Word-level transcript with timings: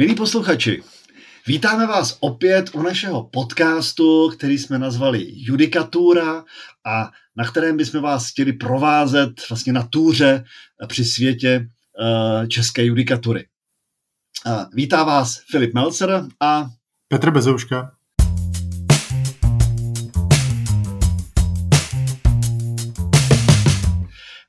Milí 0.00 0.14
posluchači, 0.14 0.82
vítáme 1.46 1.86
vás 1.86 2.16
opět 2.20 2.74
u 2.74 2.82
našeho 2.82 3.24
podcastu, 3.32 4.28
který 4.28 4.58
jsme 4.58 4.78
nazvali 4.78 5.26
Judikatura 5.28 6.44
a 6.86 7.10
na 7.36 7.44
kterém 7.44 7.76
bychom 7.76 8.02
vás 8.02 8.30
chtěli 8.30 8.52
provázet 8.52 9.48
vlastně 9.48 9.72
na 9.72 9.88
túře 9.90 10.44
při 10.86 11.04
světě 11.04 11.68
uh, 11.68 12.46
české 12.46 12.84
judikatury. 12.84 13.46
Uh, 14.46 14.64
vítá 14.72 15.04
vás 15.04 15.40
Filip 15.50 15.74
Melcer 15.74 16.24
a 16.40 16.68
Petr 17.08 17.30
Bezouška. 17.30 17.97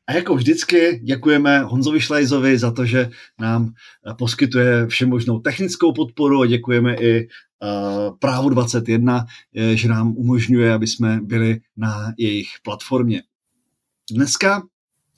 A 0.10 0.14
jako 0.14 0.36
vždycky 0.36 1.00
děkujeme 1.04 1.60
Honzovi 1.60 2.02
Šlajzovi 2.02 2.58
za 2.58 2.72
to, 2.72 2.86
že 2.86 3.10
nám 3.40 3.74
eh, 4.08 4.14
poskytuje 4.14 4.88
všemožnou 4.88 5.40
technickou 5.40 5.94
podporu 5.94 6.42
a 6.42 6.46
děkujeme 6.46 6.96
i 6.96 7.28
uh, 7.28 8.18
Právu 8.20 8.50
21, 8.50 9.26
eh, 9.56 9.76
že 9.76 9.90
nám 9.90 10.18
umožňuje, 10.18 10.74
aby 10.74 10.88
jsme 10.88 11.20
byli 11.24 11.60
na 11.78 12.14
jejich 12.18 12.48
platformě. 12.64 13.24
Dneska 14.12 14.64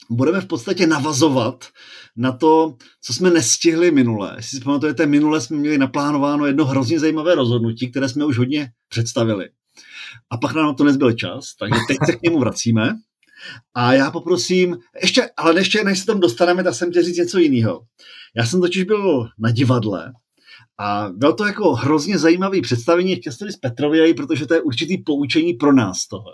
budeme 0.10 0.42
v 0.42 0.48
podstatě 0.48 0.88
navazovat 0.88 1.66
na 2.16 2.32
to, 2.32 2.76
co 3.02 3.14
jsme 3.14 3.30
nestihli 3.30 3.92
minule. 3.92 4.34
Jestli 4.38 4.58
si 4.58 4.64
pamatujete, 4.64 5.06
minule 5.06 5.42
jsme 5.42 5.58
měli 5.58 5.78
naplánováno 5.78 6.46
jedno 6.46 6.66
hrozně 6.66 7.00
zajímavé 7.00 7.36
rozhodnutí, 7.36 7.92
které 7.92 8.10
jsme 8.10 8.26
už 8.26 8.38
hodně 8.38 8.72
představili. 8.90 9.50
A 10.30 10.38
pak 10.38 10.54
nám 10.56 10.76
to 10.76 10.84
nezbyl 10.84 11.12
čas, 11.12 11.56
takže 11.60 11.80
teď 11.88 11.98
se 12.06 12.16
k 12.16 12.22
němu 12.22 12.40
vracíme. 12.40 12.94
A 13.74 13.94
já 13.94 14.12
poprosím, 14.12 14.78
ještě, 15.02 15.30
ale 15.38 15.60
ještě 15.60 15.84
než 15.84 16.00
se 16.00 16.06
tam 16.06 16.20
dostaneme, 16.20 16.64
tak 16.64 16.76
jsem 16.76 16.90
chtěl 16.90 17.04
říct 17.04 17.18
něco 17.18 17.40
jiného. 17.40 17.82
Já 18.36 18.46
jsem 18.46 18.62
totiž 18.62 18.84
byl 18.84 19.28
na 19.40 19.52
divadle 19.52 20.14
a 20.80 21.10
bylo 21.16 21.34
to 21.34 21.46
jako 21.46 21.74
hrozně 21.74 22.18
zajímavý 22.18 22.62
představení, 22.62 23.22
jsem 23.30 23.52
z 23.52 23.58
Petrověji, 23.58 24.14
protože 24.14 24.48
to 24.48 24.54
je 24.54 24.62
určitý 24.62 24.98
poučení 24.98 25.54
pro 25.54 25.74
nás 25.74 26.08
toho. 26.08 26.32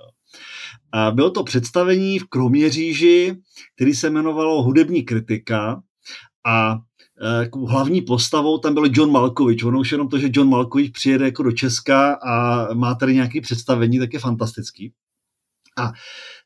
A 0.91 1.11
bylo 1.11 1.31
to 1.31 1.43
představení 1.43 2.19
v 2.19 2.25
Kroměříži, 2.25 3.35
který 3.75 3.93
se 3.93 4.07
jmenovalo 4.07 4.63
Hudební 4.63 5.03
kritika 5.03 5.81
a 6.45 6.77
e, 7.21 7.43
jako 7.43 7.59
hlavní 7.59 8.01
postavou 8.01 8.57
tam 8.57 8.73
byl 8.73 8.83
John 8.91 9.11
Malkovič. 9.11 9.63
Ono 9.63 9.79
už 9.79 9.91
jenom 9.91 10.09
to, 10.09 10.19
že 10.19 10.29
John 10.33 10.49
Malkovič 10.49 10.91
přijede 10.91 11.25
jako 11.25 11.43
do 11.43 11.51
Česka 11.51 12.13
a 12.13 12.67
má 12.73 12.95
tady 12.95 13.13
nějaké 13.13 13.41
představení, 13.41 13.99
tak 13.99 14.13
je 14.13 14.19
fantastický. 14.19 14.93
A 15.77 15.91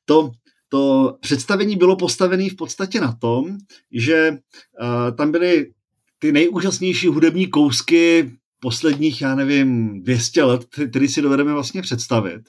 to 0.06 0.32
to 0.72 1.18
představení 1.20 1.76
bylo 1.76 1.96
postavené 1.96 2.50
v 2.50 2.56
podstatě 2.56 3.02
na 3.02 3.12
tom, 3.12 3.58
že 3.92 4.32
uh, 4.32 5.16
tam 5.18 5.32
byly 5.32 5.72
ty 6.20 6.32
nejúžasnější 6.32 7.08
hudební 7.08 7.48
kousky 7.48 8.32
posledních, 8.60 9.22
já 9.22 9.36
nevím, 9.36 10.02
200 10.04 10.44
let, 10.44 10.66
který 10.90 11.08
si 11.08 11.22
dovedeme 11.22 11.54
vlastně 11.54 11.82
představit. 11.82 12.42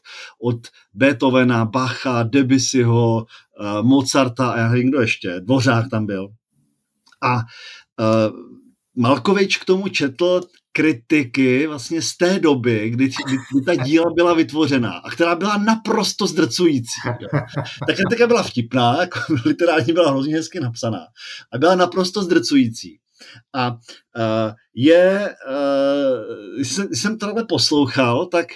Od 0.42 0.68
Beethovena, 0.94 1.64
Bacha, 1.64 2.22
Debussyho, 2.22 3.16
uh, 3.16 3.82
Mozarta 3.82 4.50
a 4.50 4.58
já 4.58 4.68
nevím, 4.68 4.88
kdo 4.88 5.00
ještě, 5.00 5.40
Dvořák 5.40 5.90
tam 5.90 6.06
byl. 6.06 6.28
A 7.22 7.34
uh, 7.36 7.42
Malkovič 8.96 9.56
k 9.56 9.64
tomu 9.64 9.88
četl 9.88 10.40
kritiky 10.72 11.66
vlastně 11.66 12.02
z 12.02 12.16
té 12.16 12.38
doby, 12.38 12.90
kdy, 12.90 13.10
kdy, 13.26 13.36
kdy 13.52 13.64
ta 13.66 13.84
díla 13.84 14.10
byla 14.14 14.34
vytvořena 14.34 14.92
a 14.92 15.10
která 15.10 15.34
byla 15.34 15.56
naprosto 15.56 16.26
zdrcující. 16.26 17.00
Ta 17.86 17.94
kritika 17.94 18.26
byla 18.26 18.42
vtipná, 18.42 19.00
jako 19.00 19.18
literárně 19.46 19.92
byla 19.92 20.10
hrozně 20.10 20.34
hezky 20.34 20.60
napsaná 20.60 21.06
a 21.52 21.58
byla 21.58 21.74
naprosto 21.74 22.22
zdrcující. 22.22 22.98
A 23.54 23.70
uh, 23.70 23.76
je, 24.74 25.34
uh, 25.48 26.62
jsem, 26.62 26.88
jsem 26.94 27.18
tohle 27.18 27.44
poslouchal, 27.48 28.26
tak 28.26 28.46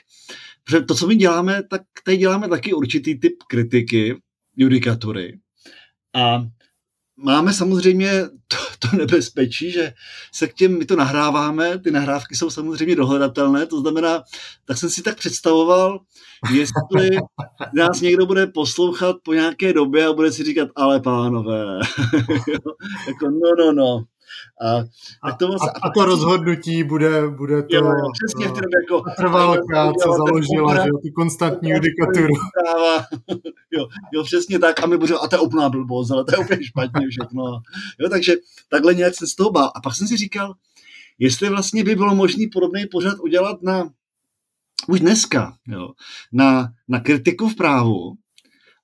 to, 0.89 0.94
co 0.94 1.06
my 1.06 1.17
děláme, 1.17 1.62
tak 1.70 1.83
tady 2.05 2.17
děláme 2.17 2.48
taky 2.48 2.72
určitý 2.72 3.20
typ 3.20 3.33
kritiky, 3.48 4.17
judikatury. 4.56 5.38
A 6.15 6.47
máme 7.16 7.53
samozřejmě 7.53 8.22
to, 8.49 8.56
to 8.78 8.97
nebezpečí, 8.97 9.71
že 9.71 9.93
se 10.32 10.49
k 10.49 10.54
těm, 10.54 10.78
my 10.78 10.84
to 10.84 10.97
nahráváme, 10.97 11.78
ty 11.78 11.91
nahrávky 11.91 12.37
jsou 12.37 12.50
samozřejmě 12.50 12.97
dohledatelné, 12.97 13.66
to 13.66 13.81
znamená, 13.81 14.22
tak 14.65 14.78
jsem 14.78 14.91
si 14.91 15.03
tak 15.03 15.16
představoval, 15.16 16.00
jestli 16.55 17.19
nás 17.75 18.00
někdo 18.00 18.26
bude 18.26 18.47
poslouchat 18.47 19.16
po 19.22 19.32
nějaké 19.32 19.72
době 19.72 20.06
a 20.06 20.12
bude 20.12 20.32
si 20.32 20.44
říkat, 20.44 20.69
ale 20.76 21.00
pánové, 21.00 21.65
jako 23.06 23.31
no, 23.31 23.50
no, 23.59 23.72
no, 23.72 24.05
a, 24.62 24.84
a, 25.22 25.32
to, 25.32 25.47
a, 25.47 25.69
a 25.82 25.91
to 25.91 26.04
rozhodnutí 26.04 26.84
bude, 26.84 27.28
bude 27.28 27.62
to... 27.62 27.76
Jo, 27.76 27.92
přesně 28.12 28.48
v 28.48 28.53
tom 28.53 28.70
jako... 28.82 29.10
Trvalka, 29.16 29.92
co 30.03 30.12
založila, 30.12 30.84
že 30.84 30.91
tu 30.91 31.12
konstantní 31.16 31.70
judikaturu. 31.70 32.34
jo, 33.70 33.87
jo, 34.12 34.25
přesně 34.25 34.59
tak. 34.59 34.82
A 34.82 34.87
my 34.87 34.98
budeme, 34.98 35.19
a 35.19 35.28
to 35.28 35.37
je 35.37 35.41
úplná 35.41 35.69
blbost, 35.69 36.10
ale 36.10 36.25
to 36.25 36.34
je 36.34 36.38
úplně 36.38 36.64
špatně 36.64 37.09
všechno. 37.09 37.42
Jo, 38.00 38.09
takže 38.10 38.34
takhle 38.70 38.94
nějak 38.94 39.14
se 39.14 39.26
z 39.26 39.34
toho 39.34 39.50
bál. 39.50 39.72
A 39.75 39.81
pak 39.81 39.94
jsem 39.94 40.09
si 40.09 40.16
říkal, 40.16 40.54
jestli 41.19 41.48
vlastně 41.48 41.84
by 41.84 41.94
bylo 41.94 42.14
možné 42.14 42.44
podobný 42.53 42.87
pořad 42.87 43.19
udělat 43.19 43.62
na 43.62 43.91
už 44.88 45.00
dneska, 45.00 45.56
jo, 45.69 45.88
na, 46.32 46.72
na 46.88 47.00
kritiku 47.00 47.48
v 47.48 47.56
právu, 47.56 48.16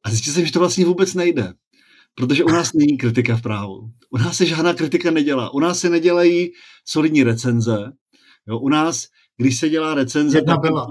a 0.04 0.10
zjistil 0.10 0.32
jsem, 0.32 0.46
že 0.46 0.52
to 0.52 0.58
vlastně 0.58 0.84
vůbec 0.84 1.14
nejde. 1.14 1.54
Protože 2.14 2.44
u 2.44 2.48
nás 2.48 2.72
není 2.72 2.98
kritika 2.98 3.36
v 3.36 3.42
právu. 3.42 3.90
U 4.10 4.18
nás 4.18 4.36
se 4.36 4.46
žádná 4.46 4.74
kritika 4.74 5.10
nedělá. 5.10 5.54
U 5.54 5.60
nás 5.60 5.78
se 5.78 5.90
nedělají 5.90 6.50
solidní 6.84 7.22
recenze. 7.22 7.92
Jo, 8.48 8.58
u 8.58 8.68
nás, 8.68 9.06
když 9.36 9.58
se 9.58 9.68
dělá 9.68 9.94
recenze... 9.94 10.38
Jedna 10.38 10.54
tak 10.54 10.62
byla. 10.62 10.86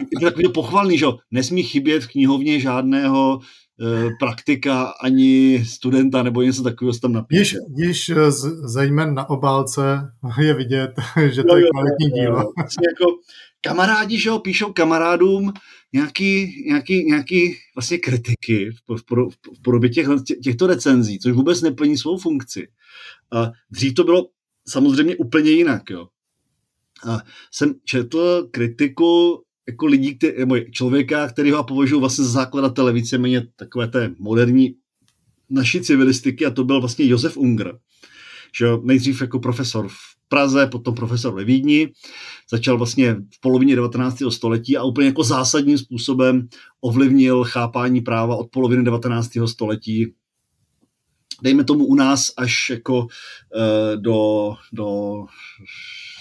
Je 0.00 0.20
to 0.20 0.26
takový 0.26 0.52
pochvalný, 0.52 0.98
že 0.98 1.06
nesmí 1.30 1.62
chybět 1.62 2.04
v 2.04 2.08
knihovně 2.08 2.60
žádného 2.60 3.40
e, 3.40 4.10
praktika 4.20 4.84
ani 4.84 5.64
studenta 5.66 6.22
nebo 6.22 6.42
něco 6.42 6.62
takového 6.62 6.98
tam 6.98 7.12
napíše. 7.12 7.56
Již, 7.76 8.08
již 8.08 8.08
eh, 8.08 8.30
zejména 8.68 9.12
na 9.12 9.30
obálce 9.30 10.12
je 10.40 10.54
vidět, 10.54 10.90
že 11.30 11.42
to 11.42 11.54
no, 11.54 11.56
je 11.56 11.66
kvalitní 11.70 12.20
dílo. 12.20 12.38
Jako 12.58 13.04
kamarádi, 13.60 14.18
že 14.18 14.28
jo, 14.28 14.38
píšou 14.38 14.72
kamarádům 14.72 15.52
nějaký, 15.94 16.62
nějaký, 16.66 17.04
nějaký 17.04 17.56
vlastně 17.76 17.98
kritiky 17.98 18.70
v, 18.70 18.96
v, 18.96 19.30
v 19.58 19.62
podobě 19.62 19.90
těch, 19.90 20.06
těchto 20.42 20.66
recenzí, 20.66 21.18
což 21.18 21.32
vůbec 21.32 21.62
neplní 21.62 21.98
svou 21.98 22.18
funkci. 22.18 22.68
A 23.32 23.52
dřív 23.70 23.94
to 23.94 24.04
bylo 24.04 24.28
samozřejmě 24.68 25.16
úplně 25.16 25.50
jinak, 25.50 25.90
jo. 25.90 26.08
A 27.08 27.18
jsem 27.50 27.74
četl 27.84 28.48
kritiku 28.50 29.42
jako 29.66 29.86
lidí, 29.86 30.18
který, 30.18 30.38
nebo 30.38 30.58
člověka, 30.60 31.28
který 31.28 31.50
ho 31.50 31.64
považuji 31.64 32.00
vlastně 32.00 32.24
za 32.24 32.30
zakladatele 32.30 32.92
víceméně 32.92 33.46
takové 33.56 33.88
té 33.88 34.14
moderní 34.18 34.74
naší 35.50 35.80
civilistiky 35.80 36.46
a 36.46 36.50
to 36.50 36.64
byl 36.64 36.80
vlastně 36.80 37.06
Josef 37.06 37.36
Unger. 37.36 37.78
Že 38.58 38.66
nejdřív 38.82 39.20
jako 39.20 39.38
profesor 39.38 39.88
v 39.88 40.13
Praze, 40.28 40.66
potom 40.66 40.94
profesor 40.94 41.34
ve 41.34 41.44
Vídni. 41.44 41.92
Začal 42.50 42.78
vlastně 42.78 43.14
v 43.14 43.40
polovině 43.40 43.76
19. 43.76 44.16
století 44.30 44.76
a 44.76 44.82
úplně 44.82 45.06
jako 45.06 45.24
zásadním 45.24 45.78
způsobem 45.78 46.48
ovlivnil 46.80 47.44
chápání 47.44 48.00
práva 48.00 48.36
od 48.36 48.50
poloviny 48.50 48.84
19. 48.84 49.30
století 49.46 50.14
dejme 51.42 51.64
tomu 51.64 51.84
u 51.84 51.94
nás 51.94 52.32
až 52.36 52.70
jako 52.70 53.06
e, 53.56 53.96
do, 53.96 54.50
do 54.72 54.86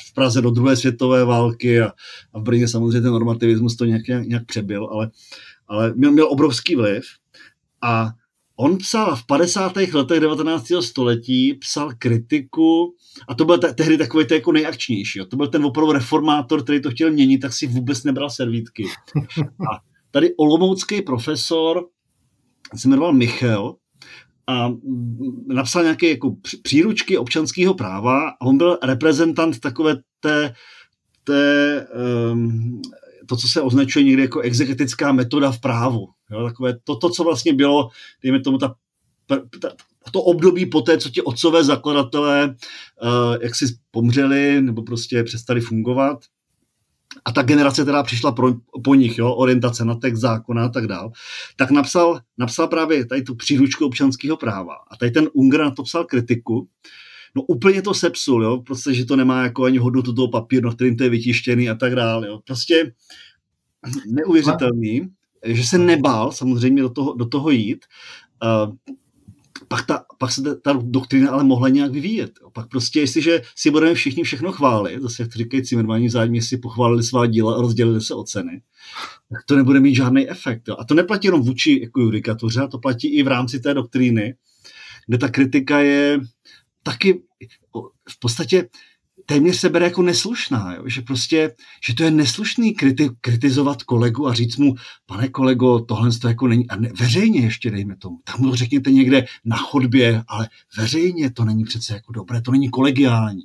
v 0.09 0.13
Praze 0.13 0.41
do 0.41 0.51
druhé 0.51 0.75
světové 0.75 1.25
války 1.25 1.81
a, 1.81 1.91
a 2.33 2.39
v 2.39 2.43
Brně 2.43 2.67
samozřejmě 2.67 3.01
ten 3.01 3.11
normativismus 3.11 3.75
to 3.75 3.85
nějak, 3.85 4.07
nějak 4.07 4.45
přebyl, 4.45 4.89
ale, 4.91 5.09
ale 5.67 5.93
měl, 5.93 6.11
měl 6.11 6.31
obrovský 6.31 6.75
vliv 6.75 7.03
a 7.81 8.11
On 8.57 8.77
psal 8.77 9.15
v 9.15 9.25
50. 9.25 9.75
letech 9.93 10.19
19. 10.19 10.67
století, 10.81 11.53
psal 11.53 11.91
kritiku 11.97 12.95
a 13.27 13.35
to 13.35 13.45
byl 13.45 13.57
te- 13.57 13.73
tehdy 13.73 13.97
takový 13.97 14.27
to 14.27 14.33
jako 14.33 14.51
nejakčnější. 14.51 15.19
Jo. 15.19 15.25
To 15.25 15.37
byl 15.37 15.47
ten 15.47 15.65
opravdu 15.65 15.91
reformátor, 15.91 16.63
který 16.63 16.81
to 16.81 16.91
chtěl 16.91 17.11
měnit, 17.11 17.37
tak 17.37 17.53
si 17.53 17.67
vůbec 17.67 18.03
nebral 18.03 18.29
servítky. 18.29 18.83
A 19.41 19.79
tady 20.11 20.35
olomoucký 20.35 21.01
profesor 21.01 21.87
se 22.75 22.87
jmenoval 22.87 23.13
Michal 23.13 23.75
a 24.47 24.71
napsal 25.47 25.83
nějaké 25.83 26.09
jako 26.09 26.35
příručky 26.63 27.17
občanského 27.17 27.73
práva 27.73 28.29
a 28.29 28.45
on 28.45 28.57
byl 28.57 28.77
reprezentant 28.83 29.59
takové 29.59 29.95
té, 30.19 30.53
té 31.23 31.87
um, 32.31 32.81
to, 33.29 33.37
co 33.37 33.47
se 33.47 33.61
označuje 33.61 34.03
někdy 34.03 34.21
jako 34.21 34.39
exegetická 34.39 35.11
metoda 35.11 35.51
v 35.51 35.59
právu. 35.59 36.07
Jo, 36.33 36.43
takové 36.43 36.79
to, 36.83 36.95
to, 36.95 37.09
co 37.09 37.23
vlastně 37.23 37.53
bylo, 37.53 37.89
dejme 38.23 38.39
tomu, 38.39 38.57
ta, 38.57 38.75
ta, 39.27 39.41
to 40.11 40.21
období 40.21 40.65
po 40.65 40.81
té, 40.81 40.97
co 40.97 41.09
ti 41.09 41.21
otcové 41.21 41.63
zakladatelé 41.63 42.55
uh, 43.03 43.37
jak 43.41 43.55
si 43.55 43.65
pomřeli 43.91 44.61
nebo 44.61 44.81
prostě 44.83 45.23
přestali 45.23 45.61
fungovat. 45.61 46.25
A 47.25 47.31
ta 47.31 47.41
generace, 47.41 47.81
která 47.83 48.03
přišla 48.03 48.31
pro, 48.31 48.53
po 48.83 48.95
nich, 48.95 49.17
jo, 49.17 49.33
orientace 49.33 49.85
na 49.85 49.95
text 49.95 50.19
zákona 50.19 50.65
a 50.65 50.69
tak 50.69 50.87
dál, 50.87 51.11
tak 51.55 51.71
napsal, 51.71 52.19
napsal 52.37 52.67
právě 52.67 53.05
tady 53.05 53.21
tu 53.21 53.35
příručku 53.35 53.85
občanského 53.85 54.37
práva. 54.37 54.73
A 54.91 54.97
tady 54.97 55.11
ten 55.11 55.29
Unger 55.33 55.61
na 55.61 55.71
to 55.71 55.83
psal 55.83 56.05
kritiku, 56.05 56.67
no 57.35 57.41
úplně 57.41 57.81
to 57.81 57.93
sepsul, 57.93 58.43
jo, 58.43 58.57
prostě, 58.57 58.93
že 58.93 59.05
to 59.05 59.15
nemá 59.15 59.43
jako 59.43 59.63
ani 59.63 59.77
hodnotu 59.77 60.13
toho 60.13 60.27
papíru, 60.27 60.69
na 60.69 60.75
kterým 60.75 60.97
to 60.97 61.03
je 61.03 61.09
vytištěný 61.09 61.69
a 61.69 61.75
tak 61.75 61.95
dále, 61.95 62.27
jo. 62.27 62.39
Prostě 62.45 62.93
neuvěřitelný, 64.07 65.09
že 65.45 65.63
se 65.63 65.77
nebál 65.77 66.31
samozřejmě 66.31 66.81
do 66.81 66.89
toho, 66.89 67.13
do 67.13 67.25
toho 67.25 67.49
jít. 67.49 67.85
Uh, 68.43 68.75
pak, 69.67 69.85
ta, 69.85 70.05
pak 70.17 70.31
se 70.31 70.41
ta, 70.41 70.55
ta 70.55 70.79
doktrína 70.83 71.31
ale 71.31 71.43
mohla 71.43 71.69
nějak 71.69 71.91
vyvíjet. 71.91 72.31
Jo. 72.41 72.49
Pak 72.49 72.69
prostě, 72.69 72.99
jestliže 72.99 73.41
si 73.55 73.71
budeme 73.71 73.93
všichni 73.93 74.23
všechno 74.23 74.51
chválit, 74.51 75.01
zase 75.01 75.23
jak 75.23 75.31
to 75.31 75.37
říkají 75.37 75.63
Cimrmani 75.63 76.09
zájemně 76.09 76.41
si 76.41 76.57
pochválili 76.57 77.03
svá 77.03 77.25
díla 77.25 77.55
a 77.55 77.61
rozdělili 77.61 78.01
se 78.01 78.13
o 78.13 78.23
ceny, 78.23 78.61
tak 79.29 79.45
to 79.45 79.55
nebude 79.55 79.79
mít 79.79 79.95
žádný 79.95 80.29
efekt. 80.29 80.67
Jo. 80.67 80.75
A 80.79 80.85
to 80.85 80.93
neplatí 80.93 81.27
jenom 81.27 81.41
vůči 81.41 81.79
jako 81.83 82.01
judikatuře, 82.01 82.67
to 82.71 82.79
platí 82.79 83.07
i 83.07 83.23
v 83.23 83.27
rámci 83.27 83.59
té 83.59 83.73
doktríny, 83.73 84.35
kde 85.07 85.17
ta 85.17 85.29
kritika 85.29 85.79
je 85.79 86.19
taky 86.83 87.21
v 88.09 88.19
podstatě 88.19 88.69
téměř 89.25 89.55
se 89.55 89.69
bere 89.69 89.85
jako 89.85 90.01
neslušná, 90.01 90.75
jo? 90.75 90.83
že 90.85 91.01
prostě, 91.01 91.55
že 91.87 91.95
to 91.95 92.03
je 92.03 92.11
neslušný 92.11 92.75
kriti- 92.75 93.15
kritizovat 93.21 93.83
kolegu 93.83 94.27
a 94.27 94.33
říct 94.33 94.57
mu, 94.57 94.75
pane 95.05 95.27
kolego, 95.29 95.79
tohle 95.79 96.11
to 96.11 96.27
jako 96.27 96.47
není, 96.47 96.69
a 96.69 96.75
ne, 96.75 96.89
veřejně 96.99 97.41
ještě 97.41 97.71
dejme 97.71 97.95
tomu, 97.95 98.17
tam 98.23 98.41
mu 98.41 98.49
to 98.49 98.55
řekněte 98.55 98.91
někde 98.91 99.25
na 99.45 99.57
chodbě, 99.57 100.23
ale 100.27 100.49
veřejně 100.77 101.31
to 101.31 101.45
není 101.45 101.63
přece 101.63 101.93
jako 101.93 102.11
dobré, 102.11 102.41
to 102.41 102.51
není 102.51 102.69
kolegiální. 102.69 103.43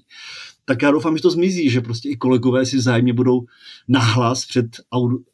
Tak 0.64 0.82
já 0.82 0.90
doufám, 0.90 1.16
že 1.16 1.22
to 1.22 1.30
zmizí, 1.30 1.70
že 1.70 1.80
prostě 1.80 2.08
i 2.08 2.16
kolegové 2.16 2.66
si 2.66 2.76
vzájemně 2.76 3.12
budou 3.12 3.40
nahlas 3.88 4.46
před 4.46 4.66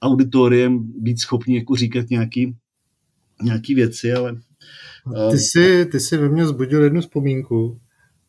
auditoriem 0.03 0.79
být 0.99 1.21
schopni 1.21 1.57
jako 1.57 1.77
říkat 1.77 2.11
nějaký, 2.11 2.57
nějaký 3.43 3.75
věci, 3.75 4.13
ale... 4.13 4.37
Ty 5.31 5.39
jsi, 5.39 5.87
ty 5.87 6.01
jsi 6.01 6.17
ve 6.17 6.29
mně 6.29 6.47
zbudil 6.47 6.85
jednu 6.85 7.01
vzpomínku, 7.01 7.81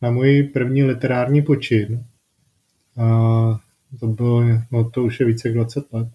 na 0.02 0.10
můj 0.10 0.42
první 0.42 0.84
literární 0.84 1.42
počin. 1.42 2.04
A 2.98 3.06
to 4.00 4.06
bylo, 4.06 4.44
no 4.70 4.90
to 4.90 5.02
už 5.04 5.20
je 5.20 5.26
více 5.26 5.48
jak 5.48 5.54
20 5.54 5.92
let, 5.92 6.08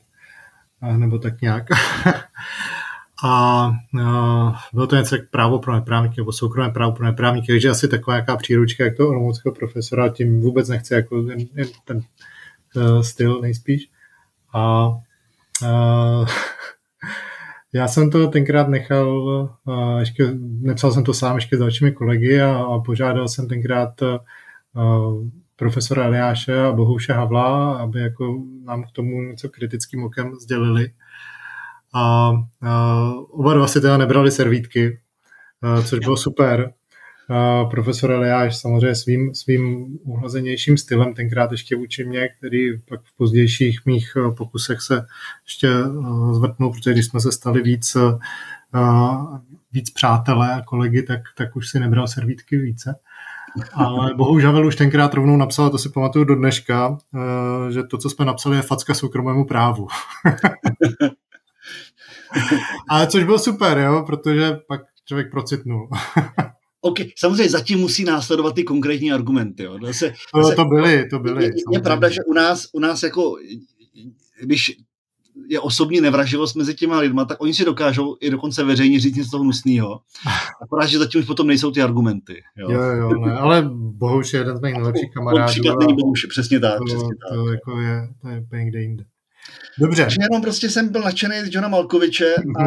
a, 0.81 0.98
nebo 0.98 1.19
tak 1.19 1.42
nějak. 1.42 1.66
a, 3.24 3.72
a 4.04 4.54
bylo 4.74 4.88
to 4.88 4.95
něco 4.95 5.16
jak 5.16 5.30
právo 5.30 5.60
pro 5.60 5.75
neprávníky, 5.75 6.16
nebo 6.18 6.31
soukromé 6.31 6.69
právo 6.69 6.92
pro 6.92 7.06
neprávníky, 7.06 7.48
takže 7.48 7.69
asi 7.69 7.88
taková 7.88 8.16
nějaká 8.16 8.38
příručka, 8.38 8.83
jak 8.83 8.98
to 8.98 9.10
olomouckého 9.10 9.56
profesora, 9.56 10.10
tím 10.10 10.42
vůbec 10.42 10.69
nechce 10.69 10.95
jako 10.95 11.24
ten, 11.24 11.48
ten, 11.48 11.68
ten 11.86 12.01
uh, 12.75 13.01
styl 13.01 13.42
nejspíš. 13.42 13.89
A, 14.54 14.92
a 15.68 16.25
já 17.73 17.88
jsem 17.88 18.09
to 18.09 18.27
tenkrát 18.27 18.68
nechal, 18.68 19.50
ještě, 20.00 20.31
nepsal 20.41 20.91
jsem 20.91 21.03
to 21.03 21.13
sám 21.13 21.35
ještě 21.35 21.56
s 21.56 21.59
dalšími 21.59 21.91
kolegy 21.91 22.41
a, 22.41 22.56
a 22.56 22.79
požádal 22.79 23.27
jsem 23.27 23.47
tenkrát 23.47 24.03
a, 24.03 24.19
profesora 25.56 26.06
Eliáše 26.06 26.62
a 26.62 26.71
Bohuše 26.71 27.13
Havla, 27.13 27.77
aby 27.77 28.00
jako 28.00 28.44
nám 28.63 28.83
k 28.83 28.91
tomu 28.91 29.21
něco 29.21 29.50
kritickým 29.50 30.03
okem 30.03 30.35
sdělili. 30.35 30.91
A, 31.94 32.31
a 32.62 33.12
oba 33.29 33.53
dva 33.53 33.68
si 33.68 33.81
teda 33.81 33.97
nebrali 33.97 34.31
servítky, 34.31 35.00
což 35.85 36.00
bylo 36.00 36.17
super 36.17 36.74
profesor 37.69 38.12
Eliáš 38.12 38.57
samozřejmě 38.57 38.95
svým, 38.95 39.36
svým 39.36 39.98
uhlazenějším 40.04 40.78
stylem, 40.78 41.13
tenkrát 41.13 41.51
ještě 41.51 41.75
vůči 41.75 42.06
mě, 42.06 42.28
který 42.28 42.80
pak 42.89 43.01
v 43.04 43.18
pozdějších 43.18 43.86
mých 43.86 44.13
eh, 44.18 44.31
pokusech 44.31 44.81
se 44.81 45.06
ještě 45.45 45.68
eh, 45.68 46.33
zvrtnul, 46.33 46.72
protože 46.72 46.92
když 46.92 47.06
jsme 47.06 47.19
se 47.19 47.31
stali 47.31 47.62
víc, 47.62 47.95
eh, 47.95 48.18
víc 49.72 49.89
přátelé 49.89 50.54
a 50.54 50.62
kolegy, 50.62 51.04
tak, 51.04 51.22
tak 51.38 51.56
už 51.56 51.69
si 51.69 51.80
nebral 51.80 52.07
servítky 52.07 52.57
více. 52.57 52.95
Ale 53.74 54.13
bohužel 54.16 54.66
už 54.66 54.75
tenkrát 54.75 55.13
rovnou 55.13 55.38
napsal, 55.38 55.69
to 55.69 55.77
si 55.77 55.89
pamatuju 55.89 56.25
do 56.25 56.36
dneška, 56.36 56.98
že 57.69 57.84
to, 57.84 57.98
co 57.98 58.10
jsme 58.10 58.25
napsali, 58.25 58.56
je 58.56 58.62
facka 58.62 58.94
soukromému 58.94 59.45
právu. 59.45 59.88
Ale 62.89 63.07
což 63.07 63.24
bylo 63.24 63.39
super, 63.39 63.77
jo, 63.77 64.04
protože 64.06 64.60
pak 64.68 64.81
člověk 65.06 65.31
procitnul. 65.31 65.89
OK, 66.81 66.98
samozřejmě 67.18 67.50
zatím 67.50 67.80
musí 67.80 68.04
následovat 68.04 68.56
ty 68.56 68.63
konkrétní 68.63 69.12
argumenty. 69.12 69.63
Jo. 69.63 69.78
Zase, 69.86 70.13
no, 70.36 70.44
zase, 70.44 70.56
to 70.56 70.66
byly, 70.66 71.10
to 71.10 71.19
byly. 71.19 71.44
Je, 71.44 71.51
je 71.72 71.80
pravda, 71.80 72.10
že 72.10 72.19
u 72.28 72.33
nás, 72.33 72.68
u 72.74 72.80
nás 72.80 73.04
jako, 73.04 73.36
když 74.42 74.72
je 75.48 75.60
osobní 75.60 76.01
nevraživost 76.01 76.56
mezi 76.56 76.75
těma 76.75 77.00
lidma, 77.00 77.25
tak 77.25 77.42
oni 77.42 77.54
si 77.54 77.66
dokážou 77.66 78.18
i 78.22 78.30
dokonce 78.30 78.63
veřejně 78.63 79.00
říct 79.00 79.16
něco 79.16 79.39
hnusného. 79.39 80.00
Akorát, 80.62 80.86
že 80.86 81.00
zatím 81.00 81.22
už 81.22 81.28
potom 81.28 81.48
nejsou 81.48 81.72
ty 81.72 81.81
argumenty. 81.81 82.42
Jo, 82.57 82.72
jo, 82.72 82.81
jo 82.81 83.10
ne, 83.25 83.34
ale 83.34 83.69
Bohuš 83.74 84.34
je 84.34 84.39
jeden 84.39 84.57
z 84.57 84.62
mých 84.62 84.74
nejlepších 84.74 85.13
kamarádů. 85.13 85.51
Příklad 85.51 85.80
není 85.80 85.95
Bohuš, 85.95 86.25
přesně 86.25 86.60
tak. 86.60 86.77
To, 86.77 86.86
přesně 86.86 87.07
tak. 87.07 87.38
to 87.38 87.51
jako 87.51 87.81
je, 87.81 88.10
to 88.22 88.30
je 88.30 88.42
úplně 88.42 88.63
někde 88.63 88.81
jinde. 88.81 89.04
Dobře. 89.80 90.04
Takže 90.04 90.18
jenom 90.22 90.42
prostě 90.42 90.69
jsem 90.69 90.92
byl 90.92 91.01
nadšený 91.01 91.42
z 91.42 91.54
Johna 91.54 91.68
Malkoviče 91.68 92.36
a, 92.36 92.63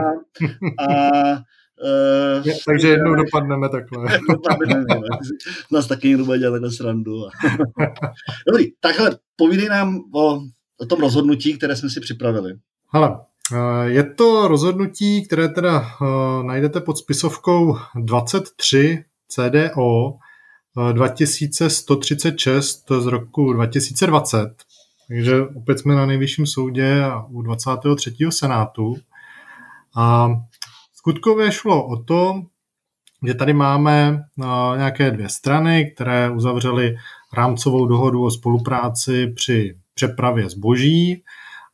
a 0.84 1.42
Uh, 1.82 2.52
Takže 2.66 2.88
jednou 2.88 3.14
dopadneme 3.14 3.68
takhle. 3.68 4.18
Nás 5.72 5.86
taky 5.86 6.08
někdo 6.08 6.24
bude 6.24 6.38
dělat 6.38 6.52
takhle 6.52 6.70
srandu. 6.70 7.12
Dobrý, 8.48 8.72
takhle 8.80 9.18
povídej 9.36 9.68
nám 9.68 10.00
o, 10.14 10.40
o 10.80 10.86
tom 10.88 11.00
rozhodnutí, 11.00 11.58
které 11.58 11.76
jsme 11.76 11.90
si 11.90 12.00
připravili. 12.00 12.52
Hele, 12.92 13.18
je 13.84 14.04
to 14.04 14.48
rozhodnutí, 14.48 15.26
které 15.26 15.48
teda 15.48 15.80
uh, 15.80 16.42
najdete 16.42 16.80
pod 16.80 16.98
spisovkou 16.98 17.76
23 17.96 19.04
CDO 19.28 20.12
2136 20.92 22.84
z 23.00 23.06
roku 23.06 23.52
2020. 23.52 24.54
Takže 25.08 25.42
opět 25.42 25.78
jsme 25.78 25.94
na 25.94 26.06
nejvyšším 26.06 26.46
soudě 26.46 27.02
a 27.02 27.24
u 27.24 27.42
23. 27.42 28.16
senátu. 28.30 28.94
A 29.96 30.28
Skutkově 31.04 31.52
šlo 31.52 31.86
o 31.86 31.96
to, 31.96 32.42
že 33.26 33.34
tady 33.34 33.52
máme 33.52 34.24
uh, 34.36 34.46
nějaké 34.76 35.10
dvě 35.10 35.28
strany, 35.28 35.90
které 35.94 36.30
uzavřely 36.30 36.96
rámcovou 37.32 37.86
dohodu 37.86 38.24
o 38.24 38.30
spolupráci 38.30 39.26
při 39.26 39.78
přepravě 39.94 40.48
zboží 40.50 41.22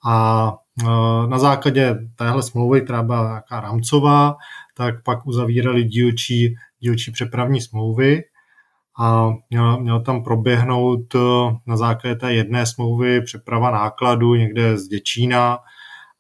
a 0.07 0.51
uh, 0.83 1.27
na 1.27 1.39
základě 1.39 1.99
téhle 2.17 2.43
smlouvy, 2.43 2.81
která 2.81 3.03
byla 3.03 3.29
nějaká 3.29 3.61
rámcová, 3.61 4.37
tak 4.77 5.03
pak 5.05 5.27
uzavírali 5.27 5.85
dílčí, 5.85 6.55
dílčí 6.81 7.11
přepravní 7.13 7.61
smlouvy 7.61 8.23
a 9.01 9.31
měl, 9.51 9.81
měl 9.81 10.01
tam 10.01 10.23
proběhnout 10.25 11.15
uh, 11.15 11.53
na 11.67 11.77
základě 11.77 12.17
té 12.17 12.35
jedné 12.35 12.67
smlouvy 12.67 13.21
přeprava 13.21 13.71
nákladu 13.71 14.35
někde 14.35 14.79
z 14.79 14.89
Děčína 14.89 15.59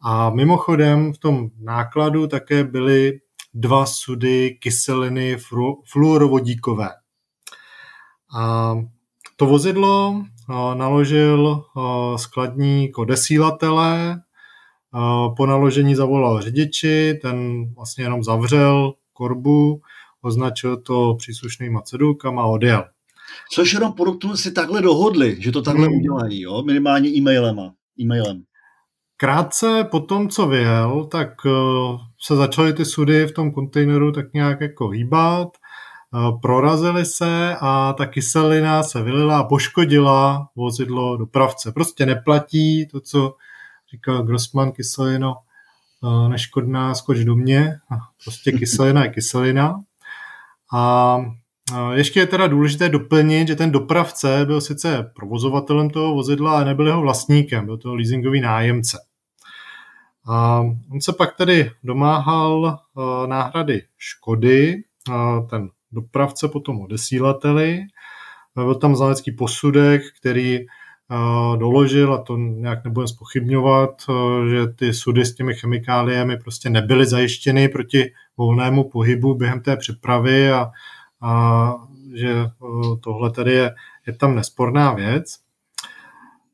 a 0.02 0.30
mimochodem 0.30 1.12
v 1.12 1.18
tom 1.18 1.50
nákladu 1.58 2.26
také 2.26 2.64
byly 2.64 3.20
dva 3.54 3.86
sudy 3.86 4.50
kyseliny 4.60 5.36
fluorovodíkové. 5.92 6.88
A 8.38 8.74
to 9.36 9.46
vozidlo 9.46 10.22
naložil 10.74 11.64
skladník 12.16 12.98
odesílatele, 12.98 14.20
po 15.36 15.46
naložení 15.46 15.94
zavolal 15.94 16.40
řidiči, 16.40 17.18
ten 17.22 17.66
vlastně 17.74 18.04
jenom 18.04 18.24
zavřel 18.24 18.92
korbu, 19.12 19.80
označil 20.22 20.76
to 20.76 21.14
příslušnýma 21.14 21.82
cedulkama 21.82 22.42
a 22.42 22.46
odjel. 22.46 22.84
Což 23.52 23.72
jenom 23.72 23.92
podotknu 23.92 24.36
si 24.36 24.52
takhle 24.52 24.82
dohodli, 24.82 25.36
že 25.38 25.52
to 25.52 25.62
takhle 25.62 25.86
hmm. 25.86 25.96
udělají, 25.96 26.40
jo? 26.40 26.62
minimálně 26.62 27.08
e-mailem. 27.08 27.60
e-mailem. 28.00 28.42
Krátce 29.20 29.84
po 29.90 30.00
tom, 30.00 30.28
co 30.28 30.46
vyjel, 30.46 31.04
tak 31.04 31.28
eh, 31.46 31.50
se 32.20 32.36
začaly 32.36 32.72
ty 32.72 32.84
sudy 32.84 33.26
v 33.26 33.32
tom 33.32 33.52
kontejneru 33.52 34.12
tak 34.12 34.32
nějak 34.32 34.60
jako 34.60 34.88
hýbat, 34.88 35.48
eh, 35.48 36.18
prorazily 36.42 37.04
se 37.04 37.56
a 37.60 37.92
ta 37.92 38.06
kyselina 38.06 38.82
se 38.82 39.02
vylila 39.02 39.38
a 39.38 39.44
poškodila 39.44 40.48
vozidlo 40.56 41.16
dopravce. 41.16 41.72
Prostě 41.72 42.06
neplatí 42.06 42.86
to, 42.86 43.00
co 43.00 43.34
říkal 43.90 44.22
Grossman, 44.22 44.72
kyselino 44.72 45.36
eh, 46.04 46.28
neškodná, 46.28 46.94
skoč 46.94 47.18
do 47.18 47.36
mě. 47.36 47.78
Prostě 48.24 48.52
kyselina 48.58 49.04
je 49.04 49.10
kyselina. 49.10 49.80
A 50.72 51.16
ještě 51.92 52.20
je 52.20 52.26
teda 52.26 52.46
důležité 52.46 52.88
doplnit, 52.88 53.48
že 53.48 53.56
ten 53.56 53.70
dopravce 53.70 54.44
byl 54.46 54.60
sice 54.60 55.12
provozovatelem 55.16 55.90
toho 55.90 56.14
vozidla, 56.14 56.52
ale 56.52 56.64
nebyl 56.64 56.86
jeho 56.86 57.00
vlastníkem, 57.00 57.66
byl 57.66 57.78
to 57.78 57.94
leasingový 57.94 58.40
nájemce. 58.40 59.09
A 60.30 60.60
on 60.92 61.00
se 61.00 61.12
pak 61.12 61.36
tedy 61.36 61.70
domáhal 61.84 62.78
eh, 62.78 63.26
náhrady 63.26 63.82
škody, 63.98 64.82
ten 65.50 65.70
dopravce 65.92 66.48
potom 66.48 66.80
odesílateli. 66.80 67.82
Byl 68.54 68.74
tam 68.74 68.96
znalecký 68.96 69.32
posudek, 69.32 70.02
který 70.20 70.58
eh, 70.58 70.66
doložil, 71.56 72.14
a 72.14 72.22
to 72.22 72.36
nějak 72.36 72.84
nebudem 72.84 73.08
spochybňovat, 73.08 74.02
eh, 74.08 74.48
že 74.50 74.66
ty 74.66 74.94
sudy 74.94 75.24
s 75.24 75.34
těmi 75.34 75.54
chemikáliemi 75.54 76.36
prostě 76.36 76.70
nebyly 76.70 77.06
zajištěny 77.06 77.68
proti 77.68 78.12
volnému 78.36 78.90
pohybu 78.90 79.34
během 79.34 79.60
té 79.60 79.76
přepravy 79.76 80.52
a, 80.52 80.70
a 81.20 81.74
že 82.14 82.46
tohle 83.00 83.30
tady 83.30 83.52
je, 83.52 83.74
je 84.06 84.12
tam 84.12 84.34
nesporná 84.34 84.92
věc. 84.92 85.38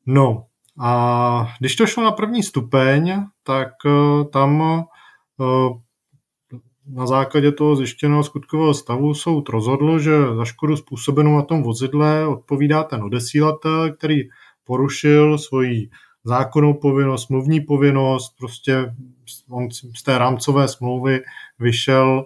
No 0.07 0.45
a 0.79 1.55
když 1.59 1.77
to 1.77 1.87
šlo 1.87 2.05
na 2.05 2.13
první 2.13 2.43
stupeň, 2.43 3.27
tak 3.47 3.69
tam 4.33 4.83
na 6.89 7.07
základě 7.07 7.53
toho 7.53 7.77
zjištěného 7.77 8.25
skutkového 8.25 8.75
stavu 8.75 9.15
soud 9.15 9.49
rozhodl, 9.49 9.99
že 9.99 10.35
za 10.37 10.45
škodu 10.45 10.77
způsobenou 10.77 11.37
na 11.37 11.43
tom 11.43 11.63
vozidle 11.63 12.27
odpovídá 12.27 12.83
ten 12.85 13.03
odesílatel, 13.03 13.93
který 13.93 14.21
porušil 14.65 15.39
svoji 15.39 15.91
zákonnou 16.25 16.75
povinnost, 16.75 17.27
smluvní 17.27 17.61
povinnost, 17.61 18.35
prostě 18.39 18.95
on 19.51 19.71
z 19.71 20.03
té 20.03 20.19
rámcové 20.19 20.69
smlouvy 20.69 21.21
vyšel 21.59 22.25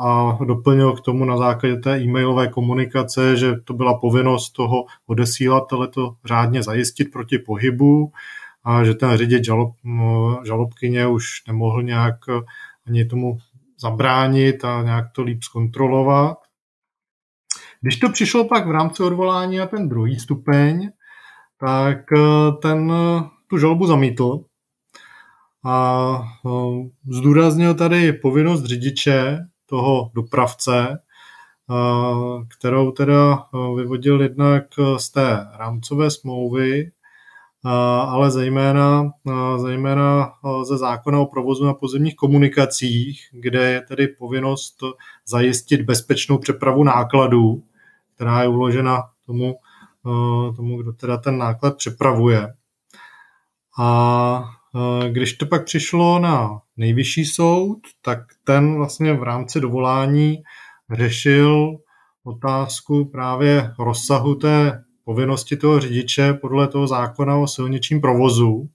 a 0.00 0.38
doplnil 0.46 0.92
k 0.92 1.00
tomu 1.00 1.24
na 1.24 1.36
základě 1.36 1.76
té 1.76 1.98
e-mailové 1.98 2.48
komunikace, 2.48 3.36
že 3.36 3.54
to 3.64 3.74
byla 3.74 3.98
povinnost 3.98 4.50
toho 4.50 4.84
odesílatele 5.06 5.88
to 5.88 6.14
řádně 6.24 6.62
zajistit 6.62 7.04
proti 7.12 7.38
pohybu 7.38 8.12
a 8.66 8.84
že 8.84 8.94
ten 8.94 9.16
řidič 9.16 9.44
žalob, 9.44 9.74
žalobkyně 10.44 11.06
už 11.06 11.46
nemohl 11.46 11.82
nějak 11.82 12.14
ani 12.86 13.04
tomu 13.04 13.38
zabránit 13.80 14.64
a 14.64 14.82
nějak 14.82 15.04
to 15.12 15.22
líp 15.22 15.42
zkontrolovat. 15.42 16.38
Když 17.80 17.96
to 17.96 18.10
přišlo 18.10 18.44
pak 18.44 18.66
v 18.66 18.70
rámci 18.70 19.02
odvolání 19.02 19.56
na 19.56 19.66
ten 19.66 19.88
druhý 19.88 20.18
stupeň, 20.18 20.90
tak 21.60 21.98
ten 22.62 22.92
tu 23.46 23.58
žalobu 23.58 23.86
zamítl 23.86 24.40
a 25.64 26.18
zdůraznil 27.10 27.74
tady 27.74 28.12
povinnost 28.12 28.64
řidiče, 28.64 29.38
toho 29.66 30.10
dopravce, 30.14 30.98
kterou 32.58 32.90
teda 32.90 33.46
vyvodil 33.76 34.22
jednak 34.22 34.64
z 34.96 35.10
té 35.10 35.46
rámcové 35.58 36.10
smlouvy 36.10 36.90
ale 38.08 38.30
zejména, 38.30 39.10
zejména 39.56 40.32
ze 40.62 40.78
zákona 40.78 41.20
o 41.20 41.26
provozu 41.26 41.64
na 41.64 41.74
pozemních 41.74 42.16
komunikacích, 42.16 43.20
kde 43.32 43.70
je 43.70 43.80
tedy 43.80 44.08
povinnost 44.08 44.76
zajistit 45.28 45.82
bezpečnou 45.82 46.38
přepravu 46.38 46.84
nákladů, 46.84 47.62
která 48.14 48.42
je 48.42 48.48
uložena 48.48 49.02
tomu, 49.26 49.56
tomu 50.56 50.82
kdo 50.82 50.92
teda 50.92 51.16
ten 51.16 51.38
náklad 51.38 51.76
přepravuje. 51.76 52.54
A 53.78 54.44
když 55.08 55.32
to 55.32 55.46
pak 55.46 55.64
přišlo 55.64 56.18
na 56.18 56.60
nejvyšší 56.76 57.24
soud, 57.24 57.78
tak 58.02 58.18
ten 58.44 58.74
vlastně 58.74 59.14
v 59.14 59.22
rámci 59.22 59.60
dovolání 59.60 60.42
řešil 60.92 61.76
otázku 62.24 63.04
právě 63.04 63.74
rozsahu 63.78 64.34
té 64.34 64.84
povinnosti 65.06 65.56
toho 65.56 65.80
řidiče 65.80 66.32
podle 66.32 66.68
toho 66.68 66.86
zákona 66.86 67.36
o 67.36 67.46
silničním 67.46 68.00
provozu 68.00 68.68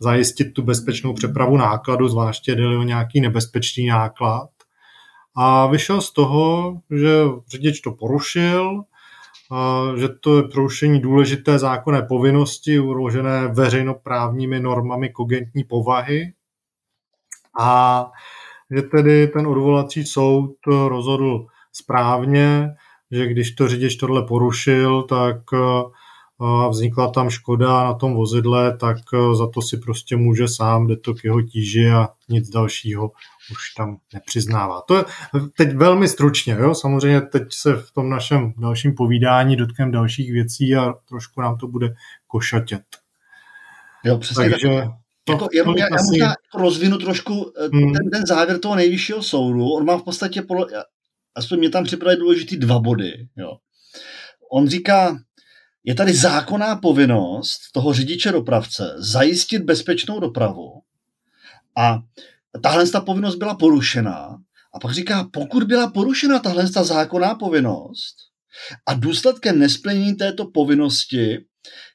zajistit 0.00 0.44
tu 0.44 0.62
bezpečnou 0.62 1.14
přepravu 1.14 1.56
nákladu, 1.56 2.08
zvláště 2.08 2.54
jde 2.54 2.66
o 2.66 2.82
nějaký 2.82 3.20
nebezpečný 3.20 3.86
náklad. 3.86 4.48
A 5.36 5.66
vyšel 5.66 6.00
z 6.00 6.12
toho, 6.12 6.76
že 6.90 7.24
řidič 7.48 7.80
to 7.80 7.92
porušil, 7.92 8.82
že 9.96 10.08
to 10.08 10.36
je 10.36 10.42
porušení 10.42 11.00
důležité 11.00 11.58
zákonné 11.58 12.02
povinnosti 12.02 12.78
uložené 12.78 13.48
veřejnoprávními 13.48 14.60
normami 14.60 15.08
kogentní 15.10 15.64
povahy 15.64 16.32
a 17.60 18.10
že 18.70 18.82
tedy 18.82 19.28
ten 19.28 19.46
odvolací 19.46 20.04
soud 20.04 20.56
rozhodl 20.66 21.46
správně, 21.72 22.68
že 23.10 23.26
když 23.26 23.50
to 23.50 23.68
řidič 23.68 23.96
tohle 23.96 24.22
porušil, 24.22 25.02
tak 25.02 25.36
eh, 25.54 26.68
vznikla 26.70 27.10
tam 27.10 27.30
škoda 27.30 27.84
na 27.84 27.94
tom 27.94 28.14
vozidle, 28.14 28.76
tak 28.76 28.96
eh, 29.14 29.34
za 29.34 29.46
to 29.48 29.62
si 29.62 29.76
prostě 29.76 30.16
může 30.16 30.48
sám, 30.48 30.86
jde 30.86 30.96
to 30.96 31.14
k 31.14 31.24
jeho 31.24 31.42
tíži 31.42 31.90
a 31.90 32.08
nic 32.28 32.48
dalšího 32.48 33.10
už 33.52 33.74
tam 33.76 33.96
nepřiznává. 34.14 34.80
To 34.88 34.96
je 34.96 35.04
teď 35.56 35.72
velmi 35.76 36.08
stručně, 36.08 36.56
jo? 36.60 36.74
samozřejmě 36.74 37.20
teď 37.20 37.42
se 37.52 37.76
v 37.76 37.90
tom 37.90 38.10
našem 38.10 38.52
dalším 38.58 38.94
povídání 38.94 39.56
dotkneme 39.56 39.92
dalších 39.92 40.32
věcí 40.32 40.76
a 40.76 40.94
trošku 41.08 41.40
nám 41.40 41.58
to 41.58 41.68
bude 41.68 41.94
košatět. 42.26 42.82
Jo, 44.04 44.18
přesně 44.18 44.50
Takže, 44.50 44.68
tak. 44.68 44.90
To, 45.24 45.32
jako, 45.32 45.48
já, 45.54 45.64
já, 45.76 45.86
já 45.86 45.96
možná 46.10 46.34
rozvinu 46.54 46.98
trošku 46.98 47.52
eh, 47.60 47.68
hmm. 47.72 47.92
ten, 47.92 48.10
ten 48.10 48.26
závěr 48.26 48.58
toho 48.58 48.74
nejvyššího 48.74 49.22
soudu. 49.22 49.68
On 49.68 49.84
má 49.84 49.98
v 49.98 50.02
podstatě, 50.02 50.42
aspoň 51.36 51.58
mě 51.58 51.70
tam 51.70 51.84
připravili 51.84 52.20
důležitý 52.20 52.56
dva 52.56 52.78
body. 52.78 53.28
Jo. 53.36 53.56
On 54.52 54.68
říká, 54.68 55.18
je 55.84 55.94
tady 55.94 56.14
zákonná 56.14 56.76
povinnost 56.76 57.58
toho 57.72 57.92
řidiče 57.92 58.32
dopravce 58.32 58.94
zajistit 58.98 59.62
bezpečnou 59.62 60.20
dopravu 60.20 60.82
a 61.78 62.02
tahle 62.62 62.88
ta 62.88 63.00
povinnost 63.00 63.36
byla 63.36 63.54
porušená. 63.54 64.38
A 64.74 64.78
pak 64.78 64.92
říká, 64.92 65.28
pokud 65.32 65.62
byla 65.62 65.90
porušena 65.90 66.38
tahle 66.38 66.70
ta 66.70 66.84
zákonná 66.84 67.34
povinnost 67.34 68.16
a 68.86 68.94
důsledkem 68.94 69.58
nesplnění 69.58 70.14
této 70.14 70.46
povinnosti 70.46 71.44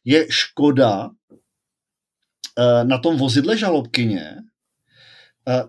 je 0.05 0.27
škoda 0.29 1.09
eh, 2.59 2.83
na 2.83 2.97
tom 2.97 3.17
vozidle 3.17 3.57
žalobkyně, 3.57 4.35
eh, 5.47 5.63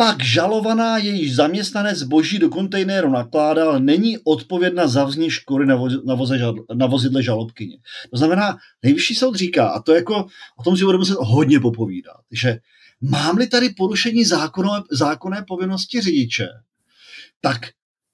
pak 0.00 0.24
žalovaná 0.24 0.98
jejíž 0.98 1.36
zaměstnanec 1.36 1.98
zboží 1.98 2.38
do 2.38 2.48
kontejneru 2.48 3.10
nakládá, 3.10 3.64
ale 3.64 3.80
není 3.80 4.18
odpovědna 4.18 4.86
za 4.86 5.04
vznik 5.04 5.30
škody 5.30 5.66
na, 5.66 5.76
voze, 5.76 5.96
na, 6.04 6.14
voze, 6.14 6.38
na 6.74 6.86
vozidle 6.86 7.22
žalobkyně. 7.22 7.76
To 8.10 8.16
znamená, 8.18 8.56
nejvyšší 8.82 9.14
soud 9.14 9.34
říká, 9.34 9.68
a 9.68 9.82
to 9.82 9.94
jako, 9.94 10.26
o 10.56 10.62
tom 10.64 10.76
si 10.76 10.84
budeme 10.84 10.98
muset 10.98 11.16
hodně 11.20 11.60
popovídat, 11.60 12.20
že 12.30 12.58
mám-li 13.00 13.46
tady 13.46 13.70
porušení 13.70 14.24
zákonné, 14.24 14.70
zákonné 14.90 15.44
povinnosti 15.48 16.00
řidiče, 16.00 16.48
tak 17.40 17.60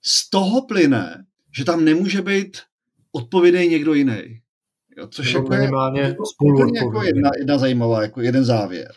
z 0.02 0.30
toho 0.30 0.66
plyne, 0.66 1.24
že 1.56 1.64
tam 1.64 1.84
nemůže 1.84 2.22
být 2.22 2.58
odpovědný 3.12 3.68
někdo 3.68 3.94
jiný. 3.94 4.40
Jo, 4.98 5.06
což 5.10 5.32
jako 5.32 5.54
je, 5.54 5.70
jako 6.74 7.02
jedna, 7.02 7.30
jedna 7.38 7.58
zajímavá, 7.58 8.02
jako 8.02 8.20
jeden 8.20 8.44
závěr. 8.44 8.92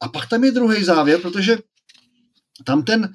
A 0.00 0.08
pak 0.08 0.28
tam 0.28 0.44
je 0.44 0.52
druhý 0.52 0.84
závěr, 0.84 1.20
protože 1.20 1.56
tam 2.64 2.82
ten, 2.82 3.08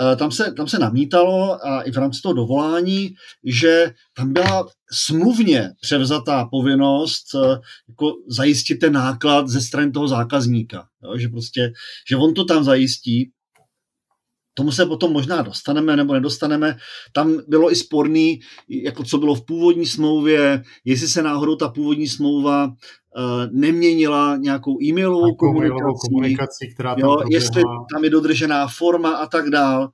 eh, 0.00 0.16
tam 0.16 0.32
se, 0.32 0.52
tam 0.52 0.68
se 0.68 0.78
namítalo 0.78 1.66
a 1.66 1.82
i 1.82 1.90
v 1.90 1.96
rámci 1.96 2.22
toho 2.22 2.32
dovolání, 2.34 3.14
že 3.44 3.94
tam 4.16 4.32
byla 4.32 4.68
smluvně 4.92 5.70
převzatá 5.80 6.44
povinnost 6.44 7.34
eh, 7.34 7.60
jako 7.88 8.12
zajistit 8.28 8.74
ten 8.74 8.92
náklad 8.92 9.48
ze 9.48 9.60
strany 9.60 9.92
toho 9.92 10.08
zákazníka. 10.08 10.88
Jo? 11.04 11.18
Že 11.18 11.28
prostě, 11.28 11.72
že 12.08 12.16
on 12.16 12.34
to 12.34 12.44
tam 12.44 12.64
zajistí, 12.64 13.30
tomu 14.58 14.72
se 14.72 14.86
potom 14.86 15.12
možná 15.12 15.42
dostaneme 15.42 15.96
nebo 15.96 16.14
nedostaneme. 16.14 16.76
Tam 17.12 17.38
bylo 17.48 17.72
i 17.72 17.76
sporný, 17.76 18.40
jako 18.68 19.04
co 19.04 19.18
bylo 19.18 19.34
v 19.34 19.44
původní 19.46 19.86
smlouvě, 19.86 20.62
jestli 20.84 21.08
se 21.08 21.22
náhodou 21.22 21.56
ta 21.56 21.68
původní 21.68 22.08
smlouva 22.08 22.64
uh, 22.66 22.72
neměnila 23.50 24.36
nějakou 24.36 24.82
e-mailovou 24.82 25.34
komunikací, 25.34 26.08
komunikací 26.10 26.74
která 26.74 26.94
tam 26.94 27.00
jo, 27.00 27.16
jestli 27.30 27.62
tam 27.92 28.04
je 28.04 28.10
dodržená 28.10 28.68
forma 28.68 29.16
a 29.16 29.26
tak 29.26 29.50
dál. 29.50 29.88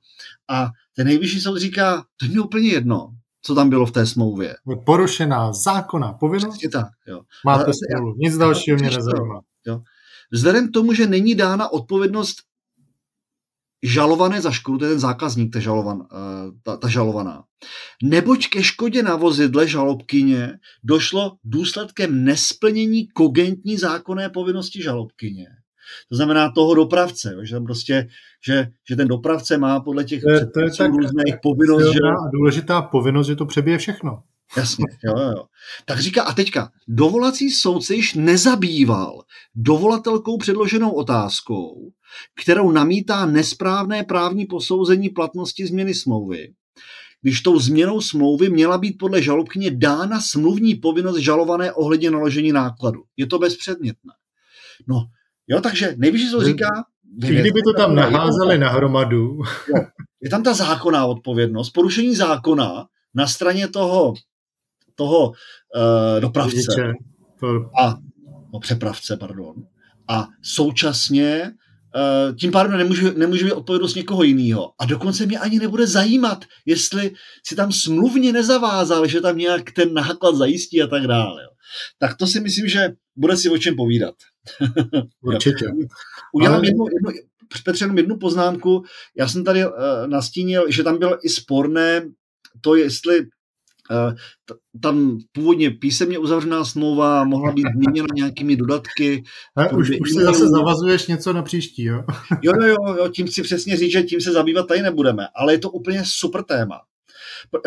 A 0.49 0.67
ten 0.95 1.07
nejvyšší 1.07 1.41
soud 1.41 1.57
říká, 1.57 2.03
to 2.19 2.25
je 2.25 2.31
mi 2.31 2.39
úplně 2.39 2.69
jedno, 2.69 3.09
co 3.41 3.55
tam 3.55 3.69
bylo 3.69 3.85
v 3.85 3.91
té 3.91 4.05
smlouvě. 4.05 4.55
Porušená 4.85 5.53
zákona, 5.53 6.13
povinnost? 6.13 6.57
Přesně 6.57 6.69
tak, 6.69 6.87
jo. 7.07 7.21
Máte 7.45 7.71
spolu, 7.73 8.15
nic 8.17 8.37
dalšího 8.37 8.77
mě 8.77 8.89
nezajímá. 8.89 9.41
Jo. 9.67 9.81
Vzhledem 10.31 10.67
k 10.67 10.71
tomu, 10.71 10.93
že 10.93 11.07
není 11.07 11.35
dána 11.35 11.71
odpovědnost 11.71 12.35
žalované 13.83 14.41
za 14.41 14.51
škodu, 14.51 14.77
to 14.77 14.85
je 14.85 14.91
ten 14.91 14.99
zákazník, 14.99 15.53
ta, 15.53 15.59
žalovan, 15.59 16.07
eh, 16.11 16.51
ta, 16.63 16.77
ta 16.77 16.87
žalovaná. 16.87 17.43
Neboť 18.03 18.47
ke 18.47 18.63
škodě 18.63 19.03
na 19.03 19.15
vozidle 19.15 19.67
žalobkyně 19.67 20.59
došlo 20.83 21.37
důsledkem 21.43 22.23
nesplnění 22.23 23.07
kogentní 23.07 23.77
zákonné 23.77 24.29
povinnosti 24.29 24.83
žalobkyně. 24.83 25.47
To 26.09 26.15
znamená 26.15 26.51
toho 26.51 26.75
dopravce, 26.75 27.35
že 27.43 27.55
tam 27.55 27.63
prostě, 27.63 28.07
že, 28.47 28.67
že 28.89 28.95
ten 28.95 29.07
dopravce 29.07 29.57
má 29.57 29.79
podle 29.79 30.03
těch 30.03 30.21
to 30.23 30.29
je, 30.29 30.45
to 30.45 30.59
je 30.59 30.71
tak 30.77 30.91
různých 30.91 31.35
povinnost. 31.43 31.93
Že... 31.93 31.99
důležitá 32.33 32.81
povinnost, 32.81 33.27
že 33.27 33.35
to 33.35 33.45
přebije 33.45 33.77
všechno. 33.77 34.23
Jasně, 34.57 34.85
jo, 35.03 35.13
jo. 35.17 35.45
Tak 35.85 35.99
říká, 35.99 36.23
a 36.23 36.33
teďka, 36.33 36.71
dovolací 36.87 37.51
soud 37.51 37.81
se 37.81 37.95
již 37.95 38.13
nezabýval 38.13 39.21
dovolatelkou 39.55 40.37
předloženou 40.37 40.91
otázkou, 40.91 41.91
kterou 42.41 42.71
namítá 42.71 43.25
nesprávné 43.25 44.03
právní 44.03 44.45
posouzení 44.45 45.09
platnosti 45.09 45.67
změny 45.67 45.93
smlouvy, 45.93 46.53
když 47.21 47.41
tou 47.41 47.59
změnou 47.59 48.01
smlouvy 48.01 48.49
měla 48.49 48.77
být 48.77 48.97
podle 48.97 49.21
žalobkyně 49.21 49.71
dána 49.71 50.21
smluvní 50.21 50.75
povinnost 50.75 51.17
žalované 51.17 51.73
ohledně 51.73 52.11
naložení 52.11 52.51
nákladu. 52.51 53.03
Je 53.17 53.27
to 53.27 53.39
bezpředmětné. 53.39 54.13
No, 54.87 55.05
jo, 55.47 55.61
takže 55.61 55.95
nejvyšší 55.97 56.29
soud 56.29 56.43
říká, 56.43 56.67
I 57.23 57.35
kdyby 57.35 57.61
to 57.61 57.73
tam 57.77 57.95
naházeli 57.95 58.57
na 58.57 58.69
hromadu. 58.69 59.39
Je 60.21 60.29
tam 60.29 60.43
ta 60.43 60.53
zákonná 60.53 61.05
odpovědnost, 61.05 61.69
porušení 61.69 62.15
zákona 62.15 62.85
na 63.15 63.27
straně 63.27 63.67
toho, 63.67 64.13
toho 64.95 65.27
uh, 65.29 65.33
dopravce 66.19 66.93
a 67.81 67.97
no, 68.53 68.59
přepravce, 68.59 69.17
pardon. 69.17 69.55
A 70.07 70.27
současně 70.41 71.51
uh, 71.95 72.35
tím 72.35 72.51
pádem 72.51 72.77
nemůžu, 72.77 73.17
nemůžu 73.17 73.45
být 73.45 73.53
odpovědnost 73.53 73.95
někoho 73.95 74.23
jiného. 74.23 74.71
A 74.79 74.85
dokonce 74.85 75.25
mě 75.25 75.39
ani 75.39 75.59
nebude 75.59 75.87
zajímat, 75.87 76.45
jestli 76.65 77.11
si 77.45 77.55
tam 77.55 77.71
smluvně 77.71 78.33
nezavázal, 78.33 79.07
že 79.07 79.21
tam 79.21 79.37
nějak 79.37 79.71
ten 79.71 79.93
náklad 79.93 80.35
zajistí 80.35 80.81
a 80.81 80.87
tak 80.87 81.07
dále. 81.07 81.43
Jo. 81.43 81.49
Tak 81.99 82.17
to 82.17 82.27
si 82.27 82.39
myslím, 82.39 82.67
že 82.67 82.89
bude 83.15 83.37
si 83.37 83.49
o 83.49 83.57
čem 83.57 83.75
povídat. 83.75 84.15
Určitě. 85.21 85.65
Udělám 86.33 86.57
Ale... 86.57 86.67
jednu, 86.67 86.85
jednu, 86.93 87.21
Petře, 87.65 87.83
jenom 87.83 87.97
jednu 87.97 88.17
poznámku. 88.17 88.83
Já 89.17 89.27
jsem 89.27 89.43
tady 89.43 89.65
uh, 89.65 89.71
nastínil, 90.05 90.71
že 90.71 90.83
tam 90.83 90.97
bylo 90.97 91.25
i 91.25 91.29
sporné 91.29 92.09
to, 92.61 92.75
jestli 92.75 93.25
tam 94.81 95.17
původně 95.31 95.71
písemně 95.71 96.17
uzavřená 96.17 96.65
smlouva 96.65 97.23
mohla 97.23 97.51
být 97.51 97.65
změněna 97.75 98.07
nějakými 98.15 98.55
dodatky. 98.55 99.23
A 99.55 99.71
už, 99.71 99.89
už 100.01 100.11
se 100.13 100.23
zase 100.23 100.47
zavazuješ 100.47 101.07
něco 101.07 101.33
na 101.33 101.41
příští, 101.41 101.83
jo? 101.83 102.03
jo, 102.41 102.53
jo, 102.61 102.67
jo, 102.67 102.95
jo, 102.97 103.09
tím 103.15 103.27
chci 103.27 103.43
přesně 103.43 103.77
říct, 103.77 103.91
že 103.91 104.03
tím 104.03 104.21
se 104.21 104.31
zabývat 104.31 104.67
tady 104.67 104.81
nebudeme, 104.81 105.27
ale 105.35 105.53
je 105.53 105.59
to 105.59 105.69
úplně 105.69 106.03
super 106.05 106.43
téma. 106.43 106.79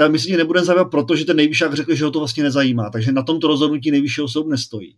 Myslím, 0.08 0.32
že 0.32 0.38
nebudeme 0.38 0.66
zabývat, 0.66 0.90
protože 0.90 1.24
ten 1.24 1.36
nejvyšší 1.36 1.64
řekl, 1.72 1.94
že 1.94 2.04
ho 2.04 2.10
to 2.10 2.18
vlastně 2.18 2.42
nezajímá, 2.42 2.90
takže 2.90 3.12
na 3.12 3.22
tomto 3.22 3.46
rozhodnutí 3.46 3.90
nejvyššího 3.90 4.28
soudu 4.28 4.48
nestojí. 4.48 4.96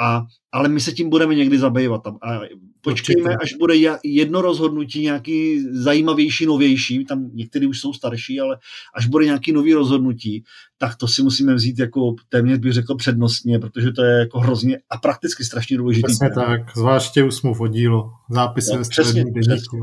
A, 0.00 0.22
ale 0.52 0.68
my 0.68 0.80
se 0.80 0.92
tím 0.92 1.10
budeme 1.10 1.34
někdy 1.34 1.58
zabývat. 1.58 2.02
Tam. 2.02 2.18
A 2.22 2.40
počkejme, 2.80 3.36
až 3.42 3.54
bude 3.54 3.74
jedno 4.04 4.42
rozhodnutí 4.42 5.02
nějaký 5.02 5.64
zajímavější, 5.72 6.46
novější, 6.46 7.04
tam 7.04 7.30
některý 7.34 7.66
už 7.66 7.80
jsou 7.80 7.92
starší, 7.92 8.40
ale 8.40 8.58
až 8.94 9.06
bude 9.06 9.24
nějaký 9.24 9.52
nový 9.52 9.74
rozhodnutí, 9.74 10.44
tak 10.78 10.96
to 10.96 11.08
si 11.08 11.22
musíme 11.22 11.54
vzít 11.54 11.78
jako 11.78 12.14
téměř 12.28 12.58
bych 12.58 12.72
řekl 12.72 12.94
přednostně, 12.94 13.58
protože 13.58 13.92
to 13.92 14.04
je 14.04 14.18
jako 14.18 14.40
hrozně 14.40 14.78
a 14.90 14.96
prakticky 14.96 15.44
strašně 15.44 15.76
důležité. 15.76 16.06
Přesně 16.06 16.30
tak, 16.30 16.76
zvláště 16.76 17.24
u 17.24 17.30
smluv 17.30 17.60
o 17.60 17.66
dílo, 17.66 18.10
zápisy 18.30 18.72
no, 18.72 18.78
ve 18.78 18.84
stavebním 18.84 19.26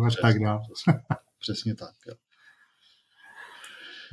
a 0.08 0.10
tak 0.22 0.40
dále. 0.40 0.60
Přesně, 0.74 0.94
přesně 1.40 1.76
tak. 1.76 1.94
Jo. 2.08 2.14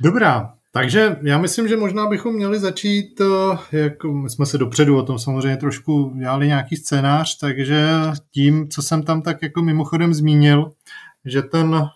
Dobrá, 0.01 0.58
takže 0.71 1.17
já 1.21 1.37
myslím, 1.37 1.67
že 1.67 1.77
možná 1.77 2.07
bychom 2.07 2.35
měli 2.35 2.59
začít, 2.59 3.21
eh, 3.21 3.77
jak 3.77 4.03
my 4.03 4.29
jsme 4.29 4.45
se 4.45 4.57
dopředu 4.57 4.97
o 4.97 5.03
tom 5.03 5.19
samozřejmě 5.19 5.57
trošku 5.57 6.13
dělali 6.19 6.47
nějaký 6.47 6.75
scénář, 6.75 7.37
takže 7.37 7.89
tím, 8.31 8.69
co 8.69 8.81
jsem 8.81 9.03
tam 9.03 9.21
tak 9.21 9.37
jako 9.41 9.61
mimochodem 9.61 10.13
zmínil, 10.13 10.71
že 11.25 11.41
ten 11.41 11.75
uh, 11.75 11.89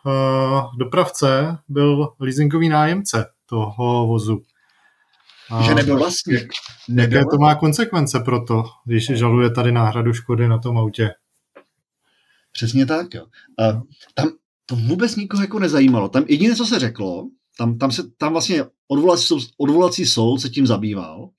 dopravce 0.80 1.58
byl 1.70 2.14
leasingový 2.20 2.70
nájemce 2.70 3.26
toho 3.46 4.08
vozu. 4.08 4.42
A 5.50 5.62
že 5.62 5.76
nebyl 5.76 5.98
vlastník. 5.98 6.54
Nebyl 6.90 7.18
jaké 7.18 7.30
to 7.32 7.38
má 7.38 7.56
konsekvence 7.56 8.20
pro 8.20 8.44
to, 8.46 8.64
když 8.86 9.06
žaluje 9.06 9.50
tady 9.50 9.72
náhradu 9.72 10.14
škody 10.14 10.48
na 10.48 10.58
tom 10.58 10.78
autě? 10.78 11.10
Přesně 12.52 12.86
tak, 12.86 13.14
jo. 13.14 13.26
A 13.60 13.82
tam 14.14 14.30
to 14.66 14.76
vůbec 14.76 15.16
nikoho 15.16 15.44
jako 15.44 15.60
nezajímalo. 15.60 16.10
Tam 16.10 16.26
jediné, 16.28 16.56
co 16.56 16.66
se 16.66 16.80
řeklo, 16.80 17.28
tam, 17.58 17.78
tam, 17.78 17.92
se, 17.92 18.04
tam 18.18 18.32
vlastně 18.32 18.64
odvolací 18.88 19.26
soud, 19.26 19.42
odvolací 19.58 20.06
soud 20.06 20.38
se 20.38 20.50
tím 20.50 20.68
zabýval 20.68 21.30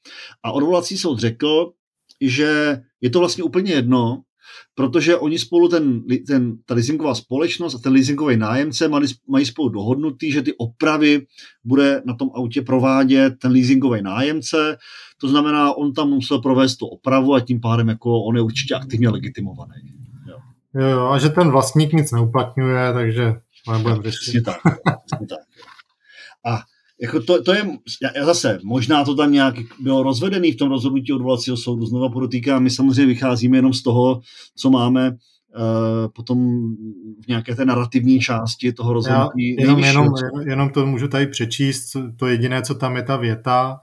a 0.42 0.52
odvolací 0.52 0.98
soud 0.98 1.18
řekl, 1.18 1.72
že 2.20 2.80
je 3.00 3.10
to 3.10 3.18
vlastně 3.18 3.44
úplně 3.44 3.72
jedno, 3.72 4.22
protože 4.74 5.16
oni 5.16 5.38
spolu, 5.38 5.68
ten, 5.68 6.02
ten, 6.26 6.58
ta 6.66 6.74
leasingová 6.74 7.14
společnost 7.14 7.74
a 7.74 7.78
ten 7.78 7.92
leasingový 7.92 8.36
nájemce 8.36 8.88
mají, 8.88 9.06
mají 9.28 9.46
spolu 9.46 9.68
dohodnutý, 9.68 10.32
že 10.32 10.42
ty 10.42 10.54
opravy 10.58 11.26
bude 11.64 12.02
na 12.04 12.14
tom 12.14 12.30
autě 12.34 12.62
provádět 12.62 13.34
ten 13.42 13.52
leasingový 13.52 14.02
nájemce, 14.02 14.76
to 15.20 15.28
znamená, 15.28 15.74
on 15.74 15.92
tam 15.92 16.08
musel 16.10 16.38
provést 16.38 16.76
tu 16.76 16.86
opravu 16.86 17.34
a 17.34 17.40
tím 17.40 17.60
pádem 17.60 17.88
jako 17.88 18.22
on 18.22 18.36
je 18.36 18.42
určitě 18.42 18.74
aktivně 18.74 19.08
legitimovaný. 19.08 19.74
Jo. 20.28 20.36
Jo, 20.82 21.06
a 21.06 21.18
že 21.18 21.28
ten 21.28 21.50
vlastník 21.50 21.92
nic 21.92 22.12
neuplatňuje, 22.12 22.92
takže 22.92 23.32
nebudeme 23.72 24.02
řešit. 24.02 24.20
Přesně 24.20 24.42
tak. 24.42 24.60
Přesně 25.06 25.26
tak. 25.26 25.38
A 26.46 26.60
jako 27.02 27.20
to, 27.20 27.42
to 27.42 27.52
je, 27.52 27.64
já 28.16 28.26
zase, 28.26 28.58
možná 28.64 29.04
to 29.04 29.14
tam 29.14 29.32
nějak 29.32 29.54
bylo 29.80 30.02
rozvedený 30.02 30.52
v 30.52 30.56
tom 30.56 30.68
rozhodnutí 30.70 31.12
odvolacího 31.12 31.56
soudu, 31.56 31.86
znova 31.86 32.08
podotýkám, 32.08 32.62
my 32.62 32.70
samozřejmě 32.70 33.06
vycházíme 33.06 33.58
jenom 33.58 33.72
z 33.72 33.82
toho, 33.82 34.20
co 34.56 34.70
máme 34.70 35.10
uh, 35.10 35.16
potom 36.14 36.38
v 37.24 37.28
nějaké 37.28 37.54
té 37.54 37.64
narrativní 37.64 38.20
části 38.20 38.72
toho 38.72 38.92
rozhodnutí. 38.92 39.56
Já, 39.58 39.66
jenom, 39.66 39.78
jenom, 39.78 40.06
jenom 40.46 40.70
to 40.70 40.86
můžu 40.86 41.08
tady 41.08 41.26
přečíst, 41.26 41.96
to 42.16 42.26
jediné, 42.26 42.62
co 42.62 42.74
tam 42.74 42.96
je 42.96 43.02
ta 43.02 43.16
věta, 43.16 43.76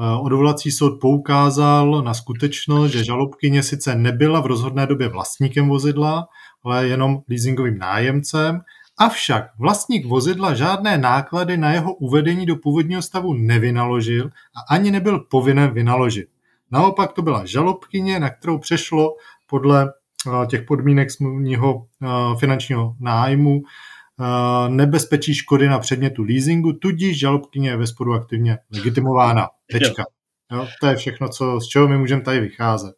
eh, 0.00 0.20
Odvolací 0.20 0.70
soud 0.70 1.00
poukázal 1.00 2.02
na 2.02 2.14
skutečnost, 2.14 2.92
že 2.92 3.04
žalobkyně 3.04 3.62
sice 3.62 3.94
nebyla 3.94 4.40
v 4.40 4.46
rozhodné 4.46 4.86
době 4.86 5.08
vlastníkem 5.08 5.68
vozidla, 5.68 6.26
ale 6.64 6.88
jenom 6.88 7.18
leasingovým 7.30 7.78
nájemcem 7.78 8.60
Avšak 8.98 9.44
vlastník 9.58 10.06
vozidla 10.06 10.54
žádné 10.54 10.98
náklady 10.98 11.56
na 11.56 11.72
jeho 11.72 11.94
uvedení 11.94 12.46
do 12.46 12.56
původního 12.56 13.02
stavu 13.02 13.34
nevynaložil 13.34 14.26
a 14.26 14.74
ani 14.74 14.90
nebyl 14.90 15.20
povinen 15.20 15.70
vynaložit. 15.70 16.28
Naopak 16.70 17.12
to 17.12 17.22
byla 17.22 17.46
žalobkyně, 17.46 18.20
na 18.20 18.30
kterou 18.30 18.58
přešlo 18.58 19.16
podle 19.46 19.92
eh, 19.92 20.46
těch 20.46 20.62
podmínek 20.62 21.10
smluvního 21.10 21.86
eh, 22.02 22.06
finančního 22.38 22.96
nájmu 23.00 23.62
eh, 23.62 24.68
nebezpečí 24.68 25.34
škody 25.34 25.68
na 25.68 25.78
předmětu 25.78 26.22
leasingu, 26.22 26.72
tudíž 26.72 27.18
žalobkyně 27.18 27.70
je 27.70 27.76
ve 27.76 27.86
sporu 27.86 28.14
aktivně 28.14 28.58
legitimována. 28.72 29.48
Tečka. 29.70 30.04
Jo, 30.52 30.68
to 30.80 30.86
je 30.86 30.96
všechno, 30.96 31.28
co, 31.28 31.60
z 31.60 31.68
čeho 31.68 31.88
my 31.88 31.98
můžeme 31.98 32.22
tady 32.22 32.40
vycházet. 32.40 32.94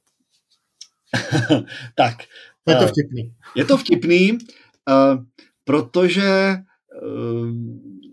tak. 1.96 2.16
Je 2.68 2.76
to 2.76 2.86
vtipný. 2.86 3.34
Je 3.54 3.64
to 3.64 3.76
vtipný. 3.76 4.32
Uh, 4.32 5.24
protože 5.68 6.22
eh, 6.22 6.58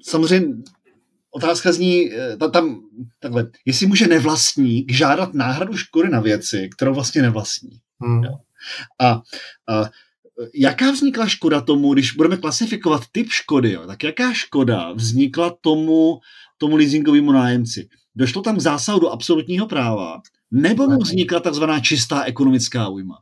samozřejmě 0.04 0.56
otázka 1.32 1.72
zní, 1.72 2.12
eh, 2.14 2.38
tam, 2.38 2.82
takhle, 3.20 3.52
jestli 3.66 3.88
může 3.88 4.08
nevlastník 4.08 4.92
žádat 4.92 5.34
náhradu 5.34 5.78
škody 5.78 6.10
na 6.10 6.20
věci, 6.20 6.70
kterou 6.76 6.94
vlastně 6.94 7.22
nevlastní. 7.22 7.70
Hmm. 8.02 8.24
A, 9.02 9.22
a 9.70 9.90
jaká 10.56 10.92
vznikla 10.92 11.28
škoda 11.28 11.62
tomu, 11.62 11.94
když 11.94 12.12
budeme 12.12 12.38
klasifikovat 12.38 13.02
typ 13.12 13.28
škody, 13.30 13.72
jo, 13.72 13.88
tak 13.88 14.04
jaká 14.04 14.34
škoda 14.34 14.92
vznikla 14.92 15.56
tomu, 15.62 16.20
tomu 16.58 16.76
leasingovému 16.76 17.32
nájemci? 17.32 17.88
Došlo 18.16 18.42
tam 18.42 18.58
k 18.58 18.62
zásahu 18.62 19.00
do 19.00 19.10
absolutního 19.10 19.68
práva, 19.68 20.22
nebo 20.52 20.88
mu 20.88 21.00
vznikla 21.00 21.40
takzvaná 21.40 21.80
čistá 21.80 22.24
ekonomická 22.24 22.88
újma? 22.88 23.16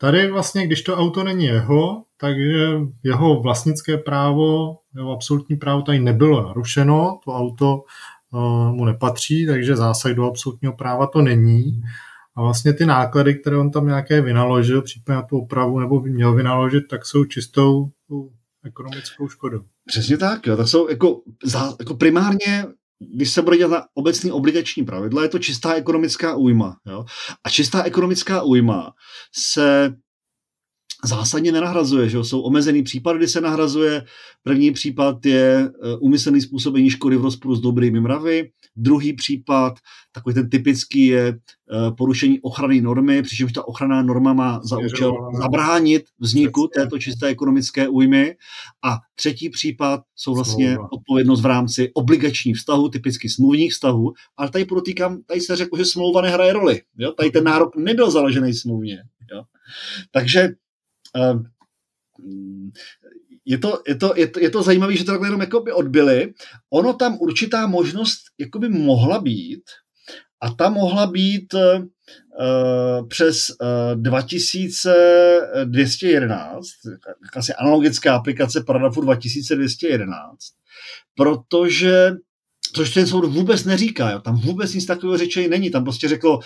Tady 0.00 0.30
vlastně, 0.30 0.66
když 0.66 0.82
to 0.82 0.96
auto 0.96 1.24
není 1.24 1.44
jeho, 1.44 2.04
takže 2.20 2.80
jeho 3.02 3.42
vlastnické 3.42 3.98
právo, 3.98 4.78
jeho 4.94 5.12
absolutní 5.12 5.56
právo 5.56 5.82
tady 5.82 6.00
nebylo 6.00 6.42
narušeno, 6.42 7.20
to 7.24 7.32
auto 7.32 7.82
uh, 8.30 8.74
mu 8.74 8.84
nepatří, 8.84 9.46
takže 9.46 9.76
zásah 9.76 10.12
do 10.12 10.26
absolutního 10.26 10.72
práva 10.72 11.06
to 11.06 11.22
není. 11.22 11.82
A 12.36 12.42
vlastně 12.42 12.72
ty 12.72 12.86
náklady, 12.86 13.34
které 13.34 13.56
on 13.56 13.70
tam 13.70 13.86
nějaké 13.86 14.20
vynaložil, 14.20 14.82
případně 14.82 15.16
na 15.16 15.22
tu 15.22 15.38
opravu 15.38 15.78
nebo 15.80 16.00
by 16.00 16.10
měl 16.10 16.34
vynaložit, 16.34 16.84
tak 16.90 17.06
jsou 17.06 17.24
čistou 17.24 17.90
ekonomickou 18.64 19.28
škodou. 19.28 19.60
Přesně 19.86 20.16
tak, 20.16 20.46
jo. 20.46 20.56
tak 20.56 20.68
jsou 20.68 20.88
jako, 20.88 21.20
za, 21.44 21.76
jako 21.78 21.94
primárně 21.94 22.66
když 23.00 23.30
se 23.30 23.42
bude 23.42 23.56
dělat 23.56 23.70
na 23.70 23.86
obecný 23.94 24.32
obligační 24.32 24.84
pravidla, 24.84 25.22
je 25.22 25.28
to 25.28 25.38
čistá 25.38 25.74
ekonomická 25.74 26.36
újma. 26.36 26.76
Jo? 26.86 27.04
A 27.44 27.50
čistá 27.50 27.82
ekonomická 27.82 28.42
újma 28.42 28.92
se 29.38 29.92
zásadně 31.04 31.52
nenahrazuje, 31.52 32.08
že 32.08 32.24
jsou 32.24 32.40
omezený 32.40 32.82
případy, 32.82 33.18
kdy 33.18 33.28
se 33.28 33.40
nahrazuje. 33.40 34.04
První 34.42 34.70
případ 34.70 35.26
je 35.26 35.70
umyslný 36.00 36.38
eh, 36.38 36.42
způsobení 36.42 36.90
škody 36.90 37.16
v 37.16 37.22
rozporu 37.22 37.54
s 37.54 37.60
dobrými 37.60 38.00
mravy. 38.00 38.50
Druhý 38.76 39.12
případ, 39.12 39.74
takový 40.12 40.34
ten 40.34 40.50
typický, 40.50 41.06
je 41.06 41.28
eh, 41.28 41.92
porušení 41.98 42.40
ochrany 42.40 42.80
normy, 42.80 43.22
přičemž 43.22 43.52
ta 43.52 43.68
ochranná 43.68 44.02
norma 44.02 44.32
má 44.32 44.60
za 44.64 44.78
účel 44.78 45.12
zabránit 45.42 46.02
vzniku 46.18 46.68
této 46.74 46.98
čisté 46.98 47.26
ekonomické 47.26 47.88
újmy. 47.88 48.36
A 48.84 48.96
třetí 49.14 49.50
případ 49.50 50.00
jsou 50.16 50.34
vlastně 50.34 50.78
odpovědnost 50.92 51.40
v 51.40 51.46
rámci 51.46 51.90
obligačních 51.94 52.56
vztahů, 52.56 52.88
typicky 52.88 53.28
smluvních 53.28 53.72
vztahů. 53.72 54.12
Ale 54.36 54.50
tady 54.50 54.64
podotýkám, 54.64 55.22
tady 55.22 55.40
se 55.40 55.56
řekl, 55.56 55.78
že 55.78 55.84
smlouva 55.84 56.22
nehraje 56.22 56.52
roli. 56.52 56.80
Jo? 56.98 57.12
Tady 57.12 57.30
ten 57.30 57.44
nárok 57.44 57.76
nebyl 57.76 58.10
založený 58.10 58.54
smluvně. 58.54 58.96
Jo? 59.32 59.42
Takže 60.10 60.48
je 63.44 63.58
to, 63.58 63.82
je 63.88 63.94
to, 63.94 64.12
je 64.16 64.28
to, 64.28 64.40
je 64.40 64.50
to 64.50 64.62
zajímavé, 64.62 64.96
že 64.96 65.04
to 65.04 65.10
takhle 65.10 65.26
jenom 65.26 65.40
jakoby 65.40 65.72
odbyli. 65.72 66.32
Ono 66.70 66.92
tam 66.92 67.18
určitá 67.20 67.66
možnost 67.66 68.18
jakoby 68.38 68.68
mohla 68.68 69.18
být 69.18 69.62
a 70.40 70.50
ta 70.50 70.68
mohla 70.68 71.06
být, 71.06 71.54
přes 73.08 73.46
2211, 73.94 76.66
asi 77.36 77.54
analogická 77.54 78.14
aplikace 78.14 78.64
paragrafu 78.64 79.00
2211, 79.00 80.14
protože 81.14 82.12
což 82.74 82.94
ten 82.94 83.06
soud 83.06 83.24
vůbec 83.24 83.64
neříká, 83.64 84.10
jo. 84.10 84.20
tam 84.20 84.40
vůbec 84.40 84.74
nic 84.74 84.86
takového 84.86 85.18
řečení 85.18 85.48
není, 85.48 85.70
tam 85.70 85.84
prostě 85.84 86.08
řeklo, 86.08 86.40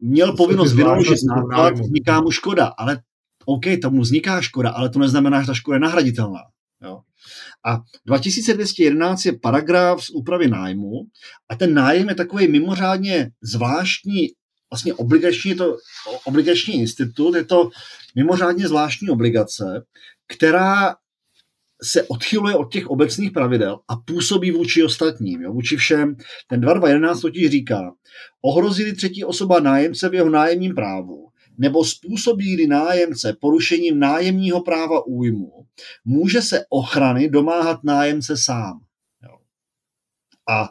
měl 0.00 0.30
to 0.30 0.36
povinnost 0.36 0.72
vynaložit 0.72 1.18
náklad, 1.36 1.74
vzniká 1.74 2.20
mu 2.20 2.30
škoda, 2.30 2.66
ale 2.66 3.02
OK, 3.48 3.64
tomu 3.82 4.02
vzniká 4.02 4.40
škoda, 4.40 4.70
ale 4.70 4.90
to 4.90 4.98
neznamená, 4.98 5.40
že 5.40 5.46
ta 5.46 5.54
škoda 5.54 5.76
je 5.76 5.80
nahraditelná. 5.80 6.40
Jo. 6.82 7.00
A 7.66 7.80
2211 8.06 9.24
je 9.24 9.32
paragraf 9.32 10.04
z 10.04 10.10
úpravy 10.10 10.48
nájmu 10.48 10.92
a 11.48 11.56
ten 11.56 11.74
nájem 11.74 12.08
je 12.08 12.14
takový 12.14 12.48
mimořádně 12.48 13.30
zvláštní, 13.42 14.28
vlastně 14.70 14.94
obligační, 14.94 15.54
to 15.54 15.76
obligační 16.24 16.74
institut, 16.74 17.34
je 17.34 17.44
to 17.44 17.70
mimořádně 18.16 18.68
zvláštní 18.68 19.08
obligace, 19.08 19.84
která 20.26 20.96
se 21.82 22.02
odchyluje 22.02 22.56
od 22.56 22.72
těch 22.72 22.86
obecných 22.86 23.32
pravidel 23.32 23.80
a 23.88 23.96
působí 23.96 24.50
vůči 24.50 24.82
ostatním, 24.82 25.42
jo, 25.42 25.52
vůči 25.52 25.76
všem. 25.76 26.16
Ten 26.48 26.60
2211 26.60 27.20
totiž 27.20 27.50
říká, 27.50 27.92
ohrozili 28.42 28.92
třetí 28.92 29.24
osoba 29.24 29.60
nájemce 29.60 30.08
v 30.08 30.14
jeho 30.14 30.30
nájemním 30.30 30.74
právu, 30.74 31.28
nebo 31.58 31.84
způsobí 31.84 32.66
nájemce 32.66 33.36
porušením 33.40 33.98
nájemního 33.98 34.60
práva 34.60 35.06
újmu, 35.06 35.52
může 36.04 36.42
se 36.42 36.64
ochrany 36.70 37.28
domáhat 37.28 37.84
nájemce 37.84 38.36
sám. 38.36 38.80
Jo. 39.22 39.38
A 40.50 40.68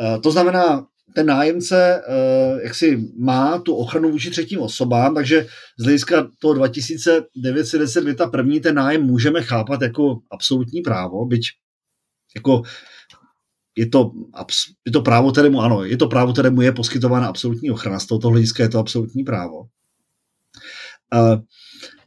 e, 0.00 0.18
to 0.20 0.30
znamená, 0.30 0.86
ten 1.14 1.26
nájemce 1.26 2.02
uh, 2.08 2.60
jak 2.60 2.74
si 2.74 3.12
má 3.18 3.58
tu 3.58 3.74
ochranu 3.74 4.10
vůči 4.10 4.30
třetím 4.30 4.60
osobám, 4.60 5.14
takže 5.14 5.46
z 5.78 5.84
hlediska 5.84 6.28
toho 6.38 6.54
2910 6.54 8.04
věta 8.04 8.26
první 8.26 8.60
ten 8.60 8.74
nájem 8.74 9.02
můžeme 9.02 9.42
chápat 9.42 9.82
jako 9.82 10.20
absolutní 10.30 10.80
právo, 10.80 11.26
byť 11.26 11.42
jako 12.36 12.62
je 13.76 13.86
to, 13.86 14.12
je 14.86 14.92
to 14.92 15.02
právo, 15.02 15.32
kterému 15.32 15.60
ano, 15.60 15.84
je 15.84 15.96
to 15.96 16.06
právo, 16.08 16.32
kterému 16.32 16.62
je 16.62 16.72
poskytována 16.72 17.28
absolutní 17.28 17.70
ochrana, 17.70 17.98
z 17.98 18.06
tohoto 18.06 18.28
hlediska 18.28 18.62
je 18.62 18.68
to 18.68 18.78
absolutní 18.78 19.24
právo. 19.24 19.62
Uh, 21.14 21.40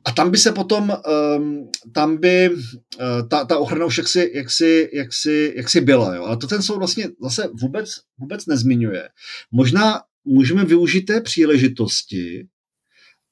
a 0.05 0.11
tam 0.11 0.31
by 0.31 0.37
se 0.37 0.51
potom, 0.51 0.97
um, 1.37 1.69
tam 1.93 2.17
by 2.17 2.49
uh, 2.49 3.27
ta, 3.29 3.45
ta 3.45 3.57
ochrana 3.57 3.85
už 3.85 3.97
jaksi, 3.97 4.31
jaksi, 4.33 4.89
jaksi, 4.93 5.53
jaksi 5.55 5.81
byla. 5.81 6.15
Jo? 6.15 6.23
Ale 6.23 6.37
to 6.37 6.47
ten 6.47 6.61
soud 6.61 6.77
vlastně 6.77 7.09
zase 7.23 7.49
vůbec, 7.61 7.89
vůbec 8.19 8.45
nezmiňuje. 8.45 9.09
Možná 9.51 10.01
můžeme 10.25 10.65
využít 10.65 11.01
té 11.01 11.21
příležitosti 11.21 12.47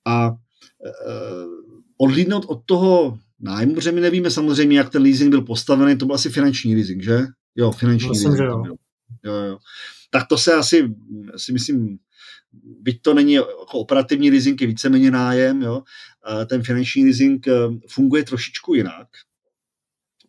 a 0.05 0.29
uh, 0.29 0.35
odlídnout 1.97 2.45
od 2.47 2.61
toho 2.65 3.17
nájmu, 3.39 3.75
protože 3.75 3.91
my 3.91 4.01
nevíme 4.01 4.31
samozřejmě, 4.31 4.77
jak 4.77 4.89
ten 4.89 5.01
leasing 5.01 5.29
byl 5.29 5.41
postavený, 5.41 5.97
to 5.97 6.05
byl 6.05 6.15
asi 6.15 6.29
finanční 6.29 6.75
leasing, 6.75 7.03
že? 7.03 7.19
Jo, 7.55 7.71
finanční 7.71 8.09
Myslím, 8.09 8.31
leasing. 8.31 8.49
jo. 8.49 8.75
Jo, 9.25 9.33
jo. 9.33 9.57
Tak 10.11 10.27
to 10.27 10.37
se 10.37 10.53
asi, 10.53 10.95
si 11.37 11.53
myslím, 11.53 11.97
byť 12.63 13.01
to 13.01 13.13
není 13.13 13.33
jako 13.33 13.79
operativní 13.79 14.31
leasing, 14.31 14.61
je 14.61 14.67
víceméně 14.67 15.11
nájem, 15.11 15.61
jo, 15.61 15.83
ten 16.45 16.63
finanční 16.63 17.05
leasing 17.05 17.47
eh, 17.47 17.53
funguje 17.89 18.23
trošičku 18.23 18.73
jinak. 18.73 19.07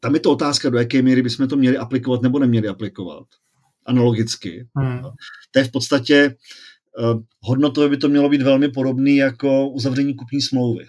Tam 0.00 0.14
je 0.14 0.20
to 0.20 0.32
otázka, 0.32 0.70
do 0.70 0.78
jaké 0.78 1.02
míry 1.02 1.22
bychom 1.22 1.48
to 1.48 1.56
měli 1.56 1.76
aplikovat 1.76 2.22
nebo 2.22 2.38
neměli 2.38 2.68
aplikovat. 2.68 3.26
Analogicky. 3.86 4.68
Hmm. 4.76 5.02
To 5.50 5.58
je 5.58 5.64
v 5.64 5.70
podstatě 5.70 6.36
uh, 6.98 7.22
hodnotově 7.40 7.88
by 7.88 7.96
to 7.96 8.08
mělo 8.08 8.28
být 8.28 8.42
velmi 8.42 8.68
podobné 8.68 9.10
jako 9.10 9.68
uzavření 9.68 10.14
kupní 10.14 10.42
smlouvy. 10.42 10.86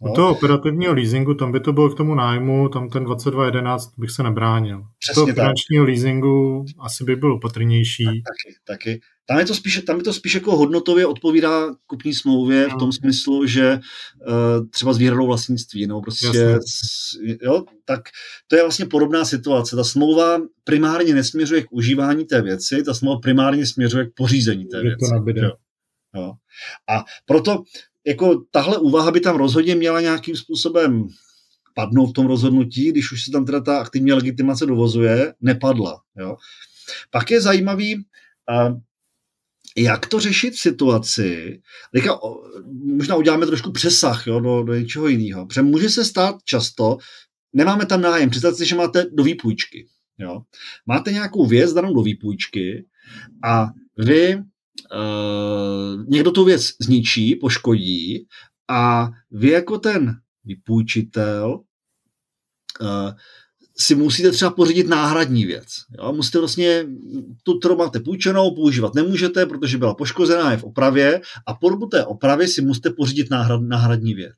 U 0.00 0.14
toho 0.14 0.30
operativního 0.30 0.94
leasingu, 0.94 1.34
tam 1.34 1.52
by 1.52 1.60
to 1.60 1.72
bylo 1.72 1.90
k 1.90 1.96
tomu 1.96 2.14
nájmu, 2.14 2.68
tam 2.68 2.88
ten 2.88 3.04
2211 3.04 3.92
bych 3.98 4.10
se 4.10 4.22
nebránil. 4.22 4.82
Přesně 4.98 5.14
toho 5.14 5.26
finančního 5.26 5.84
tak. 5.84 5.88
leasingu 5.88 6.64
asi 6.78 7.04
by 7.04 7.16
byl 7.16 7.32
opatrnější. 7.32 8.04
Tak, 8.04 8.14
taky, 8.14 8.56
taky. 8.66 9.00
Tam 9.28 9.38
je 9.38 9.44
to 9.44 9.54
spíš, 9.54 9.82
tam 9.86 9.96
je 9.96 10.02
to 10.02 10.12
spíš 10.12 10.34
jako 10.34 10.56
hodnotově 10.56 11.06
odpovídá 11.06 11.74
kupní 11.86 12.14
smlouvě 12.14 12.68
v 12.68 12.78
tom 12.78 12.92
smyslu, 12.92 13.46
že 13.46 13.80
uh, 14.28 14.66
třeba 14.70 14.92
s 14.92 14.98
výhradou 14.98 15.26
vlastnictví, 15.26 15.86
nebo 15.86 16.02
prostě, 16.02 16.58
jo, 17.42 17.64
tak 17.84 18.00
to 18.46 18.56
je 18.56 18.62
vlastně 18.62 18.86
podobná 18.86 19.24
situace. 19.24 19.76
Ta 19.76 19.84
smlouva 19.84 20.38
primárně 20.64 21.14
nesměřuje 21.14 21.62
k 21.62 21.72
užívání 21.72 22.24
té 22.24 22.42
věci, 22.42 22.82
ta 22.82 22.94
smlouva 22.94 23.20
primárně 23.20 23.66
směřuje 23.66 24.06
k 24.06 24.14
pořízení 24.14 24.64
té 24.64 24.82
věci. 24.82 25.10
To 25.10 25.40
jo. 25.40 25.52
Jo. 26.16 26.32
A 26.88 27.04
proto 27.26 27.62
jako 28.06 28.44
tahle 28.50 28.78
úvaha 28.78 29.10
by 29.10 29.20
tam 29.20 29.36
rozhodně 29.36 29.74
měla 29.74 30.00
nějakým 30.00 30.36
způsobem 30.36 31.08
padnout 31.74 32.10
v 32.10 32.12
tom 32.12 32.26
rozhodnutí, 32.26 32.92
když 32.92 33.12
už 33.12 33.24
se 33.24 33.30
tam 33.30 33.44
teda 33.44 33.60
ta 33.60 33.78
aktivní 33.78 34.12
legitimace 34.12 34.66
dovozuje, 34.66 35.34
nepadla. 35.40 36.00
Jo. 36.18 36.36
Pak 37.10 37.30
je 37.30 37.40
zajímavý, 37.40 38.04
jak 39.76 40.06
to 40.06 40.20
řešit 40.20 40.54
v 40.54 40.60
situaci, 40.60 41.60
teďka 41.94 42.18
možná 42.96 43.16
uděláme 43.16 43.46
trošku 43.46 43.72
přesah 43.72 44.26
jo, 44.26 44.40
do, 44.40 44.62
do 44.62 44.74
něčeho 44.74 45.08
jiného, 45.08 45.46
protože 45.46 45.62
může 45.62 45.90
se 45.90 46.04
stát 46.04 46.36
často, 46.44 46.98
nemáme 47.52 47.86
tam 47.86 48.00
nájem, 48.00 48.30
představte 48.30 48.56
si, 48.56 48.66
že 48.66 48.74
máte 48.74 49.06
do 49.12 49.22
výpůjčky. 49.22 49.86
Jo. 50.18 50.40
Máte 50.86 51.12
nějakou 51.12 51.46
věc 51.46 51.72
danou 51.72 51.94
do 51.94 52.02
výpůjčky 52.02 52.86
a 53.44 53.66
vy 53.98 54.38
uh, 54.92 56.04
někdo 56.08 56.30
tu 56.30 56.44
věc 56.44 56.72
zničí, 56.80 57.34
poškodí 57.34 58.26
a 58.68 59.10
vy 59.30 59.50
jako 59.50 59.78
ten 59.78 60.14
vypůjčitel 60.44 61.60
uh, 62.80 63.12
si 63.78 63.94
musíte 63.94 64.30
třeba 64.30 64.50
pořídit 64.50 64.88
náhradní 64.88 65.44
věc. 65.44 65.66
Jo? 65.98 66.12
Musíte 66.12 66.38
vlastně 66.38 66.86
tu, 67.42 67.58
kterou 67.58 67.76
máte 67.76 68.00
půjčenou, 68.00 68.54
používat 68.54 68.94
nemůžete, 68.94 69.46
protože 69.46 69.78
byla 69.78 69.94
poškozená, 69.94 70.50
je 70.50 70.56
v 70.56 70.64
opravě 70.64 71.20
a 71.46 71.54
po 71.54 71.70
dobu 71.70 71.86
té 71.86 72.04
opravy 72.04 72.48
si 72.48 72.62
musíte 72.62 72.90
pořídit 72.90 73.30
náhrad, 73.30 73.60
náhradní 73.60 74.14
věc. 74.14 74.36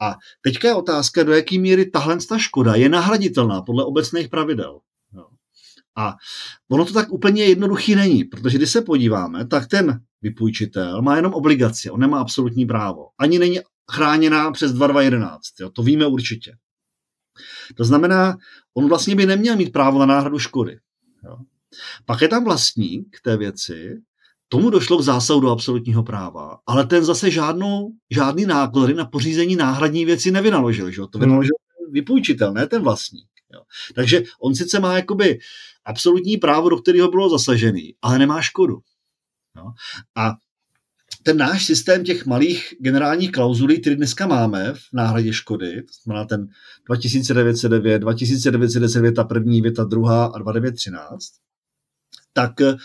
A 0.00 0.16
teďka 0.42 0.68
je 0.68 0.74
otázka, 0.74 1.22
do 1.22 1.32
jaké 1.32 1.58
míry 1.58 1.90
tahle 1.90 2.18
ta 2.28 2.38
škoda 2.38 2.74
je 2.74 2.88
nahraditelná 2.88 3.62
podle 3.62 3.84
obecných 3.84 4.28
pravidel. 4.28 4.80
A 6.00 6.16
ono 6.70 6.84
to 6.84 6.92
tak 6.92 7.12
úplně 7.12 7.44
jednoduchý 7.44 7.94
není, 7.94 8.24
protože 8.24 8.58
když 8.58 8.70
se 8.70 8.82
podíváme, 8.82 9.46
tak 9.46 9.68
ten 9.68 10.00
vypůjčitel 10.22 11.02
má 11.02 11.16
jenom 11.16 11.34
obligaci, 11.34 11.90
on 11.90 12.00
nemá 12.00 12.20
absolutní 12.20 12.66
právo. 12.66 13.08
Ani 13.18 13.38
není 13.38 13.60
chráněná 13.92 14.50
přes 14.50 14.72
2211, 14.72 15.40
jo? 15.60 15.70
to 15.70 15.82
víme 15.82 16.06
určitě. 16.06 16.52
To 17.74 17.84
znamená, 17.84 18.36
on 18.74 18.88
vlastně 18.88 19.16
by 19.16 19.26
neměl 19.26 19.56
mít 19.56 19.72
právo 19.72 19.98
na 19.98 20.06
náhradu 20.06 20.38
škody. 20.38 20.78
Jo. 21.24 21.36
Pak 22.06 22.22
je 22.22 22.28
tam 22.28 22.44
vlastník 22.44 23.16
té 23.22 23.36
věci, 23.36 24.00
tomu 24.48 24.70
došlo 24.70 24.98
k 24.98 25.02
zásahu 25.02 25.40
do 25.40 25.50
absolutního 25.50 26.02
práva, 26.02 26.58
ale 26.66 26.86
ten 26.86 27.04
zase 27.04 27.30
žádnou, 27.30 27.92
žádný 28.10 28.46
náklady 28.46 28.94
na 28.94 29.04
pořízení 29.04 29.56
náhradní 29.56 30.04
věci 30.04 30.30
nevynaložil. 30.30 30.90
Že? 30.90 31.02
To 31.10 31.18
vynaložil 31.18 31.54
vypůjčitel, 31.90 32.52
ne 32.52 32.66
ten 32.66 32.82
vlastník. 32.82 33.29
Jo. 33.54 33.60
Takže 33.94 34.22
on 34.40 34.54
sice 34.54 34.80
má 34.80 34.96
jakoby 34.96 35.38
absolutní 35.84 36.36
právo, 36.36 36.68
do 36.68 36.76
kterého 36.76 37.08
bylo 37.08 37.30
zasažený, 37.30 37.94
ale 38.02 38.18
nemá 38.18 38.42
škodu. 38.42 38.78
Jo. 39.56 39.64
A 40.16 40.32
ten 41.22 41.36
náš 41.36 41.66
systém 41.66 42.04
těch 42.04 42.26
malých 42.26 42.74
generálních 42.80 43.32
klauzulí, 43.32 43.80
který 43.80 43.96
dneska 43.96 44.26
máme 44.26 44.74
v 44.74 44.82
náhradě 44.92 45.32
škody, 45.32 45.82
to 45.82 45.92
znamená 46.04 46.24
ten 46.24 46.48
2909, 46.86 47.98
2910 47.98 49.00
věta 49.00 49.24
první, 49.24 49.62
věta 49.62 49.84
druhá 49.84 50.24
a 50.24 50.38
2913, 50.38 51.32
tak 52.32 52.52
uh, 52.60 52.76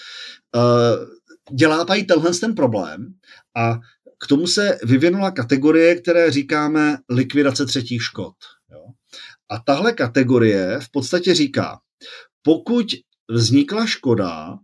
dělá 1.55 1.85
tady 1.85 2.03
tenhle 2.03 2.31
ten 2.31 2.55
problém 2.55 3.13
a 3.55 3.79
k 4.19 4.27
tomu 4.27 4.47
se 4.47 4.77
vyvinula 4.83 5.31
kategorie, 5.31 5.95
které 5.95 6.31
říkáme 6.31 6.97
likvidace 7.09 7.65
třetích 7.65 8.03
škod. 8.03 8.33
A 9.49 9.59
tahle 9.59 9.93
kategorie 9.93 10.79
v 10.79 10.91
podstatě 10.91 11.35
říká, 11.35 11.79
pokud 12.43 12.85
vznikla 13.29 13.85
škoda, 13.85 14.57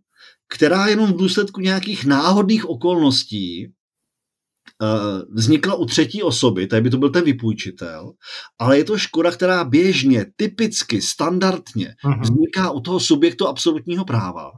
která 0.54 0.88
jenom 0.88 1.14
v 1.14 1.18
důsledku 1.18 1.62
nějakých 1.62 2.06
náhodných 2.06 2.70
okolností 2.70 3.66
eh, 3.66 4.88
vznikla 5.30 5.76
u 5.76 5.86
třetí 5.86 6.24
osoby, 6.24 6.68
tady 6.68 6.82
by 6.82 6.90
to 6.90 6.98
byl 6.98 7.10
ten 7.10 7.24
vypůjčitel, 7.24 8.12
ale 8.60 8.78
je 8.78 8.84
to 8.84 8.98
škoda, 8.98 9.32
která 9.32 9.64
běžně, 9.64 10.26
typicky, 10.36 11.02
standardně 11.02 11.96
uh-huh. 12.06 12.22
vzniká 12.22 12.72
u 12.72 12.80
toho 12.80 13.00
subjektu 13.00 13.48
absolutního 13.48 14.06
práva, 14.06 14.52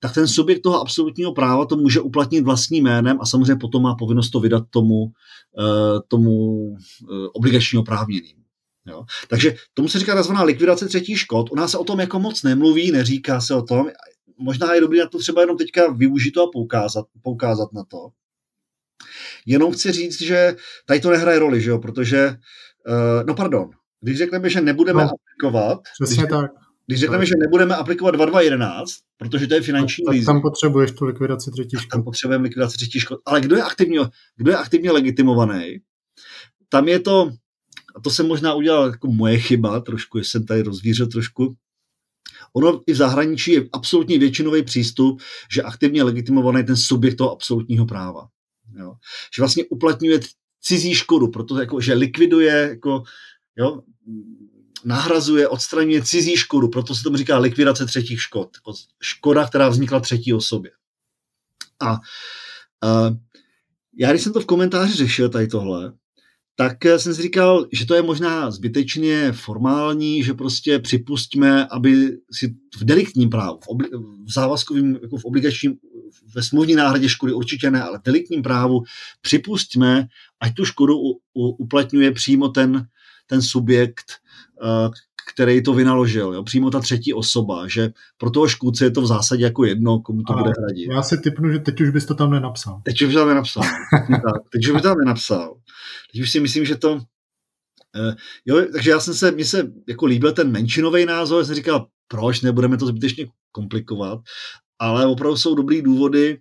tak 0.00 0.14
ten 0.14 0.28
subjekt 0.28 0.62
toho 0.62 0.80
absolutního 0.80 1.32
práva 1.32 1.66
to 1.66 1.76
může 1.76 2.00
uplatnit 2.00 2.44
vlastním 2.44 2.84
jménem 2.84 3.18
a 3.20 3.26
samozřejmě 3.26 3.56
potom 3.56 3.82
má 3.82 3.94
povinnost 3.94 4.30
to 4.30 4.40
vydat 4.40 4.64
tomu, 4.70 5.06
eh, 5.58 6.00
tomu 6.08 6.58
eh, 7.02 7.28
obligačního 7.34 7.82
oprávněnému. 7.82 8.37
Jo? 8.88 9.04
Takže 9.28 9.54
tomu 9.74 9.88
se 9.88 9.98
říká 9.98 10.22
tzv. 10.22 10.32
likvidace 10.44 10.88
třetí 10.88 11.16
škod. 11.16 11.50
U 11.50 11.54
nás 11.54 11.70
se 11.70 11.78
o 11.78 11.84
tom 11.84 12.00
jako 12.00 12.18
moc 12.18 12.42
nemluví, 12.42 12.90
neříká 12.90 13.40
se 13.40 13.54
o 13.54 13.62
tom 13.62 13.90
možná 14.38 14.74
je 14.74 14.80
dobré 14.80 14.98
na 14.98 15.06
to 15.06 15.18
třeba 15.18 15.40
jenom 15.40 15.56
teďka 15.56 15.92
využít 15.92 16.30
to 16.30 16.42
a 16.42 16.50
poukázat, 16.52 17.06
poukázat 17.22 17.72
na 17.72 17.84
to. 17.84 18.08
Jenom 19.46 19.72
chci 19.72 19.92
říct, 19.92 20.22
že 20.22 20.56
tady 20.86 21.00
to 21.00 21.10
nehraje 21.10 21.38
roli, 21.38 21.60
že 21.60 21.70
jo, 21.70 21.78
protože, 21.78 22.28
uh, 22.88 23.26
no 23.26 23.34
pardon, 23.34 23.70
když 24.00 24.18
řekneme, 24.18 24.50
že 24.50 24.60
nebudeme 24.60 25.02
no, 25.04 25.10
aplikovat, 25.10 25.80
přesně 26.00 26.22
když, 26.22 26.30
tak. 26.30 26.50
Když 26.86 27.00
řekneme, 27.00 27.26
že 27.26 27.34
nebudeme 27.38 27.76
aplikovat 27.76 28.10
2211, 28.10 28.90
protože 29.18 29.46
to 29.46 29.54
je 29.54 29.62
finanční 29.62 30.04
tak, 30.04 30.16
tak 30.16 30.26
tam 30.26 30.42
potřebuješ 30.42 30.92
tu 30.92 31.04
likvidaci 31.04 31.50
třetí 31.50 31.76
škod. 31.76 31.90
Tam 31.90 32.04
potřebujeme 32.04 32.44
likvidaci 32.44 32.76
třetí 32.76 33.00
škod. 33.00 33.18
Ale 33.26 33.40
kdo 33.40 33.56
je 33.56 33.62
aktivně, 33.62 34.00
kdo 34.36 34.50
je 34.50 34.56
aktivně 34.56 34.90
legitimovaný? 34.90 35.78
Tam 36.68 36.88
je 36.88 37.00
to, 37.00 37.30
a 37.98 38.00
to 38.00 38.10
jsem 38.10 38.28
možná 38.28 38.54
udělal 38.54 38.86
jako 38.86 39.12
moje 39.12 39.38
chyba 39.38 39.80
trošku, 39.80 40.18
jsem 40.18 40.46
tady 40.46 40.62
rozvířil 40.62 41.06
trošku, 41.06 41.56
Ono 42.52 42.82
i 42.86 42.92
v 42.92 42.96
zahraničí 42.96 43.52
je 43.52 43.68
absolutně 43.72 44.18
většinový 44.18 44.62
přístup, 44.62 45.20
že 45.52 45.62
aktivně 45.62 46.02
legitimovaný 46.02 46.64
ten 46.64 46.76
subjekt 46.76 47.16
toho 47.16 47.32
absolutního 47.32 47.86
práva. 47.86 48.28
Jo? 48.78 48.94
Že 49.36 49.42
vlastně 49.42 49.64
uplatňuje 49.64 50.20
cizí 50.60 50.94
škodu, 50.94 51.28
protože 51.28 51.60
jako, 51.60 51.80
že 51.80 51.94
likviduje, 51.94 52.68
jako, 52.68 53.02
jo, 53.56 53.82
nahrazuje, 54.84 55.48
odstraňuje 55.48 56.02
cizí 56.02 56.36
škodu, 56.36 56.68
proto 56.68 56.94
se 56.94 57.02
tomu 57.02 57.16
říká 57.16 57.38
likvidace 57.38 57.86
třetích 57.86 58.22
škod. 58.22 58.50
Jako 58.56 58.78
škoda, 59.02 59.46
která 59.46 59.68
vznikla 59.68 60.00
třetí 60.00 60.34
osobě. 60.34 60.70
A 61.80 61.92
uh, 61.92 63.16
já, 63.96 64.10
když 64.10 64.22
jsem 64.22 64.32
to 64.32 64.40
v 64.40 64.46
komentáři 64.46 64.92
řešil, 64.92 65.28
tady 65.28 65.46
tohle, 65.46 65.92
tak 66.60 66.84
jsem 66.84 67.14
si 67.14 67.22
říkal, 67.22 67.66
že 67.72 67.86
to 67.86 67.94
je 67.94 68.02
možná 68.02 68.50
zbytečně 68.50 69.32
formální, 69.32 70.22
že 70.22 70.34
prostě 70.34 70.78
připustíme, 70.78 71.66
aby 71.66 72.18
si 72.32 72.54
v 72.76 72.84
deliktním 72.84 73.30
právu, 73.30 73.58
v, 73.64 73.68
obli- 73.68 74.22
v 74.24 74.32
závazkovém, 74.32 74.98
jako 75.02 75.16
v 75.16 75.24
obligačním, 75.24 75.76
ve 76.34 76.42
smluvní 76.42 76.74
náhradě 76.74 77.08
škody 77.08 77.32
určitě 77.32 77.70
ne, 77.70 77.82
ale 77.82 77.98
v 77.98 78.02
deliktním 78.02 78.42
právu 78.42 78.82
připustíme, 79.20 80.06
ať 80.40 80.54
tu 80.54 80.64
škodu 80.64 80.98
u, 80.98 81.20
u, 81.34 81.48
uplatňuje 81.48 82.12
přímo 82.12 82.48
ten, 82.48 82.86
ten 83.26 83.42
subjekt, 83.42 84.12
uh, 84.62 84.92
který 85.32 85.62
to 85.62 85.74
vynaložil, 85.74 86.34
jo? 86.34 86.42
přímo 86.42 86.70
ta 86.70 86.80
třetí 86.80 87.14
osoba, 87.14 87.68
že 87.68 87.90
pro 88.16 88.30
toho 88.30 88.48
škůdce 88.48 88.84
je 88.84 88.90
to 88.90 89.00
v 89.00 89.06
zásadě 89.06 89.44
jako 89.44 89.64
jedno, 89.64 90.00
komu 90.00 90.22
to 90.22 90.32
a 90.32 90.36
bude 90.36 90.52
hradit. 90.58 90.88
Já 90.92 91.02
si 91.02 91.18
typnu, 91.18 91.52
že 91.52 91.58
teď 91.58 91.80
už 91.80 91.90
bys 91.90 92.06
to 92.06 92.14
tam 92.14 92.30
nenapsal. 92.30 92.80
Teď 92.84 93.02
už 93.02 93.14
tam 93.14 93.28
nenapsal. 93.28 93.62
teď 94.52 94.66
už 94.66 94.70
by 94.70 94.80
tam 94.80 94.98
nenapsal. 94.98 95.54
Teď 96.12 96.20
už 96.20 96.30
si 96.30 96.40
myslím, 96.40 96.64
že 96.64 96.76
to... 96.76 96.92
Uh, 96.92 98.14
jo, 98.46 98.66
takže 98.72 98.90
já 98.90 99.00
jsem 99.00 99.14
se, 99.14 99.30
mně 99.30 99.44
se 99.44 99.72
jako 99.88 100.06
líbil 100.06 100.32
ten 100.32 100.50
menšinový 100.50 101.06
názor, 101.06 101.44
jsem 101.44 101.54
říkal, 101.54 101.86
proč 102.08 102.40
nebudeme 102.40 102.76
to 102.76 102.86
zbytečně 102.86 103.26
komplikovat, 103.52 104.20
ale 104.78 105.06
opravdu 105.06 105.36
jsou 105.36 105.54
dobrý 105.54 105.82
důvody 105.82 106.38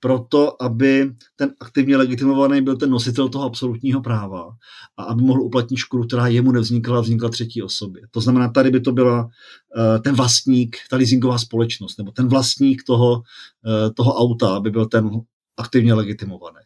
pro 0.00 0.18
to, 0.18 0.62
aby 0.62 1.12
ten 1.36 1.52
aktivně 1.60 1.96
legitimovaný 1.96 2.62
byl 2.62 2.76
ten 2.76 2.90
nositel 2.90 3.28
toho 3.28 3.44
absolutního 3.44 4.00
práva 4.00 4.50
a 4.96 5.02
aby 5.02 5.22
mohl 5.22 5.42
uplatnit 5.42 5.76
škodu, 5.76 6.04
která 6.04 6.26
jemu 6.26 6.52
nevznikla, 6.52 7.00
vznikla 7.00 7.28
třetí 7.28 7.62
osobě. 7.62 8.02
To 8.10 8.20
znamená, 8.20 8.48
tady 8.48 8.70
by 8.70 8.80
to 8.80 8.92
byla 8.92 9.22
uh, 9.24 10.02
ten 10.02 10.14
vlastník, 10.14 10.76
ta 10.90 10.96
leasingová 10.96 11.38
společnost, 11.38 11.98
nebo 11.98 12.10
ten 12.10 12.28
vlastník 12.28 12.82
toho, 12.86 13.12
uh, 13.12 13.92
toho 13.94 14.14
auta, 14.14 14.56
aby 14.56 14.70
byl 14.70 14.86
ten 14.86 15.10
aktivně 15.56 15.94
legitimovaný. 15.94 16.60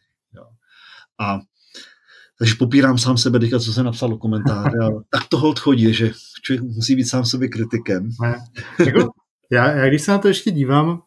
A 1.19 1.39
takže 2.39 2.55
popírám 2.59 2.97
sám 2.97 3.17
sebe, 3.17 3.39
teďka, 3.39 3.59
co 3.59 3.73
jsem 3.73 3.85
napsal 3.85 4.09
do 4.09 4.17
komentáře, 4.17 4.77
tak 5.09 5.27
to 5.29 5.37
hold 5.37 5.59
chodí, 5.59 5.93
že 5.93 6.11
člověk 6.43 6.63
musí 6.63 6.95
být 6.95 7.05
sám 7.05 7.25
sobě 7.25 7.47
kritikem. 7.47 8.09
Jako, 8.85 9.09
já, 9.51 9.71
já 9.71 9.87
když 9.87 10.01
se 10.01 10.11
na 10.11 10.17
to 10.17 10.27
ještě 10.27 10.51
dívám, 10.51 11.01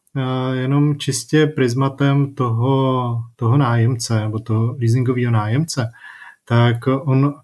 jenom 0.53 0.99
čistě 0.99 1.47
prismatem 1.47 2.35
toho, 2.35 3.17
toho 3.37 3.57
nájemce, 3.57 4.21
nebo 4.21 4.39
toho 4.39 4.77
leasingového 4.81 5.31
nájemce, 5.31 5.91
tak 6.45 6.87
on 6.87 7.35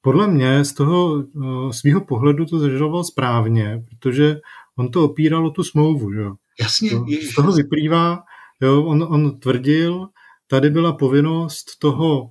podle 0.00 0.26
mě 0.28 0.64
z 0.64 0.72
toho 0.72 1.12
uh, 1.12 1.70
svého 1.70 2.00
pohledu 2.00 2.46
to 2.46 2.58
zažaloval 2.58 3.04
správně, 3.04 3.84
protože 3.88 4.40
on 4.76 4.90
to 4.90 5.04
opíral 5.04 5.46
o 5.46 5.50
tu 5.50 5.64
smlouvu. 5.64 6.12
Že? 6.12 6.22
Jasně. 6.60 6.90
To, 6.90 7.04
z 7.32 7.34
toho 7.34 7.52
vyplývá, 7.52 8.22
jo, 8.60 8.84
on, 8.84 9.06
on 9.08 9.40
tvrdil, 9.40 10.08
tady 10.46 10.70
byla 10.70 10.92
povinnost 10.92 11.78
toho 11.78 12.30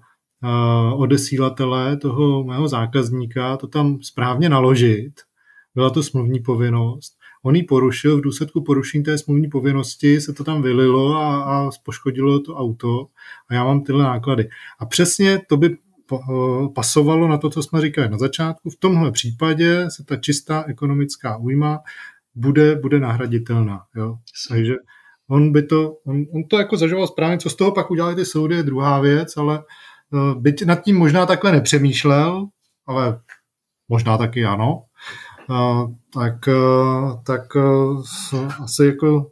odesílatele, 0.96 1.98
toho 1.98 2.44
mého 2.44 2.68
zákazníka, 2.68 3.58
to 3.58 3.68
tam 3.68 4.02
správně 4.02 4.50
naložit. 4.50 5.14
Byla 5.76 5.90
to 5.90 6.04
smluvní 6.04 6.40
povinnost. 6.40 7.19
On 7.44 7.56
ji 7.56 7.64
porušil, 7.64 8.18
v 8.18 8.22
důsledku 8.22 8.64
porušení 8.64 9.04
té 9.04 9.18
smluvní 9.18 9.50
povinnosti 9.50 10.22
se 10.22 10.34
to 10.34 10.44
tam 10.44 10.62
vylilo 10.62 11.16
a, 11.16 11.44
a 11.44 11.70
poškodilo 11.84 12.40
to 12.40 12.56
auto 12.56 13.08
a 13.50 13.54
já 13.54 13.64
mám 13.64 13.84
tyhle 13.84 14.04
náklady. 14.04 14.50
A 14.80 14.86
přesně 14.86 15.42
to 15.50 15.58
by 15.58 15.78
pasovalo 16.76 17.28
na 17.28 17.38
to, 17.38 17.50
co 17.50 17.64
jsme 17.64 17.82
říkali 17.82 18.10
na 18.10 18.18
začátku. 18.18 18.70
V 18.70 18.76
tomhle 18.76 19.12
případě 19.12 19.86
se 19.90 20.04
ta 20.04 20.16
čistá 20.16 20.64
ekonomická 20.68 21.38
újma 21.38 21.80
bude, 22.36 22.76
bude 22.76 23.00
nahraditelná. 23.00 23.82
Jo? 23.96 24.18
Takže 24.50 24.74
on 25.28 25.52
by 25.52 25.64
to, 25.64 25.92
on, 26.06 26.26
on 26.36 26.44
to 26.44 26.58
jako 26.58 26.78
zažoval 26.78 27.08
správně, 27.08 27.38
co 27.38 27.50
z 27.50 27.56
toho 27.56 27.72
pak 27.72 27.92
udělali 27.92 28.16
ty 28.16 28.26
soudy, 28.26 28.56
je 28.56 28.64
druhá 28.64 29.00
věc, 29.00 29.38
ale 29.38 29.64
Eh, 30.14 30.36
byť 30.36 30.66
nad 30.66 30.84
tím 30.84 30.98
možná 30.98 31.26
takhle 31.26 31.52
nepřemýšlel, 31.52 32.48
ale 32.88 33.22
možná 33.90 34.18
taky 34.18 34.46
ano, 34.46 34.84
eh, 34.84 35.29
tak, 36.14 36.50
tak 37.26 37.56
asi 38.64 38.86
jako 38.86 39.32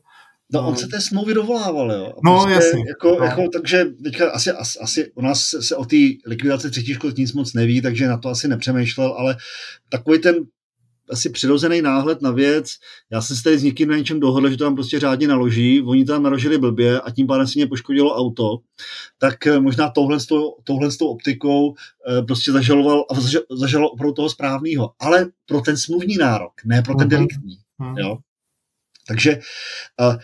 No, 0.54 0.68
on 0.68 0.76
se 0.76 0.88
té 0.88 1.02
smlouvy 1.02 1.34
dovolával, 1.34 1.92
jo. 1.92 2.14
A 2.18 2.20
no, 2.24 2.44
prostě 2.44 2.54
jasně. 2.54 2.84
Jako, 2.88 3.18
no. 3.20 3.26
Jako, 3.26 3.48
takže 3.54 3.86
teďka 4.04 4.32
asi, 4.32 4.52
asi, 4.52 4.80
asi 4.80 5.12
u 5.16 5.22
nás 5.22 5.50
se 5.60 5.76
o 5.76 5.86
té 5.86 5.96
likvidaci 6.26 6.72
třetí 6.72 6.94
škod 6.94 7.18
nic 7.18 7.34
moc 7.34 7.54
neví, 7.54 7.82
takže 7.82 8.08
na 8.08 8.18
to 8.18 8.30
asi 8.30 8.48
nepřemýšlel, 8.48 9.14
ale 9.18 9.38
takový 9.90 10.20
ten 10.20 10.36
asi 11.10 11.30
přirozený 11.30 11.82
náhled 11.82 12.22
na 12.22 12.32
věc. 12.32 12.68
Já 13.12 13.22
jsem 13.22 13.36
se 13.36 13.44
tady 13.44 13.60
s 13.60 13.64
někým 13.64 13.90
na 13.90 13.98
něčem 13.98 14.20
dohodl, 14.20 14.50
že 14.50 14.58
to 14.58 14.64
tam 14.64 14.76
prostě 14.76 15.00
řádně 15.00 15.28
naloží, 15.28 15.82
oni 15.82 16.06
tam 16.06 16.24
naložili 16.24 16.58
blbě 16.58 17.02
a 17.02 17.12
tím 17.12 17.28
pádem 17.28 17.48
si 17.48 17.60
mě 17.60 17.68
poškodilo 17.68 18.16
auto, 18.16 18.58
tak 19.18 19.48
eh, 19.48 19.60
možná 19.60 19.90
touhle, 19.90 20.20
s 20.20 20.26
tou, 20.26 20.56
touhle 20.64 20.92
s 20.92 20.98
tou 20.98 21.08
optikou 21.08 21.74
eh, 21.74 22.22
prostě 22.22 22.52
zažaloval 22.52 23.06
a 23.12 23.16
zažaloval 23.56 23.94
opravdu 23.94 24.14
toho 24.14 24.30
správného. 24.30 24.92
Ale 25.00 25.26
pro 25.46 25.62
ten 25.62 25.78
smluvní 25.78 26.18
nárok, 26.18 26.54
ne 26.66 26.82
pro 26.82 26.96
ten 26.96 27.08
mhm. 27.08 27.10
deliktní. 27.10 27.58
Uh-huh. 27.82 28.00
Jo? 28.00 28.18
Takže 29.08 29.40
uh, 30.02 30.16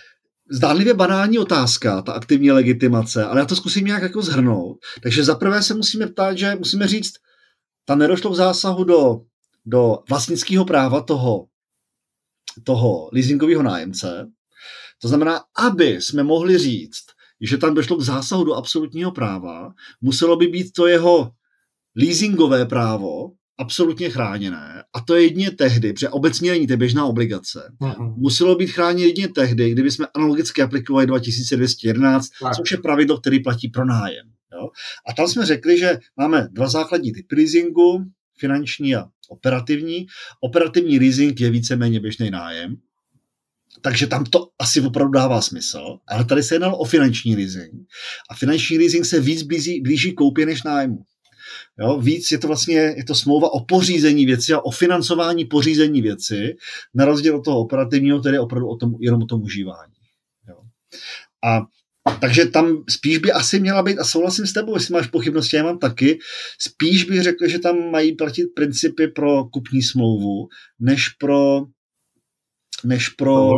zdánlivě 0.51 0.93
banální 0.93 1.39
otázka, 1.39 2.01
ta 2.01 2.13
aktivní 2.13 2.51
legitimace, 2.51 3.25
ale 3.25 3.39
já 3.39 3.45
to 3.45 3.55
zkusím 3.55 3.85
nějak 3.85 4.03
jako 4.03 4.21
zhrnout. 4.21 4.77
Takže 5.03 5.23
zaprvé 5.23 5.63
se 5.63 5.73
musíme 5.73 6.07
ptát, 6.07 6.37
že 6.37 6.55
musíme 6.55 6.87
říct, 6.87 7.13
tam 7.85 7.99
nedošlo 7.99 8.31
k 8.31 8.35
zásahu 8.35 8.83
do 8.83 9.21
do 9.65 9.99
vlastnického 10.09 10.65
práva 10.65 11.01
toho, 11.01 11.47
toho 12.63 13.09
leasingového 13.13 13.63
nájemce. 13.63 14.31
To 15.01 15.07
znamená, 15.07 15.43
aby 15.57 16.01
jsme 16.01 16.23
mohli 16.23 16.57
říct, 16.57 17.03
že 17.41 17.57
tam 17.57 17.73
došlo 17.73 17.97
k 17.97 18.01
zásahu 18.01 18.43
do 18.43 18.53
absolutního 18.53 19.11
práva, 19.11 19.73
muselo 20.01 20.35
by 20.35 20.47
být 20.47 20.71
to 20.75 20.87
jeho 20.87 21.31
leasingové 21.95 22.65
právo 22.65 23.31
absolutně 23.57 24.09
chráněné. 24.09 24.83
A 24.93 25.01
to 25.01 25.15
je 25.15 25.23
jedině 25.23 25.51
tehdy, 25.51 25.93
protože 25.93 26.09
obecně 26.09 26.51
není 26.51 26.67
to 26.67 26.77
běžná 26.77 27.05
obligace. 27.05 27.71
Uh-huh. 27.81 28.15
Muselo 28.17 28.55
být 28.55 28.67
chráněné 28.67 29.07
jedině 29.07 29.27
tehdy, 29.27 29.71
kdyby 29.71 29.91
jsme 29.91 30.07
analogicky 30.15 30.61
aplikovali 30.61 31.05
2211, 31.05 32.27
tak. 32.41 32.55
což 32.55 32.71
je 32.71 32.77
pravidlo, 32.77 33.17
který 33.17 33.43
platí 33.43 33.69
pro 33.69 33.85
nájem. 33.85 34.25
Jo? 34.53 34.69
A 35.09 35.13
tam 35.13 35.27
jsme 35.27 35.45
řekli, 35.45 35.79
že 35.79 35.97
máme 36.17 36.47
dva 36.51 36.67
základní 36.67 37.13
typy 37.13 37.35
leasingu, 37.35 38.05
finanční 38.37 38.95
a 38.95 39.05
operativní. 39.29 40.05
Operativní 40.41 40.99
leasing 40.99 41.41
je 41.41 41.49
víceméně 41.49 41.99
běžný 41.99 42.31
nájem, 42.31 42.75
takže 43.81 44.07
tam 44.07 44.23
to 44.23 44.49
asi 44.59 44.81
opravdu 44.81 45.11
dává 45.11 45.41
smysl, 45.41 45.97
ale 46.07 46.25
tady 46.25 46.43
se 46.43 46.55
jednalo 46.55 46.77
o 46.77 46.85
finanční 46.85 47.35
leasing 47.35 47.73
a 48.29 48.35
finanční 48.35 48.77
leasing 48.77 49.05
se 49.05 49.19
víc 49.19 49.43
blíží, 49.43 49.81
blíží 49.81 50.13
koupě 50.13 50.45
než 50.45 50.63
nájmu. 50.63 51.03
Jo, 51.79 51.99
víc 51.99 52.31
je 52.31 52.37
to 52.37 52.47
vlastně 52.47 52.75
je 52.75 53.03
to 53.03 53.15
smlouva 53.15 53.53
o 53.53 53.65
pořízení 53.65 54.25
věci 54.25 54.53
a 54.53 54.59
o 54.59 54.71
financování 54.71 55.45
pořízení 55.45 56.01
věci, 56.01 56.55
na 56.93 57.05
rozdíl 57.05 57.35
od 57.35 57.45
toho 57.45 57.59
operativního, 57.59 58.21
je 58.31 58.39
opravdu 58.39 58.67
o 58.67 58.77
tom, 58.77 58.93
jenom 58.99 59.23
o 59.23 59.25
tom 59.25 59.41
užívání. 59.41 59.93
Jo. 60.49 60.55
A 61.43 61.61
takže 62.21 62.45
tam 62.45 62.83
spíš 62.89 63.17
by 63.17 63.31
asi 63.31 63.59
měla 63.59 63.83
být, 63.83 63.99
a 63.99 64.03
souhlasím 64.03 64.47
s 64.47 64.53
tebou, 64.53 64.75
jestli 64.75 64.93
máš 64.93 65.07
pochybnosti, 65.07 65.55
já 65.55 65.63
mám 65.63 65.79
taky, 65.79 66.19
spíš 66.59 67.03
bych 67.03 67.21
řekl, 67.21 67.47
že 67.47 67.59
tam 67.59 67.91
mají 67.91 68.15
platit 68.15 68.47
principy 68.55 69.07
pro 69.07 69.43
kupní 69.43 69.81
smlouvu, 69.81 70.47
než 70.79 71.09
pro 71.09 71.61
než 72.85 73.09
pro, 73.09 73.51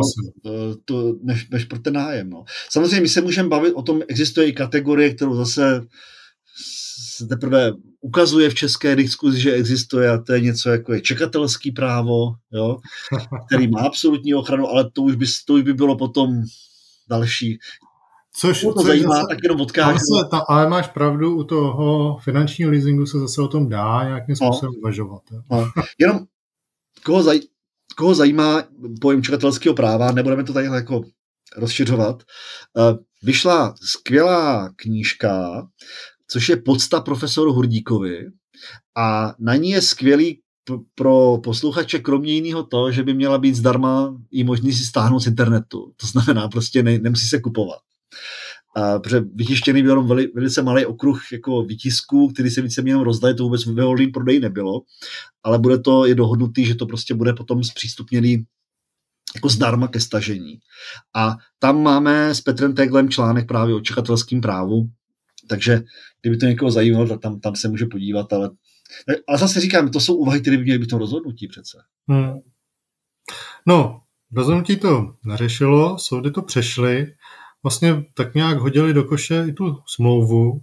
eh, 0.45 0.75
to, 0.85 1.15
než, 1.23 1.49
než 1.49 1.65
pro 1.65 1.79
ten 1.79 1.93
nájem. 1.93 2.29
No. 2.29 2.43
Samozřejmě 2.71 3.01
my 3.01 3.09
se 3.09 3.21
můžeme 3.21 3.49
bavit 3.49 3.73
o 3.73 3.81
tom, 3.81 4.01
existuje 4.07 4.47
i 4.47 4.53
kategorie, 4.53 5.13
kterou 5.13 5.35
zase 5.35 5.81
se 7.17 7.25
teprve 7.27 7.71
ukazuje 8.01 8.49
v 8.49 8.55
české 8.55 8.95
diskuzi, 8.95 9.41
že 9.41 9.53
existuje 9.53 10.09
a 10.09 10.17
to 10.17 10.33
je 10.33 10.41
něco 10.41 10.69
jako 10.69 10.93
je 10.93 11.01
čekatelský 11.01 11.71
právo, 11.71 12.33
jo, 12.53 12.77
který 13.47 13.67
má 13.67 13.81
absolutní 13.81 14.33
ochranu, 14.33 14.67
ale 14.67 14.91
to 14.91 15.01
už 15.01 15.15
by, 15.15 15.25
to 15.47 15.53
už 15.53 15.61
by 15.61 15.73
bylo 15.73 15.97
potom 15.97 16.43
další. 17.09 17.59
Což, 18.39 18.61
to 18.61 18.73
což 18.73 18.85
zajímá, 18.85 19.15
zase, 19.15 19.25
tak 19.29 19.37
jenom 19.43 19.61
odkážu. 19.61 19.99
Ta, 20.31 20.37
ale 20.37 20.69
máš 20.69 20.87
pravdu, 20.87 21.35
u 21.35 21.43
toho 21.43 22.17
finančního 22.23 22.71
leasingu 22.71 23.05
se 23.05 23.19
zase 23.19 23.41
o 23.41 23.47
tom 23.47 23.69
dá 23.69 24.03
nějakým 24.03 24.35
no. 24.41 24.47
způsobem 24.47 24.73
no. 24.73 24.79
uvažovat. 24.79 25.21
No. 25.51 25.69
Jenom 25.99 26.19
koho, 27.03 27.23
zaj, 27.23 27.39
koho 27.97 28.15
zajímá 28.15 28.63
pojem 29.01 29.23
čekatelského 29.23 29.75
práva, 29.75 30.11
nebudeme 30.11 30.43
to 30.43 30.53
tady 30.53 30.67
jako 30.67 31.01
rozšiřovat, 31.57 32.23
uh, 32.73 32.97
vyšla 33.23 33.75
skvělá 33.81 34.69
knížka, 34.75 35.67
což 36.27 36.49
je 36.49 36.57
podsta 36.57 37.01
profesoru 37.01 37.53
Hurdíkovi 37.53 38.25
a 38.97 39.35
na 39.39 39.55
ní 39.55 39.69
je 39.69 39.81
skvělý 39.81 40.41
pro 40.95 41.37
posluchače 41.43 41.99
kromě 41.99 42.33
jiného 42.33 42.63
to, 42.63 42.91
že 42.91 43.03
by 43.03 43.13
měla 43.13 43.37
být 43.37 43.55
zdarma 43.55 44.17
i 44.31 44.43
možný 44.43 44.73
si 44.73 44.83
stáhnout 44.83 45.19
z 45.19 45.27
internetu. 45.27 45.93
To 45.97 46.07
znamená, 46.07 46.47
prostě 46.47 46.83
ne, 46.83 46.99
nemusí 46.99 47.27
se 47.27 47.39
kupovat. 47.39 47.79
A, 48.75 48.99
protože 48.99 49.19
vytištěný 49.35 49.81
byl 49.81 49.91
jenom 49.91 50.07
veli, 50.07 50.27
velice 50.35 50.61
malý 50.61 50.85
okruh 50.85 51.21
jako 51.31 51.63
výtisků, 51.63 52.27
který 52.27 52.49
se 52.49 52.61
více 52.61 52.83
jenom 52.85 53.03
rozdaje, 53.03 53.33
to 53.33 53.43
vůbec 53.43 53.65
ve 53.65 53.83
volným 53.83 54.11
prodeji 54.11 54.39
nebylo, 54.39 54.81
ale 55.43 55.59
bude 55.59 55.79
to, 55.79 56.05
je 56.05 56.15
dohodnutý, 56.15 56.65
že 56.65 56.75
to 56.75 56.85
prostě 56.85 57.13
bude 57.13 57.33
potom 57.33 57.63
zpřístupněný 57.63 58.45
jako 59.35 59.49
zdarma 59.49 59.87
ke 59.87 59.99
stažení. 59.99 60.59
A 61.15 61.35
tam 61.59 61.83
máme 61.83 62.35
s 62.35 62.41
Petrem 62.41 62.75
Teglem 62.75 63.09
článek 63.09 63.47
právě 63.47 63.75
o 63.75 63.81
čekatelském 63.81 64.41
právu, 64.41 64.89
takže 65.49 65.83
kdyby 66.21 66.37
to 66.37 66.45
někoho 66.45 66.71
zajímalo, 66.71 67.17
tam, 67.17 67.39
tam 67.39 67.55
se 67.55 67.67
může 67.67 67.85
podívat, 67.85 68.33
ale, 68.33 68.49
ale 69.27 69.37
zase 69.37 69.61
říkám, 69.61 69.91
to 69.91 69.99
jsou 69.99 70.15
úvahy, 70.15 70.41
které 70.41 70.57
by 70.57 70.63
měly 70.63 70.79
být 70.79 70.89
to 70.89 70.97
rozhodnutí 70.97 71.47
přece. 71.47 71.77
Hmm. 72.07 72.39
No, 73.67 74.01
rozhodnutí 74.33 74.75
to 74.75 75.15
neřešilo, 75.25 75.99
soudy 75.99 76.31
to 76.31 76.41
přešly, 76.41 77.13
vlastně 77.65 78.05
tak 78.13 78.35
nějak 78.35 78.57
hodili 78.57 78.93
do 78.93 79.03
koše 79.03 79.45
i 79.47 79.53
tu 79.53 79.77
smlouvu 79.85 80.61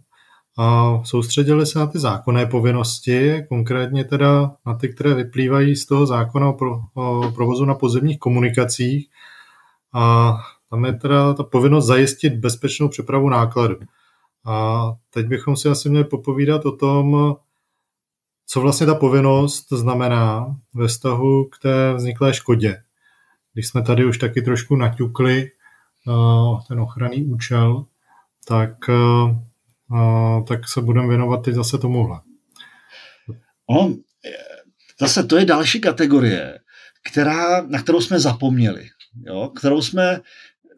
a 0.58 0.98
soustředili 1.04 1.66
se 1.66 1.78
na 1.78 1.86
ty 1.86 1.98
zákonné 1.98 2.46
povinnosti, 2.46 3.42
konkrétně 3.48 4.04
teda 4.04 4.56
na 4.66 4.74
ty, 4.74 4.88
které 4.88 5.14
vyplývají 5.14 5.76
z 5.76 5.86
toho 5.86 6.06
zákona 6.06 6.48
o, 6.48 6.52
pro, 6.52 6.80
provozu 7.34 7.64
na 7.64 7.74
pozemních 7.74 8.18
komunikacích. 8.18 9.08
A 9.94 10.34
tam 10.70 10.84
je 10.84 10.92
teda 10.92 11.34
ta 11.34 11.42
povinnost 11.42 11.86
zajistit 11.86 12.34
bezpečnou 12.34 12.88
přepravu 12.88 13.28
nákladu. 13.28 13.76
A 14.46 14.86
teď 15.10 15.26
bychom 15.26 15.56
si 15.56 15.68
asi 15.68 15.88
měli 15.88 16.04
popovídat 16.04 16.66
o 16.66 16.72
tom, 16.72 17.34
co 18.46 18.60
vlastně 18.60 18.86
ta 18.86 18.94
povinnost 18.94 19.66
znamená 19.72 20.56
ve 20.74 20.88
vztahu 20.88 21.44
k 21.44 21.58
té 21.62 21.94
vzniklé 21.94 22.34
škodě. 22.34 22.82
Když 23.52 23.68
jsme 23.68 23.82
tady 23.82 24.04
už 24.04 24.18
taky 24.18 24.42
trošku 24.42 24.76
naťukli 24.76 25.50
ten 26.68 26.80
ochranný 26.80 27.24
účel, 27.24 27.84
tak, 28.48 28.88
uh, 28.88 30.44
tak 30.44 30.68
se 30.68 30.80
budeme 30.80 31.08
věnovat 31.08 31.44
teď 31.44 31.54
zase 31.54 31.78
tomuhle. 31.78 32.20
On, 33.66 33.94
zase 35.00 35.22
to 35.22 35.36
je 35.36 35.44
další 35.44 35.80
kategorie, 35.80 36.58
která, 37.10 37.62
na 37.62 37.82
kterou 37.82 38.00
jsme 38.00 38.20
zapomněli, 38.20 38.88
jo? 39.26 39.52
kterou 39.56 39.82
jsme 39.82 40.20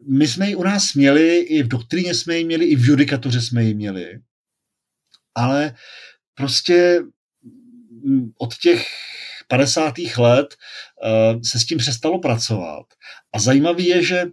my 0.07 0.27
jsme 0.27 0.47
ji 0.47 0.55
u 0.55 0.63
nás 0.63 0.93
měli, 0.93 1.37
i 1.37 1.63
v 1.63 1.67
doktríně 1.67 2.13
jsme 2.13 2.37
ji 2.37 2.45
měli, 2.45 2.65
i 2.65 2.75
v 2.75 2.85
judikatuře 2.85 3.41
jsme 3.41 3.63
ji 3.63 3.73
měli, 3.73 4.19
ale 5.35 5.75
prostě 6.33 7.01
mm, 8.03 8.31
od 8.37 8.57
těch 8.57 8.87
50. 9.47 9.93
let 10.17 10.55
se 11.43 11.59
s 11.59 11.65
tím 11.65 11.77
přestalo 11.77 12.19
pracovat. 12.19 12.85
A 13.33 13.39
zajímavé 13.39 13.81
je, 13.81 14.03
že 14.03 14.25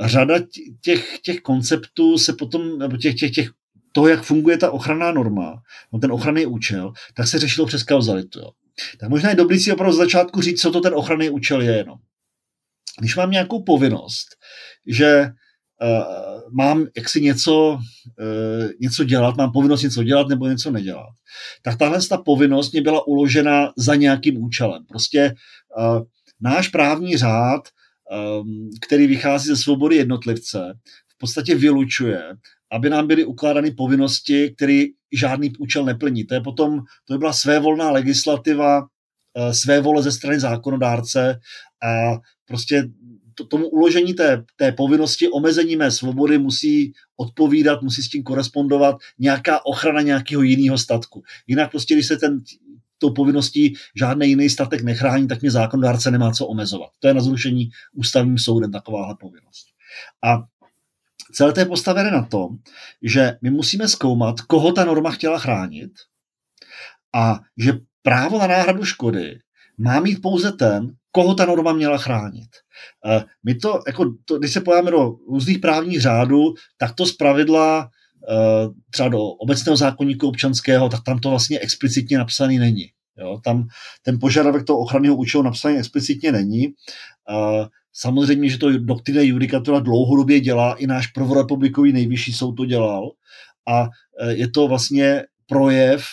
řada 0.00 0.34
těch, 0.80 1.18
těch 1.18 1.40
konceptů 1.40 2.18
se 2.18 2.32
potom, 2.32 2.78
nebo 2.78 2.96
těch, 2.96 3.14
těch, 3.14 3.30
těch 3.30 3.50
toho, 3.92 4.08
jak 4.08 4.22
funguje 4.22 4.58
ta 4.58 4.70
ochranná 4.70 5.12
norma, 5.12 5.62
no 5.92 5.98
ten 5.98 6.12
ochranný 6.12 6.46
účel, 6.46 6.92
tak 7.14 7.28
se 7.28 7.38
řešilo 7.38 7.66
přes 7.66 7.82
kauzalitu. 7.82 8.38
Jo. 8.38 8.50
Tak 9.00 9.08
možná 9.08 9.30
je 9.30 9.36
dobrý 9.36 9.58
si 9.58 9.72
opravdu 9.72 9.92
z 9.92 9.98
začátku 9.98 10.40
říct, 10.40 10.60
co 10.60 10.70
to 10.70 10.80
ten 10.80 10.94
ochranný 10.94 11.30
účel 11.30 11.62
je 11.62 11.76
jenom. 11.76 11.98
Když 12.98 13.16
mám 13.16 13.30
nějakou 13.30 13.62
povinnost, 13.62 14.26
že 14.86 15.22
uh, 15.82 16.54
mám 16.58 16.86
jaksi 16.96 17.20
něco, 17.20 17.72
uh, 17.72 18.70
něco 18.80 19.04
dělat, 19.04 19.36
mám 19.36 19.52
povinnost 19.52 19.82
něco 19.82 20.02
dělat 20.02 20.28
nebo 20.28 20.46
něco 20.46 20.70
nedělat, 20.70 21.10
tak 21.62 21.78
tahle 21.78 21.98
ta 22.08 22.16
povinnost 22.16 22.72
mě 22.72 22.82
byla 22.82 23.06
uložena 23.06 23.72
za 23.76 23.94
nějakým 23.94 24.42
účelem. 24.42 24.84
Prostě 24.86 25.34
uh, 25.78 26.02
náš 26.40 26.68
právní 26.68 27.16
řád, 27.16 27.68
který 28.80 29.06
vychází 29.06 29.46
ze 29.46 29.56
svobody 29.56 29.96
jednotlivce, 29.96 30.74
v 31.08 31.18
podstatě 31.18 31.54
vylučuje, 31.54 32.22
aby 32.72 32.90
nám 32.90 33.06
byly 33.06 33.24
ukládány 33.24 33.70
povinnosti, 33.70 34.54
které 34.56 34.84
žádný 35.12 35.52
účel 35.58 35.84
neplní. 35.84 36.24
To 36.24 36.34
je 36.34 36.40
potom, 36.40 36.78
to 37.04 37.14
by 37.14 37.18
byla 37.18 37.32
svévolná 37.32 37.90
legislativa, 37.90 38.86
své 39.52 39.80
vole 39.80 40.02
ze 40.02 40.12
strany 40.12 40.40
zákonodárce 40.40 41.38
a 41.84 42.20
prostě 42.44 42.88
to, 43.34 43.46
tomu 43.46 43.68
uložení 43.68 44.14
té, 44.14 44.44
té 44.56 44.72
povinnosti, 44.72 45.28
omezení 45.28 45.76
mé 45.76 45.90
svobody 45.90 46.38
musí 46.38 46.92
odpovídat, 47.16 47.82
musí 47.82 48.02
s 48.02 48.08
tím 48.08 48.22
korespondovat 48.22 48.96
nějaká 49.18 49.66
ochrana 49.66 50.00
nějakého 50.00 50.42
jiného 50.42 50.78
statku. 50.78 51.22
Jinak 51.46 51.70
prostě, 51.70 51.94
když 51.94 52.06
se 52.06 52.16
ten 52.16 52.42
tou 53.02 53.10
povinností 53.10 53.74
žádný 53.96 54.28
jiný 54.28 54.50
statek 54.50 54.82
nechrání, 54.82 55.28
tak 55.28 55.40
mě 55.40 55.50
zákonodárce 55.50 56.10
nemá 56.10 56.32
co 56.32 56.46
omezovat. 56.46 56.90
To 57.00 57.08
je 57.08 57.14
na 57.14 57.20
zrušení 57.20 57.70
ústavním 57.94 58.38
soudem 58.38 58.72
takováhle 58.72 59.14
povinnost. 59.20 59.66
A 60.24 60.42
celé 61.32 61.52
to 61.52 61.60
je 61.60 61.66
postavené 61.66 62.10
na 62.10 62.22
tom, 62.22 62.48
že 63.02 63.38
my 63.42 63.50
musíme 63.50 63.88
zkoumat, 63.88 64.40
koho 64.40 64.72
ta 64.72 64.84
norma 64.84 65.10
chtěla 65.10 65.38
chránit 65.38 65.92
a 67.14 67.40
že 67.58 67.72
právo 68.02 68.38
na 68.38 68.46
náhradu 68.46 68.84
škody 68.84 69.38
má 69.78 70.00
mít 70.00 70.22
pouze 70.22 70.52
ten, 70.52 70.94
koho 71.12 71.34
ta 71.34 71.44
norma 71.44 71.72
měla 71.72 71.98
chránit. 71.98 72.50
Eh, 73.06 73.24
my 73.44 73.54
to, 73.54 73.80
jako 73.86 74.14
to, 74.24 74.38
když 74.38 74.52
se 74.52 74.60
pojáme 74.60 74.90
do 74.90 75.16
různých 75.28 75.58
právních 75.58 76.00
řádů, 76.00 76.54
tak 76.78 76.94
to 76.94 77.06
zpravidla 77.06 77.90
třeba 78.90 79.08
do 79.08 79.22
obecného 79.22 79.76
zákonníku 79.76 80.28
občanského, 80.28 80.88
tak 80.88 81.00
tam 81.04 81.18
to 81.18 81.30
vlastně 81.30 81.58
explicitně 81.58 82.18
napsaný 82.18 82.58
není. 82.58 82.86
Jo, 83.18 83.40
tam 83.44 83.66
ten 84.02 84.18
požadavek 84.20 84.64
toho 84.64 84.78
ochranného 84.78 85.16
účelu 85.16 85.44
napsaný 85.44 85.78
explicitně 85.78 86.32
není. 86.32 86.66
Eh, 86.66 87.66
samozřejmě, 87.92 88.48
že 88.48 88.58
to 88.58 88.78
doktrina 88.78 89.22
judikatura 89.22 89.80
dlouhodobě 89.80 90.40
dělá, 90.40 90.74
i 90.74 90.86
náš 90.86 91.06
prvorepublikový 91.06 91.92
nejvyšší 91.92 92.32
soud 92.32 92.52
to 92.52 92.64
dělal 92.64 93.10
a 93.68 93.88
je 94.28 94.48
to 94.48 94.68
vlastně 94.68 95.22
projev 95.46 96.04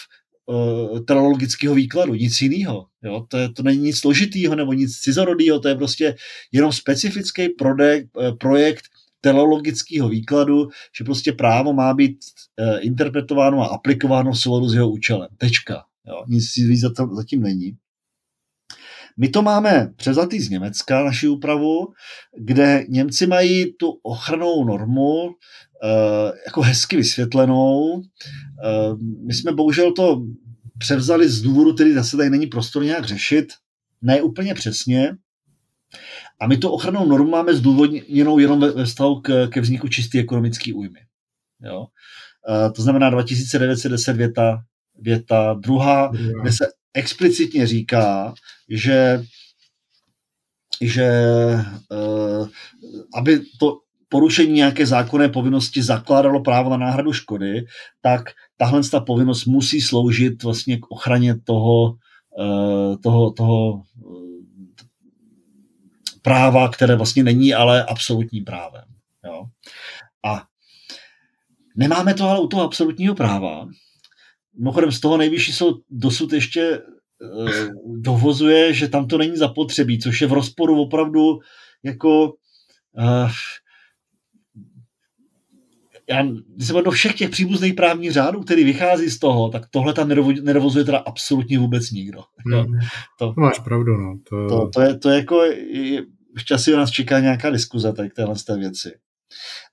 teologického 1.05 1.75
výkladu, 1.75 2.13
nic 2.13 2.41
jiného. 2.41 2.85
Jo? 3.03 3.25
To, 3.27 3.37
je, 3.37 3.49
to 3.49 3.63
není 3.63 3.81
nic 3.81 3.99
složitýho 3.99 4.55
nebo 4.55 4.73
nic 4.73 4.99
cizorodýho, 4.99 5.59
to 5.59 5.67
je 5.67 5.75
prostě 5.75 6.15
jenom 6.51 6.71
specifický 6.71 7.49
projekt 8.39 8.85
teologického 9.21 10.10
výkladu, 10.10 10.69
že 10.97 11.03
prostě 11.03 11.34
právo 11.34 11.73
má 11.73 11.93
být 11.93 12.17
uh, 12.60 12.77
interpretováno 12.82 13.62
a 13.62 13.67
aplikováno 13.67 14.32
v 14.32 14.39
souladu 14.39 14.69
s 14.69 14.73
jeho 14.73 14.89
účelem. 14.89 15.29
Tečka. 15.38 15.84
Jo? 16.08 16.23
Nic 16.27 16.55
víc 16.55 16.82
zatím 17.12 17.41
není. 17.41 17.77
My 19.17 19.29
to 19.29 19.41
máme 19.41 19.93
převzatý 19.95 20.39
z 20.39 20.49
Německa, 20.49 21.03
naši 21.03 21.27
úpravu, 21.27 21.88
kde 22.38 22.86
Němci 22.89 23.27
mají 23.27 23.73
tu 23.73 23.99
ochranou 24.03 24.65
normu 24.65 25.36
Eh, 25.84 26.32
jako 26.45 26.62
hezky 26.62 26.97
vysvětlenou. 26.97 28.01
Eh, 28.01 28.95
my 29.27 29.34
jsme 29.34 29.51
bohužel 29.51 29.91
to 29.93 30.21
převzali 30.77 31.29
z 31.29 31.41
důvodu, 31.41 31.73
který 31.73 31.93
zase 31.93 32.17
tady 32.17 32.29
není 32.29 32.47
prostor 32.47 32.84
nějak 32.84 33.05
řešit, 33.05 33.47
ne 34.01 34.21
úplně 34.21 34.53
přesně. 34.53 35.17
A 36.41 36.47
my 36.47 36.58
tu 36.58 36.69
ochranou 36.69 37.06
normu 37.06 37.30
máme 37.30 37.54
zdůvodněnou 37.54 38.39
jenom 38.39 38.60
ve 38.60 38.86
vztahu 38.86 39.21
k, 39.21 39.47
ke 39.47 39.62
vzniku 39.62 39.88
čisté 39.88 40.19
ekonomické 40.19 40.73
újmy. 40.73 40.99
Jo? 41.62 41.88
Eh, 42.49 42.71
to 42.71 42.82
znamená 42.82 43.10
2910 43.10 44.13
věta, 44.13 44.62
věta 44.99 45.54
druhá, 45.54 46.12
kde 46.41 46.52
se 46.52 46.65
explicitně 46.93 47.67
říká, 47.67 48.34
že 48.69 49.23
že 50.81 51.12
uh, 51.92 52.48
aby 53.15 53.42
to 53.60 53.77
porušení 54.10 54.54
nějaké 54.54 54.85
zákonné 54.85 55.29
povinnosti 55.29 55.83
zakládalo 55.83 56.42
právo 56.42 56.69
na 56.69 56.77
náhradu 56.77 57.13
škody, 57.13 57.65
tak 58.02 58.21
tahle 58.58 58.81
ta 58.92 59.00
povinnost 59.00 59.46
musí 59.46 59.81
sloužit 59.81 60.44
vlastně 60.44 60.77
k 60.77 60.92
ochraně 60.92 61.40
toho, 61.44 61.96
eh, 62.42 62.98
toho, 62.98 63.31
toho 63.31 63.83
práva, 66.21 66.69
které 66.69 66.95
vlastně 66.95 67.23
není 67.23 67.53
ale 67.53 67.83
absolutním 67.83 68.45
právem. 68.45 68.83
Jo? 69.25 69.45
A 70.25 70.43
nemáme 71.75 72.13
to 72.13 72.29
ale 72.29 72.39
u 72.39 72.47
toho 72.47 72.63
absolutního 72.63 73.15
práva, 73.15 73.67
mimochodem 74.57 74.91
z 74.91 74.99
toho 74.99 75.17
nejvyšší 75.17 75.53
soud 75.53 75.81
dosud 75.89 76.33
ještě 76.33 76.79
uh, 76.79 77.49
dovozuje, 78.01 78.73
že 78.73 78.87
tam 78.87 79.07
to 79.07 79.17
není 79.17 79.37
zapotřebí, 79.37 79.99
což 79.99 80.21
je 80.21 80.27
v 80.27 80.33
rozporu 80.33 80.81
opravdu 80.81 81.39
jako 81.83 82.25
uh, 82.91 83.31
já, 86.10 86.23
když 86.55 86.67
se 86.67 86.73
do 86.73 86.91
všech 86.91 87.15
těch 87.15 87.29
příbuzných 87.29 87.73
právních 87.73 88.12
řádů, 88.12 88.39
který 88.39 88.63
vychází 88.63 89.10
z 89.10 89.19
toho, 89.19 89.49
tak 89.49 89.63
tohle 89.71 89.93
tam 89.93 90.07
nedovozuje 90.41 90.85
teda 90.85 90.97
absolutně 90.97 91.60
vůbec 91.60 91.91
nikdo. 91.91 92.21
Hmm. 92.45 92.65
To, 93.19 93.33
to, 93.33 93.41
máš 93.41 93.60
pravdu, 93.60 93.97
no. 93.97 94.19
To, 94.29 94.47
to, 94.47 94.69
to, 94.69 94.81
je, 94.81 94.97
to 94.97 95.10
je 95.10 95.15
jako, 95.15 95.43
ještě 96.35 96.53
asi 96.53 96.71
nás 96.71 96.91
čeká 96.91 97.19
nějaká 97.19 97.49
diskuze 97.49 97.93
tady 97.93 98.10
k 98.10 98.13
téhle 98.13 98.35
té 98.47 98.57
věci. 98.57 98.91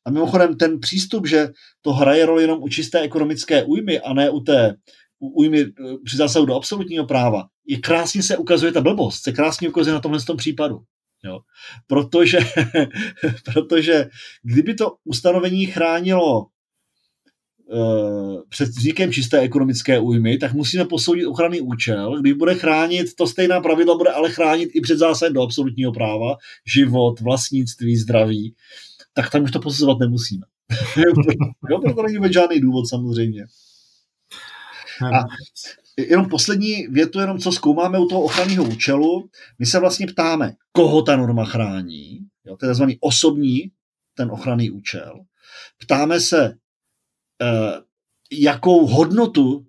A 0.06 0.10
mimochodem 0.10 0.56
ten 0.56 0.80
přístup, 0.80 1.26
že 1.26 1.48
to 1.82 1.92
hraje 1.92 2.26
roli 2.26 2.42
jenom 2.42 2.62
u 2.62 2.68
čisté 2.68 3.00
ekonomické 3.00 3.64
újmy 3.64 4.00
a 4.00 4.14
ne 4.14 4.30
u 4.30 4.40
té 4.40 4.74
u 5.18 5.28
újmy 5.28 5.60
eh, 5.60 5.72
při 6.04 6.16
zásahu 6.16 6.46
do 6.46 6.54
absolutního 6.54 7.06
práva, 7.06 7.44
je 7.66 7.78
krásně 7.78 8.22
se 8.22 8.36
ukazuje 8.36 8.72
ta 8.72 8.80
blbost, 8.80 9.22
se 9.22 9.32
krásně 9.32 9.68
ukazuje 9.68 9.94
na 9.94 10.00
tomhle 10.00 10.20
tom 10.20 10.36
případu. 10.36 10.80
Jo. 11.26 11.40
Protože, 11.86 12.38
protože 13.52 14.08
kdyby 14.42 14.74
to 14.74 14.96
ustanovení 15.04 15.66
chránilo 15.66 16.46
uh, 17.66 18.40
před 18.48 18.68
vznikem 18.68 19.12
čisté 19.12 19.40
ekonomické 19.40 20.00
újmy, 20.00 20.38
tak 20.38 20.52
musíme 20.52 20.84
posoudit 20.84 21.26
ochranný 21.26 21.60
účel. 21.60 22.20
Když 22.20 22.32
bude 22.32 22.54
chránit, 22.54 23.14
to 23.14 23.26
stejná 23.26 23.60
pravidlo 23.60 23.98
bude 23.98 24.10
ale 24.10 24.30
chránit 24.30 24.70
i 24.74 24.80
před 24.80 24.98
zásahem 24.98 25.32
do 25.32 25.42
absolutního 25.42 25.92
práva, 25.92 26.36
život, 26.74 27.20
vlastnictví, 27.20 27.96
zdraví, 27.96 28.54
tak 29.12 29.30
tam 29.30 29.42
už 29.42 29.50
to 29.50 29.60
posuzovat 29.60 29.98
nemusíme. 29.98 30.46
jo, 31.70 31.78
proto 31.80 32.02
není 32.02 32.32
žádný 32.32 32.60
důvod 32.60 32.88
samozřejmě. 32.88 33.46
A 35.14 35.24
jenom 35.96 36.28
poslední 36.28 36.86
větu, 36.86 37.20
jenom 37.20 37.38
co 37.38 37.52
zkoumáme 37.52 37.98
u 37.98 38.06
toho 38.06 38.22
ochranného 38.22 38.64
účelu, 38.64 39.30
my 39.58 39.66
se 39.66 39.80
vlastně 39.80 40.06
ptáme, 40.06 40.52
koho 40.72 41.02
ta 41.02 41.16
norma 41.16 41.44
chrání, 41.44 42.20
jo, 42.44 42.56
to 42.56 42.66
je 42.66 42.72
tzv. 42.72 42.82
osobní 43.00 43.70
ten 44.14 44.30
ochranný 44.30 44.70
účel. 44.70 45.20
Ptáme 45.78 46.20
se, 46.20 46.56
eh, 47.42 47.80
jakou 48.32 48.86
hodnotu 48.86 49.66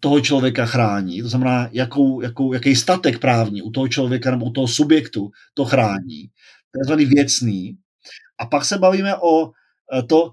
toho 0.00 0.20
člověka 0.20 0.66
chrání, 0.66 1.22
to 1.22 1.28
znamená, 1.28 1.68
jakou, 1.72 2.20
jakou, 2.20 2.52
jaký 2.52 2.76
statek 2.76 3.18
právní 3.18 3.62
u 3.62 3.70
toho 3.70 3.88
člověka 3.88 4.30
nebo 4.30 4.46
u 4.46 4.50
toho 4.50 4.68
subjektu 4.68 5.30
to 5.54 5.64
chrání. 5.64 6.30
Tzv. 6.72 6.94
věcný. 6.94 7.78
A 8.38 8.46
pak 8.46 8.64
se 8.64 8.78
bavíme 8.78 9.16
o 9.16 9.50
eh, 9.94 10.02
to, 10.02 10.32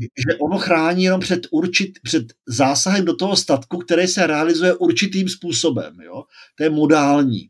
že 0.00 0.38
ono 0.38 0.58
chrání 0.58 1.04
jenom 1.04 1.20
před, 1.20 1.46
určit, 1.50 1.98
před 2.02 2.24
zásahem 2.46 3.04
do 3.04 3.16
toho 3.16 3.36
statku, 3.36 3.78
který 3.78 4.06
se 4.06 4.26
realizuje 4.26 4.74
určitým 4.74 5.28
způsobem. 5.28 6.00
Jo? 6.00 6.24
To 6.54 6.64
je 6.64 6.70
modální. 6.70 7.48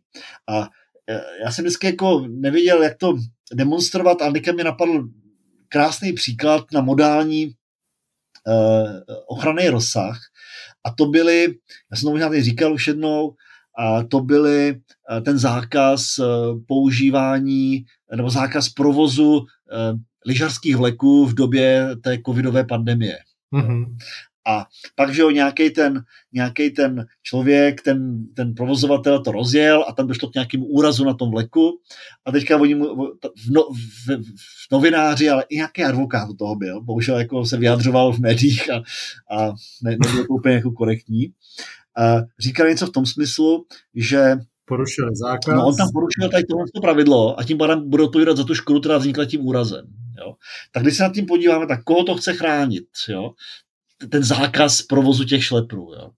A 0.48 0.68
e, 1.08 1.20
já 1.44 1.52
jsem 1.52 1.64
vždycky 1.64 1.86
jako 1.86 2.26
nevěděl, 2.28 2.82
jak 2.82 2.98
to 2.98 3.16
demonstrovat 3.54 4.22
a 4.22 4.30
mi 4.30 4.64
napadl 4.64 5.08
krásný 5.68 6.12
příklad 6.12 6.64
na 6.72 6.80
modální 6.80 7.46
uh, 7.46 7.52
ochranný 9.26 9.68
rozsah. 9.68 10.20
A 10.84 10.90
to 10.90 11.06
byly, 11.06 11.54
já 11.90 11.96
jsem 11.96 12.06
to 12.06 12.10
možná 12.10 12.40
říkal 12.40 12.74
už 12.74 12.86
jednou, 12.86 13.34
a 13.78 14.02
to 14.02 14.20
byly 14.20 14.80
ten 15.24 15.38
zákaz 15.38 16.06
používání 16.66 17.84
nebo 18.16 18.30
zákaz 18.30 18.68
provozu 18.68 19.46
lyžařských 20.26 20.76
vleků 20.76 21.26
v 21.26 21.34
době 21.34 21.88
té 22.02 22.18
covidové 22.26 22.64
pandemie. 22.64 23.18
Mm-hmm. 23.54 23.84
A 24.48 24.66
pak, 24.94 25.14
že 25.14 25.22
jo, 25.22 25.30
nějaký 25.30 25.70
ten, 25.70 26.04
nějaký 26.32 26.70
ten 26.70 27.06
člověk, 27.22 27.82
ten, 27.82 28.26
ten 28.36 28.54
provozovatel 28.54 29.22
to 29.22 29.32
rozjel 29.32 29.84
a 29.88 29.92
tam 29.92 30.06
došlo 30.06 30.28
k 30.30 30.34
nějakému 30.34 30.66
úrazu 30.66 31.04
na 31.04 31.14
tom 31.14 31.30
vleku 31.30 31.70
a 32.24 32.32
teďka 32.32 32.56
oni 32.56 32.74
mu, 32.74 32.86
v, 32.86 33.50
no, 33.50 33.62
v, 33.62 34.22
v 34.66 34.72
novináři, 34.72 35.28
ale 35.28 35.44
i 35.48 35.56
nějaký 35.56 35.84
advokát 35.84 36.28
toho 36.38 36.56
byl, 36.56 36.82
bohužel 36.82 37.18
jako 37.18 37.44
se 37.44 37.56
vyjadřoval 37.56 38.12
v 38.12 38.18
médiích 38.18 38.70
a, 38.70 38.76
a 39.36 39.52
ne, 39.82 39.90
nebylo 39.90 40.24
to 40.26 40.34
úplně 40.34 40.54
jako 40.54 40.70
korektní. 40.70 41.26
A 41.98 42.16
říkal 42.38 42.68
něco 42.68 42.86
v 42.86 42.92
tom 42.92 43.06
smyslu, 43.06 43.66
že 43.94 44.36
porušil 44.64 45.10
zákaz. 45.14 45.54
No, 45.54 45.66
on 45.66 45.76
tam 45.76 45.88
porušil 45.92 46.30
tady 46.30 46.44
tohle 46.44 46.64
pravidlo 46.82 47.40
a 47.40 47.44
tím 47.44 47.58
pádem 47.58 47.90
bude 47.90 48.02
odpovídat 48.02 48.36
za 48.36 48.44
tu 48.44 48.54
škodu, 48.54 48.80
která 48.80 48.98
vznikla 48.98 49.24
tím 49.24 49.46
úrazem. 49.46 49.86
Jo. 50.18 50.34
Tak 50.72 50.82
když 50.82 50.96
se 50.96 51.02
nad 51.02 51.14
tím 51.14 51.26
podíváme, 51.26 51.66
tak 51.66 51.84
koho 51.84 52.04
to 52.04 52.16
chce 52.16 52.32
chránit? 52.32 52.86
Jo? 53.08 53.30
Ten 54.10 54.24
zákaz 54.24 54.82
provozu 54.82 55.24
těch 55.24 55.44
šleprů. 55.44 55.92
Jo? 55.98 56.10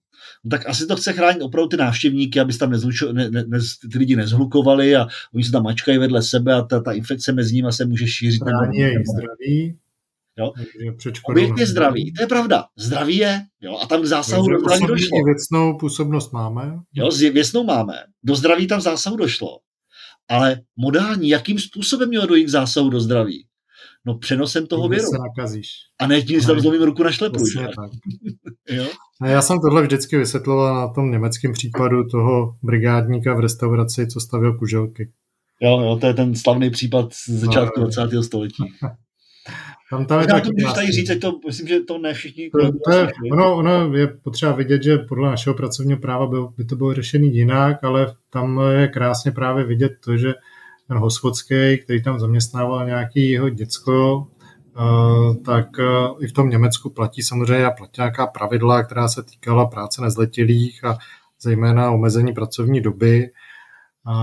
No, 0.43 0.49
tak 0.49 0.69
asi 0.69 0.87
to 0.87 0.95
chce 0.95 1.13
chránit 1.13 1.41
opravdu 1.41 1.67
ty 1.67 1.77
návštěvníky, 1.77 2.39
aby 2.39 2.53
se 2.53 2.59
tam 2.59 2.71
nezlučo, 2.71 3.13
ne, 3.13 3.29
ne, 3.29 3.43
ne, 3.47 3.59
ty 3.91 3.97
lidi 3.97 4.15
nezhlukovali 4.15 4.95
a 4.95 5.07
oni 5.33 5.43
se 5.43 5.51
tam 5.51 5.63
mačkají 5.63 5.97
vedle 5.97 6.21
sebe 6.21 6.53
a 6.53 6.61
ta, 6.61 6.79
ta 6.79 6.91
infekce 6.91 7.31
mezi 7.31 7.55
nimi 7.55 7.71
se 7.71 7.85
může 7.85 8.07
šířit. 8.07 8.43
Chrání 8.43 8.77
jejich 8.77 9.07
zdraví. 9.13 9.77
Jo? 10.37 10.53
Objekt 11.29 11.59
je 11.59 11.67
zdraví, 11.67 12.13
to 12.13 12.23
je 12.23 12.27
pravda. 12.27 12.65
Zdraví 12.77 13.17
je, 13.17 13.41
jo, 13.61 13.77
a 13.77 13.87
tam 13.87 14.05
zásahu 14.05 14.49
do 14.49 14.59
zdraví 14.59 14.87
došlo. 14.87 15.23
věcnou 15.25 15.77
působnost 15.77 16.33
máme. 16.33 16.79
Jo, 16.93 17.09
věcnou 17.33 17.63
máme. 17.63 17.93
Do 18.23 18.35
zdraví 18.35 18.67
tam 18.67 18.81
zásahu 18.81 19.15
došlo. 19.15 19.59
Ale 20.29 20.61
modální, 20.75 21.29
jakým 21.29 21.59
způsobem 21.59 22.09
mělo 22.09 22.25
dojít 22.25 22.45
k 22.45 22.49
zásahu 22.49 22.89
do 22.89 22.99
zdraví? 22.99 23.45
No 24.09 24.17
přenosem 24.17 24.67
toho 24.67 24.83
tím 24.83 24.91
viru. 24.91 25.03
se 25.03 25.17
nakazíš. 25.17 25.69
A 25.99 26.07
ne 26.07 26.21
tím, 26.21 26.39
že 26.39 26.47
tam 26.47 26.59
zlomím 26.59 26.83
ruku 26.83 27.03
na? 27.03 27.09
Tak. 27.11 27.91
jo? 28.69 28.85
A 29.21 29.27
já 29.27 29.41
jsem 29.41 29.59
tohle 29.59 29.81
vždycky 29.81 30.17
vysvětloval 30.17 30.75
na 30.75 30.93
tom 30.93 31.11
německém 31.11 31.53
případu 31.53 32.03
toho 32.03 32.55
brigádníka 32.63 33.33
v 33.33 33.39
restauraci, 33.39 34.07
co 34.07 34.19
stavil 34.19 34.57
kuželky. 34.57 35.11
Jo, 35.61 35.79
jo, 35.79 35.97
to 36.01 36.07
je 36.07 36.13
ten 36.13 36.35
slavný 36.35 36.69
případ 36.69 37.13
z 37.13 37.29
začátku 37.29 37.79
no, 37.79 37.87
20. 37.87 38.23
století. 38.23 38.63
Tam 39.89 40.05
tam 40.05 40.19
je 40.19 40.27
Já 40.29 40.39
to 40.39 40.49
můžeš 40.51 40.73
tady 40.73 40.91
říct, 40.91 41.11
to, 41.21 41.39
myslím, 41.47 41.67
že 41.67 41.79
to 41.79 41.97
ne 41.97 42.13
všichni... 42.13 42.49
To, 42.49 42.71
to 42.85 42.97
je, 42.97 43.07
ono, 43.31 43.55
ono 43.55 43.95
je 43.95 44.07
potřeba 44.07 44.51
vidět, 44.51 44.83
že 44.83 44.97
podle 44.97 45.29
našeho 45.29 45.53
pracovního 45.53 45.99
práva 45.99 46.27
by, 46.27 46.37
by 46.57 46.65
to 46.65 46.75
bylo 46.75 46.93
řešený 46.93 47.35
jinak, 47.35 47.83
ale 47.83 48.15
tam 48.29 48.61
je 48.71 48.87
krásně 48.87 49.31
právě 49.31 49.63
vidět 49.63 49.91
to, 50.03 50.17
že 50.17 50.33
ten 50.89 50.97
hospodský, 50.97 51.77
který 51.83 52.03
tam 52.03 52.19
zaměstnával 52.19 52.85
nějaký 52.85 53.31
jeho 53.31 53.49
děcko, 53.49 54.27
eh, 54.77 55.35
tak 55.45 55.79
eh, 55.79 55.83
i 56.19 56.27
v 56.27 56.33
tom 56.33 56.49
Německu 56.49 56.89
platí 56.89 57.21
samozřejmě 57.21 57.65
a 57.65 57.71
platí 57.71 57.93
nějaká 57.97 58.27
pravidla, 58.27 58.83
která 58.83 59.07
se 59.07 59.23
týkala 59.23 59.65
práce 59.65 60.01
nezletilých 60.01 60.83
a 60.83 60.97
zejména 61.41 61.91
omezení 61.91 62.33
pracovní 62.33 62.81
doby. 62.81 63.31
A 64.05 64.15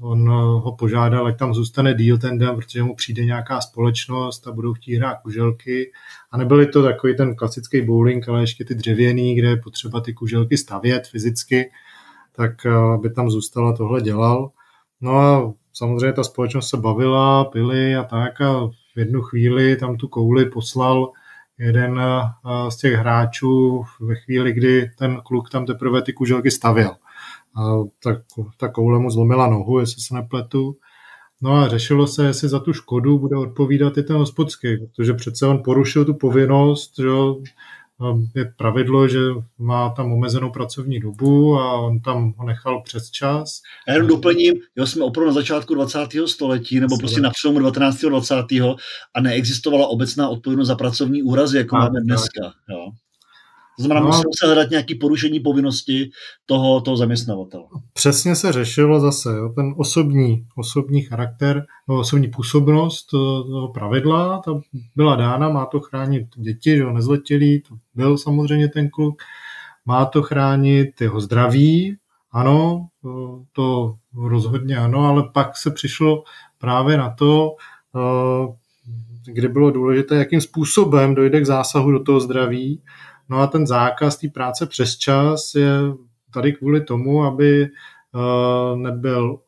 on 0.00 0.28
ho 0.30 0.76
požádal, 0.78 1.26
ať 1.26 1.38
tam 1.38 1.54
zůstane 1.54 1.94
díl 1.94 2.18
ten 2.18 2.38
den, 2.38 2.56
protože 2.56 2.82
mu 2.82 2.94
přijde 2.94 3.24
nějaká 3.24 3.60
společnost 3.60 4.46
a 4.46 4.52
budou 4.52 4.74
chtít 4.74 4.96
hrát 4.96 5.14
kuželky. 5.22 5.92
A 6.30 6.36
nebyly 6.38 6.66
to 6.66 6.82
takový 6.82 7.16
ten 7.16 7.36
klasický 7.36 7.80
bowling, 7.80 8.28
ale 8.28 8.40
ještě 8.40 8.64
ty 8.64 8.74
dřevěný, 8.74 9.34
kde 9.34 9.48
je 9.48 9.56
potřeba 9.56 10.00
ty 10.00 10.14
kuželky 10.14 10.56
stavět 10.56 11.06
fyzicky, 11.06 11.70
tak 12.36 12.66
eh, 12.66 12.98
by 13.00 13.10
tam 13.10 13.30
zůstala 13.30 13.76
tohle 13.76 14.00
dělal. 14.00 14.50
No 15.00 15.18
a 15.18 15.52
samozřejmě 15.74 16.12
ta 16.12 16.24
společnost 16.24 16.68
se 16.68 16.76
bavila, 16.76 17.44
pili 17.44 17.96
a 17.96 18.04
tak 18.04 18.40
a 18.40 18.66
v 18.94 18.98
jednu 18.98 19.22
chvíli 19.22 19.76
tam 19.76 19.96
tu 19.96 20.08
kouli 20.08 20.50
poslal 20.50 21.12
jeden 21.58 22.00
eh, 22.00 22.70
z 22.70 22.76
těch 22.76 22.94
hráčů 22.94 23.84
ve 24.00 24.14
chvíli, 24.14 24.52
kdy 24.52 24.90
ten 24.98 25.20
kluk 25.24 25.50
tam 25.50 25.66
teprve 25.66 26.02
ty 26.02 26.12
kuželky 26.12 26.50
stavěl. 26.50 26.96
A 27.56 27.62
tak 28.02 28.18
ta 28.56 28.68
koule 28.68 28.98
mu 28.98 29.10
zlomila 29.10 29.46
nohu, 29.46 29.78
jestli 29.78 30.02
se 30.02 30.14
nepletu. 30.14 30.76
No 31.42 31.52
a 31.52 31.68
řešilo 31.68 32.06
se, 32.06 32.26
jestli 32.26 32.48
za 32.48 32.60
tu 32.60 32.72
škodu 32.72 33.18
bude 33.18 33.36
odpovídat 33.36 33.98
i 33.98 34.02
ten 34.02 34.16
hospodský, 34.16 34.76
protože 34.76 35.14
přece 35.14 35.46
on 35.46 35.62
porušil 35.62 36.04
tu 36.04 36.14
povinnost, 36.14 36.98
že 36.98 37.08
je 38.34 38.52
pravidlo, 38.56 39.08
že 39.08 39.18
má 39.58 39.90
tam 39.90 40.12
omezenou 40.12 40.50
pracovní 40.50 41.00
dobu 41.00 41.54
a 41.54 41.80
on 41.80 42.00
tam 42.00 42.34
ho 42.36 42.46
nechal 42.46 42.82
přes 42.82 43.10
čas. 43.10 43.60
Já 43.88 43.94
jenom 43.94 44.08
doplním, 44.08 44.54
jo, 44.76 44.86
jsme 44.86 45.04
opravdu 45.04 45.28
na 45.28 45.34
začátku 45.34 45.74
20. 45.74 45.98
století, 46.26 46.80
nebo 46.80 46.98
prostě 46.98 47.20
na 47.20 47.30
přelomu 47.30 47.58
19. 47.58 48.04
a 48.04 48.08
20. 48.08 48.34
a 49.14 49.20
neexistovala 49.20 49.86
obecná 49.86 50.28
odpovědnost 50.28 50.68
za 50.68 50.74
pracovní 50.74 51.22
úrazy, 51.22 51.58
jako 51.58 51.76
a, 51.76 51.78
máme 51.78 52.00
dneska. 52.00 52.52
Jo. 52.70 52.90
To 53.76 53.82
znamená, 53.82 54.00
no, 54.00 54.06
musel 54.06 54.30
se 54.40 54.46
hledat 54.46 54.70
nějaké 54.70 54.94
porušení 55.00 55.40
povinnosti 55.40 56.10
toho, 56.46 56.80
toho 56.80 56.96
zaměstnavatele. 56.96 57.64
Přesně 57.92 58.36
se 58.36 58.52
řešilo 58.52 59.00
zase 59.00 59.36
jo, 59.36 59.48
ten 59.48 59.74
osobní, 59.76 60.46
osobní 60.56 61.02
charakter, 61.02 61.66
no, 61.88 61.98
osobní 61.98 62.28
působnost 62.28 63.06
toho 63.10 63.68
pravidla, 63.68 64.42
ta 64.44 64.60
byla 64.96 65.16
dána, 65.16 65.48
má 65.48 65.66
to 65.66 65.80
chránit 65.80 66.26
děti, 66.36 66.76
že 66.76 66.84
nezletilí, 66.84 67.60
to 67.60 67.74
byl 67.94 68.18
samozřejmě 68.18 68.68
ten 68.68 68.90
kluk, 68.90 69.22
má 69.86 70.04
to 70.04 70.22
chránit 70.22 71.00
jeho 71.00 71.20
zdraví, 71.20 71.96
ano, 72.32 72.86
to 73.52 73.94
rozhodně 74.16 74.76
ano, 74.76 75.00
ale 75.00 75.30
pak 75.34 75.56
se 75.56 75.70
přišlo 75.70 76.24
právě 76.58 76.96
na 76.96 77.10
to, 77.10 77.56
kdy 79.26 79.48
bylo 79.48 79.70
důležité, 79.70 80.16
jakým 80.16 80.40
způsobem 80.40 81.14
dojde 81.14 81.40
k 81.40 81.46
zásahu 81.46 81.90
do 81.90 82.02
toho 82.02 82.20
zdraví 82.20 82.82
No 83.28 83.38
a 83.38 83.46
ten 83.46 83.66
zákaz 83.66 84.16
té 84.16 84.28
práce 84.28 84.66
přes 84.66 84.96
čas 84.96 85.54
je 85.54 85.70
tady 86.34 86.52
kvůli 86.52 86.80
tomu, 86.80 87.24
aby 87.24 87.68
nebyl 88.76 89.38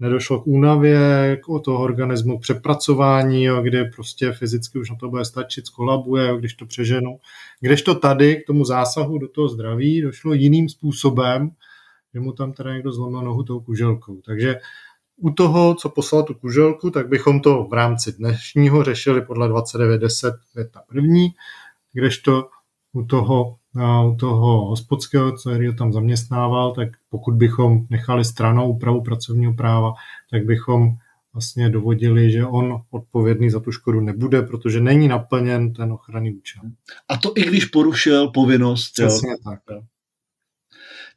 nedošlo 0.00 0.40
k 0.40 0.46
únavě, 0.46 1.36
k 1.42 1.64
toho 1.64 1.82
organismu, 1.82 2.38
k 2.38 2.42
přepracování, 2.42 3.44
jo, 3.44 3.62
kdy 3.62 3.84
prostě 3.84 4.32
fyzicky 4.32 4.78
už 4.78 4.90
na 4.90 4.96
to 4.96 5.08
bude 5.08 5.24
stačit, 5.24 5.66
skolabuje, 5.66 6.28
jo, 6.28 6.36
když 6.36 6.54
to 6.54 6.66
přeženu. 6.66 7.18
Kdežto 7.60 7.94
tady 7.94 8.36
k 8.36 8.46
tomu 8.46 8.64
zásahu 8.64 9.18
do 9.18 9.28
toho 9.28 9.48
zdraví 9.48 10.00
došlo 10.00 10.32
jiným 10.32 10.68
způsobem, 10.68 11.50
že 12.14 12.20
mu 12.20 12.32
tam 12.32 12.52
teda 12.52 12.72
někdo 12.74 12.92
zlomil 12.92 13.22
nohu 13.22 13.42
tou 13.42 13.60
kuželkou. 13.60 14.20
Takže 14.26 14.60
u 15.16 15.30
toho, 15.30 15.74
co 15.74 15.88
poslal 15.88 16.22
tu 16.22 16.34
kuželku, 16.34 16.90
tak 16.90 17.08
bychom 17.08 17.40
to 17.40 17.64
v 17.64 17.72
rámci 17.72 18.12
dnešního 18.12 18.84
řešili 18.84 19.22
podle 19.22 19.48
29.10 19.48 20.32
věta 20.54 20.82
první, 20.88 21.28
kdežto 21.92 22.48
u 22.96 23.06
toho, 23.06 23.56
u 24.12 24.16
toho 24.16 24.66
hospodského, 24.66 25.32
který 25.32 25.66
ho 25.66 25.72
tam 25.72 25.92
zaměstnával, 25.92 26.74
tak 26.74 26.88
pokud 27.08 27.34
bychom 27.34 27.86
nechali 27.90 28.24
stranou 28.24 28.70
úpravu 28.70 29.02
pracovního 29.02 29.54
práva, 29.54 29.92
tak 30.30 30.44
bychom 30.44 30.96
vlastně 31.32 31.68
dovodili, 31.68 32.32
že 32.32 32.46
on 32.46 32.82
odpovědný 32.90 33.50
za 33.50 33.60
tu 33.60 33.72
škodu 33.72 34.00
nebude, 34.00 34.42
protože 34.42 34.80
není 34.80 35.08
naplněn 35.08 35.72
ten 35.72 35.92
ochranný 35.92 36.34
účel. 36.34 36.62
A 37.08 37.16
to 37.16 37.32
i 37.36 37.42
když 37.42 37.64
porušil 37.64 38.28
povinnost. 38.28 38.92
Přesně 38.92 39.30
jo. 39.30 39.36
tak. 39.44 39.60
Jo. 39.70 39.82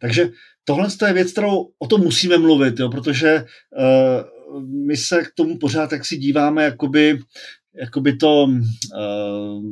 Takže 0.02 0.30
tohle 0.64 0.88
je 1.08 1.14
věc, 1.14 1.32
kterou 1.32 1.70
o 1.80 1.88
tom 1.88 2.02
musíme 2.02 2.38
mluvit, 2.38 2.80
jo, 2.80 2.90
protože 2.90 3.46
uh, 3.78 4.66
my 4.88 4.98
se 4.98 5.24
k 5.24 5.32
tomu 5.36 5.58
pořád 5.58 5.90
tak 5.90 6.06
si 6.06 6.18
díváme, 6.18 6.64
jakoby, 6.64 7.20
jakoby 7.82 8.16
to 8.16 8.44
uh, 8.44 9.64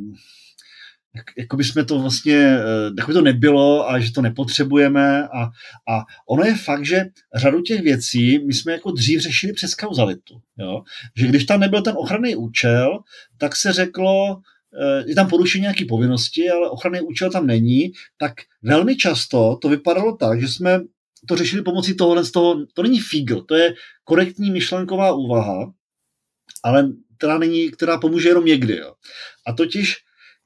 jako 1.38 1.58
by 1.58 1.64
jsme 1.64 1.86
to 1.86 1.99
vlastně, 1.99 2.58
jako 2.97 3.08
by 3.08 3.14
to 3.14 3.22
nebylo 3.22 3.89
a 3.89 3.99
že 3.99 4.12
to 4.12 4.22
nepotřebujeme 4.22 5.28
a, 5.28 5.43
a 5.89 6.05
ono 6.30 6.43
je 6.43 6.55
fakt, 6.55 6.86
že 6.86 7.05
řadu 7.36 7.62
těch 7.62 7.82
věcí 7.82 8.39
my 8.45 8.53
jsme 8.53 8.72
jako 8.72 8.91
dřív 8.91 9.22
řešili 9.22 9.53
přes 9.53 9.76
kauzalitu, 9.76 10.41
jo? 10.58 10.82
že 11.18 11.28
když 11.28 11.45
tam 11.45 11.60
nebyl 11.60 11.82
ten 11.82 11.93
ochranný 11.97 12.36
účel, 12.36 12.99
tak 13.38 13.55
se 13.55 13.74
řeklo, 13.74 14.41
eh, 14.82 15.03
je 15.08 15.16
tam 15.16 15.30
porušení 15.30 15.62
nějaké 15.62 15.86
povinnosti, 15.86 16.49
ale 16.49 16.70
ochranný 16.70 17.01
účel 17.01 17.32
tam 17.32 17.47
není, 17.47 17.91
tak 18.18 18.34
velmi 18.62 18.95
často 18.95 19.58
to 19.62 19.70
vypadalo 19.70 20.16
tak, 20.16 20.41
že 20.41 20.47
jsme 20.47 20.80
to 21.28 21.36
řešili 21.36 21.62
pomocí 21.62 21.95
tohohle 21.95 22.26
z 22.26 22.32
toho, 22.32 22.66
to 22.74 22.84
není 22.84 22.99
fígl, 22.99 23.41
to 23.41 23.55
je 23.55 23.74
korektní 24.03 24.51
myšlenková 24.51 25.14
úvaha, 25.14 25.72
ale 26.64 26.89
která, 27.18 27.38
není, 27.38 27.72
která 27.72 27.97
pomůže 27.97 28.30
jenom 28.30 28.45
někdy. 28.45 28.78
Jo. 28.78 28.93
A 29.47 29.53
totiž 29.53 29.95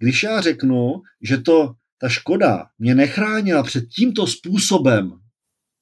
když 0.01 0.23
já 0.23 0.41
řeknu, 0.41 1.01
že 1.21 1.37
to 1.37 1.73
ta 1.97 2.09
škoda 2.09 2.65
mě 2.79 2.95
nechránila 2.95 3.63
před 3.63 3.87
tímto 3.87 4.27
způsobem 4.27 5.11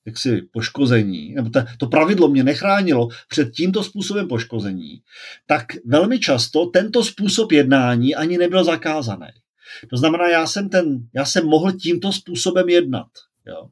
jaksi 0.06 0.42
poškození, 0.52 1.34
nebo 1.34 1.50
ta, 1.50 1.66
to 1.78 1.88
pravidlo 1.88 2.28
mě 2.28 2.44
nechránilo 2.44 3.08
před 3.30 3.52
tímto 3.52 3.84
způsobem 3.84 4.28
poškození, 4.28 5.02
tak 5.46 5.66
velmi 5.86 6.20
často 6.20 6.66
tento 6.66 7.04
způsob 7.04 7.52
jednání 7.52 8.16
ani 8.16 8.38
nebyl 8.38 8.64
zakázaný. 8.64 9.28
To 9.90 9.98
znamená, 9.98 10.28
já 10.28 10.48
jsem, 10.48 10.70
ten, 10.70 11.08
já 11.16 11.26
jsem 11.26 11.46
mohl 11.46 11.72
tímto 11.72 12.12
způsobem 12.12 12.70
jednat. 12.70 13.08
Jo. 13.48 13.70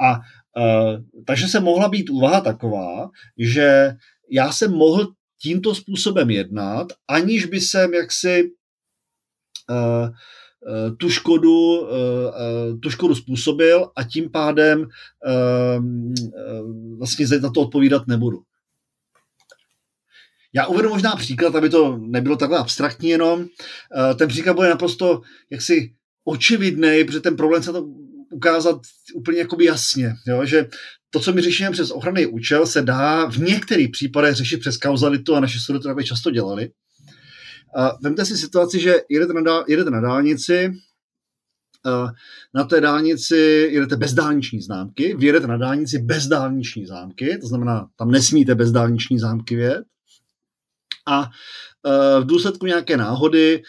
A 0.00 0.16
uh, 0.16 1.24
takže 1.24 1.48
se 1.48 1.60
mohla 1.60 1.88
být 1.88 2.10
úvaha 2.10 2.40
taková, 2.40 3.10
že 3.38 3.94
já 4.30 4.52
jsem 4.52 4.72
mohl 4.72 5.12
tímto 5.42 5.74
způsobem 5.74 6.30
jednat, 6.30 6.86
aniž 7.08 7.46
by 7.46 7.60
jsem 7.60 7.94
jaksi 7.94 8.50
tu 10.98 11.10
škodu, 11.10 11.88
eh, 11.90 12.76
tu 12.82 12.90
škodu 12.90 13.14
způsobil 13.14 13.90
a 13.96 14.04
tím 14.04 14.30
pádem 14.30 14.86
vlastně 16.98 17.26
za 17.26 17.50
to 17.50 17.60
odpovídat 17.60 18.06
nebudu. 18.06 18.38
Já 20.54 20.66
uvedu 20.66 20.88
možná 20.88 21.16
příklad, 21.16 21.54
aby 21.54 21.70
to 21.70 21.98
nebylo 21.98 22.36
takhle 22.36 22.58
abstraktní 22.58 23.08
jenom. 23.08 23.46
Ten 24.16 24.28
příklad 24.28 24.54
bude 24.54 24.68
naprosto 24.68 25.20
jaksi 25.50 25.94
očividný, 26.24 27.04
protože 27.04 27.20
ten 27.20 27.36
problém 27.36 27.62
se 27.62 27.72
to 27.72 27.86
ukázat 28.32 28.80
úplně 29.14 29.38
jakoby 29.38 29.64
jasně, 29.64 30.14
jo? 30.26 30.44
že 30.44 30.68
to, 31.10 31.20
co 31.20 31.32
my 31.32 31.40
řešíme 31.40 31.70
přes 31.70 31.90
ochranný 31.90 32.26
účel, 32.26 32.66
se 32.66 32.82
dá 32.82 33.24
v 33.24 33.38
některých 33.38 33.90
případech 33.90 34.34
řešit 34.34 34.60
přes 34.60 34.76
kauzalitu 34.76 35.34
a 35.34 35.40
naše 35.40 35.58
studenty 35.58 35.88
to 35.94 36.02
často 36.02 36.30
dělali. 36.30 36.70
Vemte 38.02 38.24
si 38.24 38.36
situaci, 38.36 38.80
že 38.80 38.94
jedete 39.08 39.32
na, 39.32 39.64
jedete 39.68 39.90
na 39.90 40.00
dálnici, 40.00 40.72
na 42.54 42.64
té 42.64 42.80
dálnici 42.80 43.36
jedete 43.72 43.96
bez 43.96 44.12
dálniční 44.12 44.60
známky, 44.60 45.16
vyjedete 45.16 45.46
na 45.46 45.56
dálnici 45.56 45.98
bez 45.98 46.26
dálniční 46.26 46.86
známky, 46.86 47.38
to 47.38 47.46
znamená, 47.46 47.88
tam 47.96 48.10
nesmíte 48.10 48.54
bez 48.54 48.72
dálniční 48.72 49.18
známky 49.18 49.56
vět. 49.56 49.84
A 51.06 51.30
v 52.20 52.24
důsledku 52.24 52.66
nějaké 52.66 52.96
náhody 52.96 53.62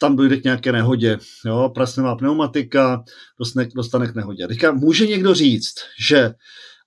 tam 0.00 0.16
dojde 0.16 0.36
k 0.36 0.44
nějaké 0.44 0.72
nehodě. 0.72 1.18
Jo? 1.46 1.70
Prasnevá 1.74 2.16
pneumatika, 2.16 3.04
dostane, 3.38 3.68
dostane 3.74 4.06
k 4.06 4.14
nehodě. 4.14 4.48
Teďka 4.48 4.72
může 4.72 5.06
někdo 5.06 5.34
říct, 5.34 5.74
že 6.08 6.34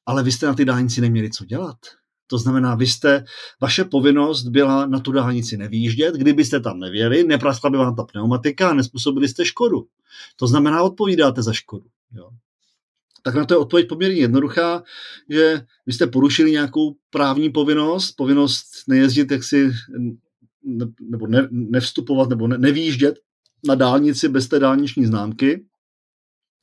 ale 0.05 0.23
vy 0.23 0.31
jste 0.31 0.45
na 0.45 0.53
ty 0.53 0.65
dálnici 0.65 1.01
neměli 1.01 1.29
co 1.29 1.45
dělat. 1.45 1.77
To 2.27 2.37
znamená, 2.37 2.75
vy 2.75 2.87
jste, 2.87 3.25
vaše 3.61 3.83
povinnost 3.83 4.43
byla 4.43 4.85
na 4.85 4.99
tu 4.99 5.11
dálnici 5.11 5.57
nevýjíždět, 5.57 6.15
kdybyste 6.15 6.59
tam 6.59 6.79
nevěli, 6.79 7.23
nepraskla 7.23 7.69
by 7.69 7.77
vám 7.77 7.95
ta 7.95 8.03
pneumatika 8.03 8.69
a 8.69 8.73
nespůsobili 8.73 9.27
jste 9.27 9.45
škodu. 9.45 9.87
To 10.35 10.47
znamená, 10.47 10.83
odpovídáte 10.83 11.41
za 11.41 11.53
škodu. 11.53 11.85
Jo. 12.15 12.29
Tak 13.23 13.35
na 13.35 13.45
to 13.45 13.53
je 13.53 13.57
odpověď 13.57 13.87
poměrně 13.87 14.21
jednoduchá, 14.21 14.83
že 15.29 15.61
vy 15.85 15.93
jste 15.93 16.07
porušili 16.07 16.51
nějakou 16.51 16.95
právní 17.09 17.49
povinnost, 17.49 18.11
povinnost 18.11 18.65
nejezdit 18.87 19.31
jaksi, 19.31 19.71
nebo 21.09 21.27
ne, 21.27 21.47
nevstupovat, 21.51 22.29
nebo 22.29 22.47
ne, 22.47 22.57
nevýjíždět 22.57 23.19
na 23.67 23.75
dálnici 23.75 24.29
bez 24.29 24.47
té 24.47 24.59
dálniční 24.59 25.05
známky. 25.05 25.65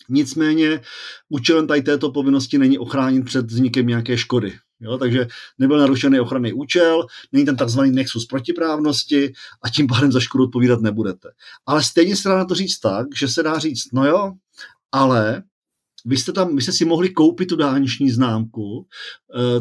Nicméně 0.09 0.81
účelem 1.29 1.67
tady 1.67 1.83
této 1.83 2.11
povinnosti 2.11 2.59
není 2.59 2.79
ochránit 2.79 3.25
před 3.25 3.47
vznikem 3.47 3.87
nějaké 3.87 4.19
škody. 4.19 4.59
Jo, 4.83 4.99
takže 4.99 5.27
nebyl 5.59 5.79
narušený 5.79 6.21
ochranný 6.21 6.53
účel, 6.53 7.07
není 7.33 7.47
ten 7.47 7.57
takzvaný 7.57 7.91
nexus 7.91 8.27
protiprávnosti 8.27 9.33
a 9.63 9.69
tím 9.69 9.87
pádem 9.87 10.13
za 10.13 10.21
škodu 10.21 10.45
odpovídat 10.45 10.81
nebudete. 10.81 11.29
Ale 11.67 11.83
stejně 11.83 12.17
se 12.17 12.29
dá 12.29 12.37
na 12.37 12.45
to 12.45 12.55
říct 12.55 12.79
tak, 12.79 13.07
že 13.17 13.29
se 13.29 13.43
dá 13.43 13.59
říct, 13.59 13.93
no 13.93 14.07
jo, 14.07 14.33
ale 14.93 15.43
vy 16.05 16.17
jste 16.17 16.33
tam, 16.33 16.57
vy 16.57 16.63
jste 16.63 16.73
si 16.73 16.85
mohli 16.85 17.11
koupit 17.11 17.47
tu 17.47 17.57
dálniční 17.57 18.11
známku, 18.11 18.87
eh, 19.37 19.61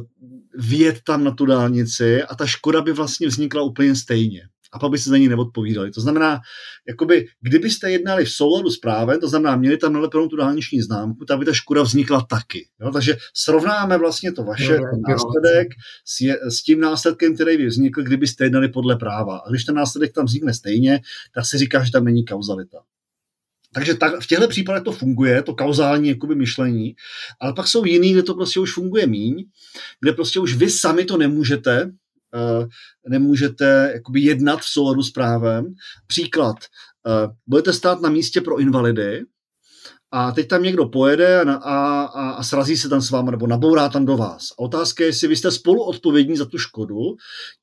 vjet 0.58 1.00
tam 1.06 1.24
na 1.24 1.32
tu 1.32 1.46
dálnici 1.46 2.24
a 2.24 2.36
ta 2.36 2.46
škoda 2.46 2.82
by 2.82 2.94
vlastně 2.94 3.28
vznikla 3.28 3.62
úplně 3.64 3.96
stejně 3.96 4.42
a 4.72 4.80
pak 4.80 4.92
by 4.92 4.98
se 4.98 5.10
za 5.10 5.18
ní 5.18 5.28
neodpovídali. 5.28 5.92
To 5.92 6.02
znamená, 6.02 6.40
jakoby, 6.88 7.28
kdybyste 7.42 7.92
jednali 7.92 8.26
v 8.26 8.32
souladu 8.32 8.70
s 8.70 8.78
právem, 8.78 9.20
to 9.20 9.30
znamená, 9.30 9.56
měli 9.56 9.78
tam 9.78 9.94
nalepenou 9.94 10.28
tu 10.28 10.36
dálniční 10.36 10.82
známku, 10.82 11.26
tak 11.26 11.40
by 11.40 11.46
ta 11.46 11.54
škoda 11.54 11.84
vznikla 11.84 12.26
taky. 12.30 12.68
Jo? 12.82 12.92
Takže 12.92 13.18
srovnáme 13.34 13.98
vlastně 13.98 14.32
to 14.32 14.44
vaše 14.44 14.78
no, 14.78 14.88
následek 15.10 15.68
s, 16.06 16.22
je, 16.22 16.40
s 16.50 16.64
tím 16.64 16.80
následkem, 16.80 17.36
který 17.36 17.58
by 17.58 17.66
vznikl, 17.66 18.04
kdybyste 18.04 18.44
jednali 18.44 18.68
podle 18.68 18.96
práva. 18.96 19.38
A 19.38 19.50
když 19.50 19.64
ten 19.64 19.76
následek 19.76 20.14
tam 20.14 20.26
vznikne 20.26 20.54
stejně, 20.54 21.02
tak 21.36 21.46
se 21.46 21.58
říká, 21.58 21.84
že 21.84 21.92
tam 21.92 22.04
není 22.06 22.26
kauzalita. 22.26 22.78
Takže 23.74 23.96
tak, 23.96 24.22
v 24.22 24.28
těchto 24.28 24.48
případech 24.48 24.84
to 24.84 24.92
funguje, 24.92 25.42
to 25.44 25.56
kauzální 25.56 26.10
jakoby 26.10 26.36
myšlení, 26.36 26.96
ale 27.40 27.54
pak 27.54 27.68
jsou 27.68 27.86
jiný, 27.86 28.14
kde 28.14 28.24
to 28.24 28.34
prostě 28.34 28.60
už 28.60 28.74
funguje 28.74 29.08
míň, 29.08 29.46
kde 30.00 30.12
prostě 30.12 30.40
už 30.40 30.56
vy 30.56 30.70
sami 30.70 31.06
to 31.06 31.18
nemůžete 31.18 31.92
nemůžete 33.10 33.92
jakoby 33.94 34.22
jednat 34.22 34.60
v 34.60 34.70
souladu 34.70 35.04
s 35.04 35.12
právem. 35.12 35.74
Příklad, 36.08 36.58
eh, 37.08 37.28
budete 37.48 37.74
stát 37.74 38.02
na 38.02 38.10
místě 38.10 38.42
pro 38.42 38.60
invalidy 38.60 39.22
a 40.12 40.32
teď 40.32 40.48
tam 40.48 40.64
někdo 40.64 40.86
pojede 40.86 41.42
a, 41.42 41.54
a, 41.54 42.30
a 42.30 42.44
srazí 42.44 42.78
se 42.78 42.90
tam 42.90 43.02
s 43.02 43.12
váma 43.12 43.32
nebo 43.32 43.48
nabourá 43.48 43.90
tam 43.90 44.06
do 44.06 44.18
vás. 44.18 44.44
A 44.52 44.60
otázka 44.60 45.04
je, 45.04 45.08
jestli 45.08 45.28
vy 45.28 45.36
jste 45.36 45.52
spolu 45.52 45.84
odpovědní 45.84 46.38
za 46.38 46.46
tu 46.46 46.58
škodu 46.58 47.00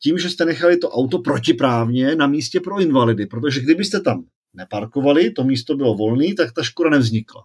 tím, 0.03 0.19
že 0.19 0.31
jste 0.31 0.45
nechali 0.45 0.77
to 0.77 0.91
auto 0.91 1.19
protiprávně 1.19 2.15
na 2.15 2.27
místě 2.27 2.61
pro 2.61 2.81
invalidy, 2.81 3.27
protože 3.27 3.61
kdybyste 3.61 4.01
tam 4.01 4.25
neparkovali, 4.55 5.31
to 5.31 5.45
místo 5.45 5.77
bylo 5.77 5.95
volné, 5.95 6.35
tak 6.37 6.53
ta 6.53 6.63
škoda 6.63 6.91
nevznikla. 6.91 7.43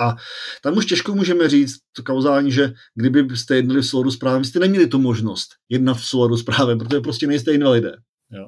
A 0.00 0.16
tam 0.62 0.76
už 0.76 0.86
těžko 0.86 1.14
můžeme 1.14 1.48
říct 1.48 1.76
to 1.96 2.02
kauzální, 2.02 2.52
že 2.52 2.72
kdyby 2.94 3.36
jste 3.36 3.56
jednali 3.56 3.80
v 3.80 3.86
souladu 3.86 4.10
s 4.10 4.16
právem, 4.16 4.44
jste 4.44 4.58
neměli 4.58 4.86
tu 4.86 4.98
možnost 4.98 5.48
jednat 5.68 5.94
v 5.94 6.06
souladu 6.06 6.36
s 6.36 6.42
právem, 6.42 6.78
protože 6.78 7.00
prostě 7.00 7.26
nejste 7.26 7.52
invalidé. 7.52 7.92
Jo. 8.30 8.46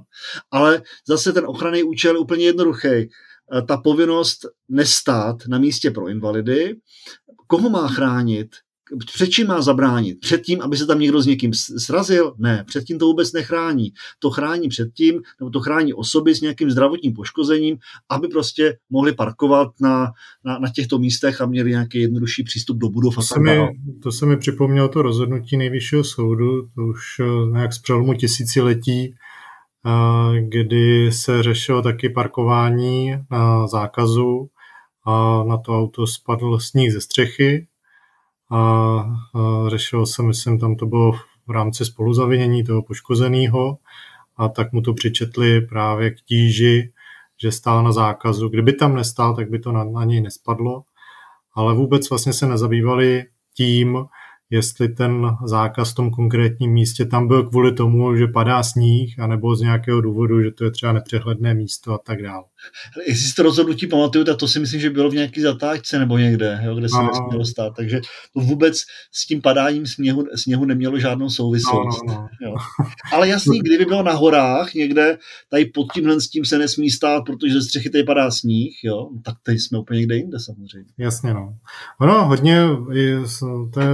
Ale 0.50 0.82
zase 1.08 1.32
ten 1.32 1.44
ochranný 1.46 1.82
účel 1.82 2.14
je 2.14 2.18
úplně 2.18 2.44
jednoduchý. 2.44 2.88
E, 2.88 3.08
ta 3.68 3.76
povinnost 3.76 4.38
nestát 4.68 5.36
na 5.48 5.58
místě 5.58 5.90
pro 5.90 6.08
invalidy, 6.08 6.76
koho 7.46 7.70
má 7.70 7.88
chránit? 7.88 8.48
Před 9.06 9.26
čím 9.26 9.46
má 9.46 9.62
zabránit? 9.62 10.20
Před 10.20 10.42
tím, 10.42 10.60
aby 10.62 10.76
se 10.76 10.86
tam 10.86 10.98
někdo 11.00 11.22
s 11.22 11.26
někým 11.26 11.52
srazil? 11.54 12.34
Ne, 12.38 12.64
před 12.66 12.84
tím 12.84 12.98
to 12.98 13.06
vůbec 13.06 13.32
nechrání. 13.32 13.92
To 14.18 14.30
chrání 14.30 14.68
před 14.68 14.88
tím, 14.94 15.22
nebo 15.40 15.50
to 15.50 15.60
chrání 15.60 15.94
osoby 15.94 16.34
s 16.34 16.40
nějakým 16.40 16.70
zdravotním 16.70 17.12
poškozením, 17.12 17.76
aby 18.10 18.28
prostě 18.28 18.76
mohli 18.90 19.12
parkovat 19.12 19.68
na, 19.80 20.06
na, 20.44 20.58
na 20.58 20.68
těchto 20.74 20.98
místech 20.98 21.40
a 21.40 21.46
měli 21.46 21.70
nějaký 21.70 22.00
jednodušší 22.00 22.42
přístup 22.42 22.78
do 22.78 22.88
budov. 22.88 23.14
To 23.14 23.22
se, 23.22 23.40
mi, 23.40 23.58
to 24.02 24.12
se 24.12 24.26
mi 24.26 24.36
připomnělo 24.36 24.88
to 24.88 25.02
rozhodnutí 25.02 25.56
nejvyššího 25.56 26.04
soudu, 26.04 26.62
to 26.62 26.82
už 26.82 27.00
eh, 27.20 27.50
nějak 27.52 27.72
z 27.72 27.78
přelomu 27.78 28.14
tisíciletí, 28.14 29.14
eh, 29.86 30.40
kdy 30.40 31.12
se 31.12 31.42
řešilo 31.42 31.82
taky 31.82 32.08
parkování 32.08 33.12
na 33.30 33.66
zákazu 33.66 34.48
a 35.06 35.44
na 35.44 35.58
to 35.58 35.78
auto 35.78 36.06
spadl 36.06 36.58
sníh 36.58 36.92
ze 36.92 37.00
střechy 37.00 37.66
a, 38.50 38.58
a 38.58 39.68
řešilo 39.68 40.06
se, 40.06 40.22
myslím, 40.22 40.58
tam 40.58 40.76
to 40.76 40.86
bylo 40.86 41.12
v 41.46 41.50
rámci 41.50 41.84
spoluzavinění 41.84 42.64
toho 42.64 42.82
poškozeného 42.82 43.78
a 44.36 44.48
tak 44.48 44.72
mu 44.72 44.80
to 44.80 44.94
přičetli 44.94 45.60
právě 45.60 46.10
k 46.10 46.20
tíži, 46.20 46.92
že 47.42 47.52
stál 47.52 47.84
na 47.84 47.92
zákazu. 47.92 48.48
Kdyby 48.48 48.72
tam 48.72 48.94
nestál, 48.94 49.36
tak 49.36 49.50
by 49.50 49.58
to 49.58 49.72
na, 49.72 49.84
na 49.84 50.04
něj 50.04 50.20
nespadlo, 50.20 50.82
ale 51.54 51.74
vůbec 51.74 52.10
vlastně 52.10 52.32
se 52.32 52.46
nezabývali 52.46 53.24
tím, 53.54 53.98
jestli 54.50 54.88
ten 54.88 55.36
zákaz 55.44 55.92
v 55.92 55.94
tom 55.94 56.10
konkrétním 56.10 56.72
místě 56.72 57.04
tam 57.04 57.28
byl 57.28 57.48
kvůli 57.48 57.72
tomu, 57.72 58.16
že 58.16 58.26
padá 58.26 58.62
sníh, 58.62 59.18
anebo 59.18 59.56
z 59.56 59.60
nějakého 59.60 60.00
důvodu, 60.00 60.42
že 60.42 60.50
to 60.50 60.64
je 60.64 60.70
třeba 60.70 60.92
nepřehledné 60.92 61.54
místo 61.54 61.92
a 61.92 61.98
tak 61.98 62.22
dále. 62.22 62.44
Jestli 63.06 63.28
si 63.28 63.34
to 63.34 63.42
rozhodnutí 63.42 63.86
pamatuju, 63.86 64.24
tak 64.24 64.36
to 64.36 64.48
si 64.48 64.60
myslím, 64.60 64.80
že 64.80 64.90
bylo 64.90 65.10
v 65.10 65.14
nějaký 65.14 65.40
zatáčce 65.40 65.98
nebo 65.98 66.18
někde, 66.18 66.60
jo, 66.64 66.74
kde 66.74 66.88
se 66.88 66.96
no. 66.96 67.06
nesmělo 67.06 67.44
stát. 67.44 67.72
Takže 67.76 68.00
to 68.34 68.40
vůbec 68.40 68.78
s 69.12 69.26
tím 69.26 69.42
padáním 69.42 69.86
sněhu, 69.86 70.24
sněhu 70.34 70.64
nemělo 70.64 70.98
žádnou 70.98 71.30
souvislost. 71.30 72.02
No, 72.06 72.14
no, 72.14 72.20
no. 72.20 72.28
Jo. 72.42 72.54
Ale 73.12 73.28
jasný, 73.28 73.58
kdyby 73.62 73.84
bylo 73.84 74.02
na 74.02 74.12
horách 74.12 74.74
někde, 74.74 75.18
tady 75.50 75.64
pod 75.64 75.92
tímhle 75.92 76.20
s 76.20 76.28
tím 76.28 76.44
se 76.44 76.58
nesmí 76.58 76.90
stát, 76.90 77.22
protože 77.26 77.54
ze 77.54 77.62
střechy 77.62 77.90
tady 77.90 78.04
padá 78.04 78.30
sníh, 78.30 78.74
jo, 78.84 79.08
tak 79.24 79.34
tady 79.42 79.58
jsme 79.58 79.78
úplně 79.78 79.98
někde 79.98 80.16
jinde 80.16 80.38
samozřejmě. 80.40 80.92
Jasně, 80.98 81.34
no. 81.34 81.54
Ono 82.00 82.24
hodně 82.24 82.62
z 83.24 83.40
té 83.74 83.86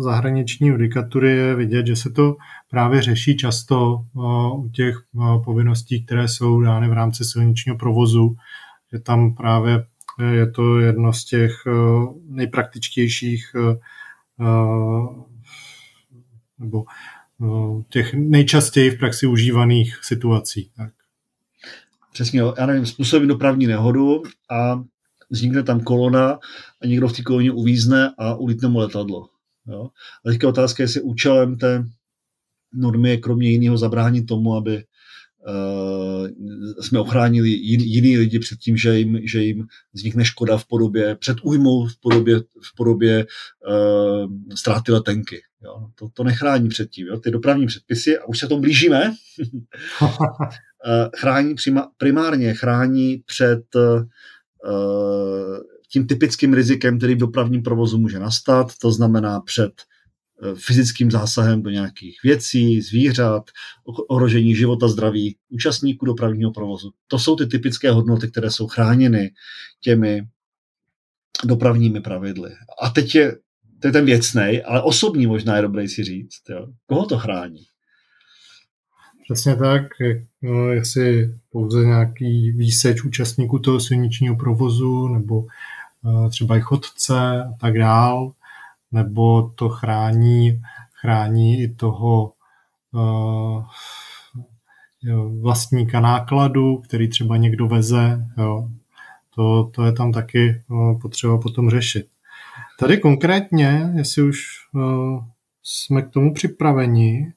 zahraniční 0.00 0.68
judikatury 0.68 1.36
je 1.36 1.54
vidět, 1.54 1.86
že 1.86 1.96
se 1.96 2.10
to 2.10 2.34
právě 2.74 3.02
řeší 3.02 3.36
často 3.36 4.04
u 4.56 4.68
těch 4.68 4.96
povinností, 5.44 6.04
které 6.04 6.28
jsou 6.28 6.60
dány 6.60 6.88
v 6.88 6.92
rámci 6.92 7.24
silničního 7.24 7.76
provozu, 7.76 8.36
že 8.92 8.98
tam 8.98 9.34
právě 9.34 9.86
je 10.30 10.50
to 10.50 10.78
jedno 10.78 11.12
z 11.12 11.24
těch 11.24 11.52
nejpraktičtějších 12.28 13.56
nebo 16.58 16.84
těch 17.88 18.14
nejčastěji 18.14 18.90
v 18.90 18.98
praxi 18.98 19.26
užívaných 19.26 19.98
situací. 20.02 20.70
Tak. 20.76 20.92
Přesně, 22.12 22.40
já 22.58 22.66
nevím, 22.66 22.86
způsobím 22.86 23.28
dopravní 23.28 23.66
nehodu 23.66 24.22
a 24.50 24.82
vznikne 25.30 25.62
tam 25.62 25.80
kolona 25.80 26.38
a 26.82 26.86
někdo 26.86 27.08
v 27.08 27.12
té 27.12 27.22
koloně 27.22 27.52
uvízne 27.52 28.14
a 28.18 28.34
ulítne 28.34 28.68
mu 28.68 28.78
letadlo. 28.78 29.28
Jo? 29.66 29.88
A 30.26 30.30
teďka 30.30 30.48
otázka, 30.48 30.82
jestli 30.82 31.00
účelem 31.00 31.56
té 31.56 31.84
normy 32.76 33.10
je 33.10 33.16
kromě 33.16 33.50
jiného 33.50 33.78
zabránit 33.78 34.26
tomu, 34.26 34.54
aby 34.54 34.84
uh, 35.48 36.28
jsme 36.80 37.00
ochránili 37.00 37.48
jiný, 37.50 38.18
lidi 38.18 38.38
před 38.38 38.58
tím, 38.58 38.76
že 38.76 38.98
jim, 38.98 39.20
že 39.24 39.42
jim 39.42 39.66
vznikne 39.92 40.24
škoda 40.24 40.56
v 40.56 40.66
podobě, 40.66 41.14
před 41.14 41.36
újmou 41.42 41.86
v 41.86 42.00
podobě, 42.00 42.40
v 42.40 42.76
podobě 42.76 43.26
uh, 43.68 44.32
ztráty 44.54 44.92
letenky. 44.92 45.42
Jo? 45.64 45.88
To, 45.94 46.08
to 46.14 46.24
nechrání 46.24 46.68
před 46.68 46.90
tím. 46.90 47.06
Jo? 47.06 47.18
Ty 47.18 47.30
dopravní 47.30 47.66
předpisy, 47.66 48.18
a 48.18 48.24
už 48.24 48.38
se 48.38 48.48
tomu 48.48 48.60
blížíme, 48.60 49.14
uh, 50.02 50.08
chrání 51.16 51.54
přima, 51.54 51.90
primárně 51.96 52.54
chrání 52.54 53.22
před 53.26 53.64
uh, 53.74 54.02
tím 55.94 56.06
typickým 56.06 56.54
rizikem, 56.54 56.98
který 56.98 57.14
v 57.14 57.18
dopravním 57.18 57.62
provozu 57.62 57.98
může 57.98 58.18
nastat, 58.18 58.72
to 58.80 58.92
znamená 58.92 59.40
před 59.40 59.72
eh, 59.80 59.93
fyzickým 60.54 61.10
zásahem 61.10 61.62
do 61.62 61.70
nějakých 61.70 62.16
věcí, 62.24 62.80
zvířat, 62.80 63.50
ohrožení 64.08 64.54
života, 64.54 64.88
zdraví 64.88 65.36
účastníků 65.48 66.06
dopravního 66.06 66.52
provozu. 66.52 66.90
To 67.06 67.18
jsou 67.18 67.36
ty 67.36 67.46
typické 67.46 67.90
hodnoty, 67.90 68.30
které 68.30 68.50
jsou 68.50 68.66
chráněny 68.66 69.30
těmi 69.80 70.22
dopravními 71.44 72.00
pravidly. 72.00 72.50
A 72.82 72.90
teď 72.90 73.14
je, 73.14 73.36
to 73.80 73.88
je 73.88 73.92
ten 73.92 74.04
věcný, 74.04 74.62
ale 74.62 74.82
osobní 74.82 75.26
možná 75.26 75.56
je 75.56 75.62
dobré 75.62 75.88
si 75.88 76.04
říct. 76.04 76.42
Jo. 76.50 76.66
Koho 76.86 77.06
to 77.06 77.18
chrání? 77.18 77.60
Přesně 79.24 79.56
tak, 79.56 79.82
no, 80.42 80.68
jestli 80.68 81.34
pouze 81.50 81.84
nějaký 81.84 82.52
výseč 82.52 83.04
účastníků 83.04 83.58
toho 83.58 83.80
silničního 83.80 84.36
provozu 84.36 85.08
nebo 85.08 85.46
Eh, 86.06 86.28
třeba 86.28 86.56
i 86.56 86.60
chodce 86.60 87.44
a 87.44 87.52
tak 87.60 87.78
dál, 87.78 88.32
nebo 88.94 89.42
to 89.42 89.68
chrání, 89.68 90.60
chrání 91.00 91.62
i 91.62 91.68
toho 91.68 92.32
uh, 92.92 93.64
vlastníka 95.42 96.00
nákladu, 96.00 96.76
který 96.76 97.08
třeba 97.08 97.36
někdo 97.36 97.68
veze. 97.68 98.26
Jo. 98.38 98.68
To, 99.34 99.70
to 99.74 99.84
je 99.84 99.92
tam 99.92 100.12
taky 100.12 100.62
uh, 100.70 101.00
potřeba 101.00 101.38
potom 101.38 101.70
řešit. 101.70 102.06
Tady 102.78 102.98
konkrétně, 102.98 103.92
jestli 103.96 104.22
už 104.22 104.38
uh, 104.74 105.24
jsme 105.62 106.02
k 106.02 106.10
tomu 106.10 106.34
připraveni, 106.34 107.32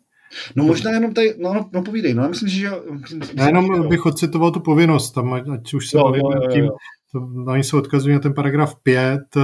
No 0.55 0.63
možná 0.63 0.91
jenom 0.91 1.13
tady, 1.13 1.35
no, 1.39 1.53
no, 1.53 1.69
no 1.73 1.81
povídej, 1.81 2.13
no 2.13 2.23
já 2.23 2.29
myslím, 2.29 2.49
že... 2.49 2.69
Myslím, 2.91 3.21
já 3.37 3.47
jenom 3.47 3.65
že 3.75 3.87
bych 3.87 4.05
ocitoval 4.05 4.51
tu 4.51 4.59
povinnost, 4.59 5.11
tam, 5.11 5.33
ať 5.33 5.73
už 5.73 5.89
se 5.89 5.97
bavíme 5.97 6.35
tím, 6.51 6.69
to, 7.11 7.29
oni 7.47 7.63
se 7.63 7.77
odkazují 7.77 8.13
na 8.13 8.19
ten 8.19 8.33
paragraf 8.33 8.75
5, 8.83 9.21
eh, 9.37 9.41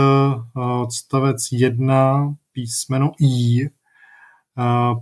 odstavec 0.81 1.51
1, 1.51 2.35
písmeno 2.51 3.11
I, 3.21 3.65
eh, 3.65 3.69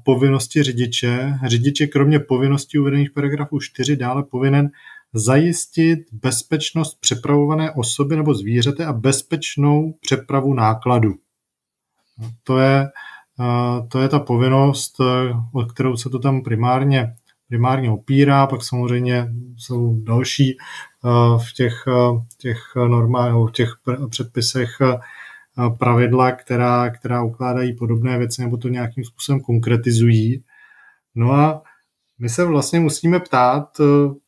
povinnosti 0.05 0.63
řidiče. 0.63 1.33
Řidiče 1.45 1.87
kromě 1.87 2.19
povinností 2.19 2.79
uvedených 2.79 3.09
v 3.09 3.13
paragrafu 3.13 3.59
4 3.59 3.95
dále 3.95 4.23
povinen 4.23 4.69
zajistit 5.13 5.99
bezpečnost 6.11 6.99
přepravované 7.01 7.71
osoby 7.71 8.15
nebo 8.15 8.33
zvířete 8.33 8.85
a 8.85 8.93
bezpečnou 8.93 9.93
přepravu 10.01 10.53
nákladu. 10.53 11.13
To 12.43 12.57
je, 12.57 12.89
eh, 13.39 13.87
to 13.87 13.99
je 13.99 14.09
ta 14.09 14.19
povinnost, 14.19 14.95
o 15.53 15.65
kterou 15.65 15.97
se 15.97 16.09
to 16.09 16.19
tam 16.19 16.43
primárně 16.43 17.15
primárně 17.51 17.91
opírá, 17.91 18.47
pak 18.47 18.63
samozřejmě 18.63 19.27
jsou 19.57 20.01
další 20.03 20.57
eh, 20.57 21.09
v 21.49 21.53
těch, 21.53 21.83
eh, 21.87 22.25
těch 22.37 22.57
normálních, 22.75 23.49
v 23.49 23.51
těch 23.51 23.69
předpisech 24.09 24.69
eh, 24.81 24.99
pravidla, 25.79 26.31
která, 26.31 26.89
která 26.89 27.23
ukládají 27.23 27.75
podobné 27.75 28.17
věci 28.17 28.41
nebo 28.41 28.57
to 28.57 28.67
nějakým 28.67 29.03
způsobem 29.03 29.41
konkretizují. 29.41 30.43
No 31.15 31.31
a 31.31 31.61
my 32.19 32.29
se 32.29 32.45
vlastně 32.45 32.79
musíme 32.79 33.19
ptát 33.19 33.77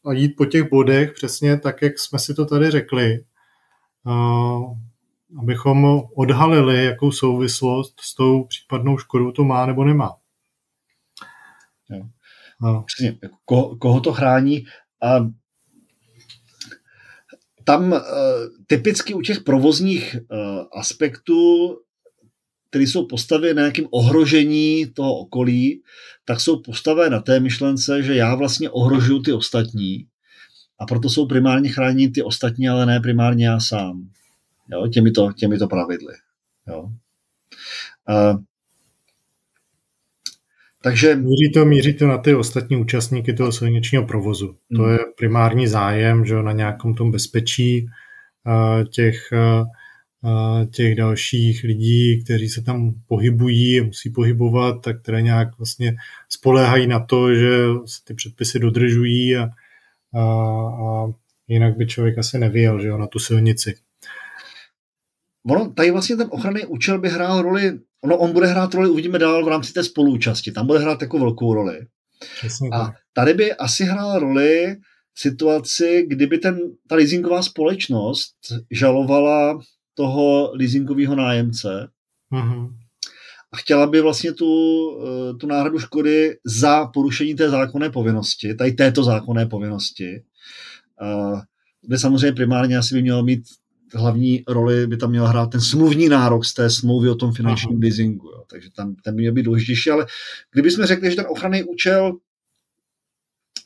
a 0.06 0.14
jít 0.14 0.34
po 0.38 0.46
těch 0.46 0.70
bodech 0.70 1.14
přesně 1.14 1.60
tak, 1.60 1.82
jak 1.82 2.00
jsme 2.00 2.20
si 2.20 2.34
to 2.34 2.46
tady 2.46 2.72
řekli, 2.72 3.20
abychom 5.40 6.02
odhalili, 6.16 6.86
jakou 6.86 7.12
souvislost 7.12 7.96
s 8.02 8.16
tou 8.16 8.44
případnou 8.44 8.98
škodou 8.98 9.32
to 9.32 9.44
má 9.44 9.66
nebo 9.66 9.84
nemá. 9.84 10.12
No. 12.62 12.84
Přesně, 12.88 13.18
jako 13.22 13.38
koho, 13.46 13.76
koho 13.76 14.00
to 14.00 14.14
chrání. 14.14 14.66
A 15.04 15.20
tam 17.64 17.92
uh, 17.92 18.00
typicky 18.68 19.14
u 19.14 19.22
těch 19.22 19.42
provozních 19.42 20.16
uh, 20.16 20.40
aspektů, 20.80 21.78
které 22.70 22.84
jsou 22.84 23.08
postaveny 23.08 23.54
na 23.54 23.62
nějakém 23.62 23.88
ohrožení 23.92 24.86
toho 24.86 25.16
okolí, 25.18 25.82
tak 26.26 26.40
jsou 26.40 26.60
postavené 26.60 27.10
na 27.10 27.22
té 27.22 27.40
myšlence, 27.40 28.04
že 28.04 28.16
já 28.16 28.36
vlastně 28.36 28.70
ohrožuju 28.70 29.22
ty 29.22 29.34
ostatní 29.34 30.08
a 30.80 30.86
proto 30.86 31.10
jsou 31.10 31.28
primárně 31.28 31.70
chráněni 31.70 32.12
ty 32.12 32.24
ostatní, 32.24 32.70
ale 32.70 32.86
ne 32.86 33.00
primárně 33.00 33.46
já 33.46 33.60
sám. 33.60 34.10
Jo, 34.72 34.88
těmito, 34.88 35.32
těmito 35.34 35.68
pravidly. 35.68 36.14
Jo. 36.68 36.82
Uh, 38.10 38.44
takže... 40.84 41.16
Míří 41.16 41.52
to, 41.54 41.66
míří 41.66 41.94
to 41.94 42.08
na 42.08 42.18
ty 42.18 42.36
ostatní 42.36 42.78
účastníky 42.78 43.34
toho 43.34 43.52
silničního 43.52 44.06
provozu. 44.06 44.48
Hmm. 44.48 44.78
To 44.78 44.90
je 44.90 45.00
primární 45.18 45.68
zájem, 45.68 46.26
že 46.26 46.44
na 46.44 46.52
nějakom 46.52 46.96
tom 46.96 47.12
bezpečí 47.12 47.86
uh, 47.86 48.84
těch, 48.84 49.30
uh, 49.32 50.66
těch 50.66 50.96
dalších 50.96 51.64
lidí, 51.64 52.24
kteří 52.24 52.50
se 52.50 52.62
tam 52.62 52.94
pohybují, 53.08 53.82
musí 53.82 54.10
pohybovat, 54.10 54.82
tak 54.82 55.02
které 55.02 55.22
nějak 55.22 55.58
vlastně 55.58 55.96
spoléhají 56.30 56.88
na 56.88 57.00
to, 57.00 57.36
že 57.36 57.50
se 57.86 58.00
ty 58.08 58.14
předpisy 58.14 58.60
dodržují 58.60 59.36
a, 59.36 59.50
a, 60.16 60.22
a 60.22 61.06
jinak 61.48 61.78
by 61.78 61.88
člověk 61.88 62.18
asi 62.18 62.40
nevěděl, 62.40 62.82
že 62.82 62.88
jo, 62.88 62.98
na 62.98 63.08
tu 63.08 63.20
silnici. 63.20 63.76
Ono, 65.48 65.72
tady 65.72 65.92
vlastně 65.92 66.16
ten 66.16 66.28
ochranný 66.32 66.66
účel 66.66 67.00
by 67.00 67.10
hrál 67.10 67.42
roli, 67.42 67.80
ono, 68.04 68.18
on 68.18 68.32
bude 68.34 68.48
hrát 68.48 68.74
roli, 68.74 68.90
uvidíme 68.90 69.20
dál 69.20 69.46
v 69.46 69.48
rámci 69.48 69.74
té 69.74 69.84
spoluúčasti, 69.84 70.52
tam 70.52 70.68
bude 70.68 70.80
hrát 70.80 71.02
jako 71.02 71.20
velkou 71.20 71.54
roli. 71.54 71.80
Přesně 72.38 72.70
A 72.74 72.92
tady 73.14 73.34
by 73.34 73.54
asi 73.54 73.84
hrál 73.84 74.20
roli 74.20 74.76
v 75.14 75.20
situaci, 75.20 76.06
kdyby 76.08 76.38
ten, 76.38 76.60
ta 76.88 76.96
leasingová 76.96 77.42
společnost 77.44 78.36
žalovala 78.72 79.60
toho 79.94 80.52
leasingového 80.56 81.16
nájemce 81.16 81.88
Mhm. 82.32 82.68
a 83.52 83.58
chtěla 83.58 83.88
by 83.88 84.02
vlastně 84.02 84.34
tu, 84.34 84.48
eh, 85.04 85.34
tu 85.34 85.48
náhradu 85.48 85.80
škody 85.80 86.36
za 86.46 86.86
porušení 86.86 87.36
té 87.36 87.50
zákonné 87.50 87.90
povinnosti, 87.90 88.56
tady 88.56 88.72
této 88.72 89.04
zákonné 89.04 89.46
povinnosti, 89.46 90.16
eh, 91.02 91.42
kde 91.82 91.98
samozřejmě 91.98 92.32
primárně 92.32 92.78
asi 92.78 92.96
by 92.96 93.02
měl 93.02 93.24
mít 93.24 93.44
hlavní 93.96 94.44
roli, 94.48 94.88
by 94.88 94.98
tam 94.98 95.10
měl 95.10 95.28
hrát 95.28 95.48
ten 95.48 95.62
smluvní 95.62 96.10
nárok 96.10 96.46
z 96.46 96.54
té 96.54 96.70
smlouvy 96.70 97.10
o 97.10 97.16
tom 97.16 97.34
finančním 97.34 97.76
Aha. 97.76 97.80
leasingu. 97.82 98.28
Jo. 98.28 98.44
Takže 98.48 98.70
tam 98.76 98.96
ten 98.96 99.16
by 99.16 99.22
měl 99.22 99.34
být 99.34 99.44
důležitější, 99.44 99.90
ale 99.90 100.06
kdybychom 100.52 100.86
řekli, 100.86 101.10
že 101.10 101.16
ten 101.16 101.26
ochranný 101.30 101.64
účel 101.64 102.18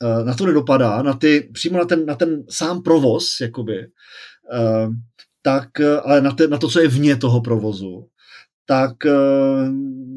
eh, 0.02 0.24
na 0.24 0.34
to 0.34 0.46
nedopadá, 0.46 1.02
na 1.02 1.12
ty, 1.12 1.50
přímo 1.52 1.78
na 1.78 1.84
ten, 1.84 2.06
na 2.06 2.14
ten 2.14 2.44
sám 2.50 2.82
provoz, 2.82 3.40
jakoby, 3.40 3.78
eh, 4.52 4.88
tak, 5.42 5.80
eh, 5.80 6.00
ale 6.00 6.20
na, 6.20 6.32
te, 6.32 6.48
na 6.48 6.58
to, 6.58 6.68
co 6.68 6.80
je 6.80 6.88
vně 6.88 7.16
toho 7.16 7.40
provozu, 7.40 8.08
tak 8.70 9.06
eh, 9.06 9.12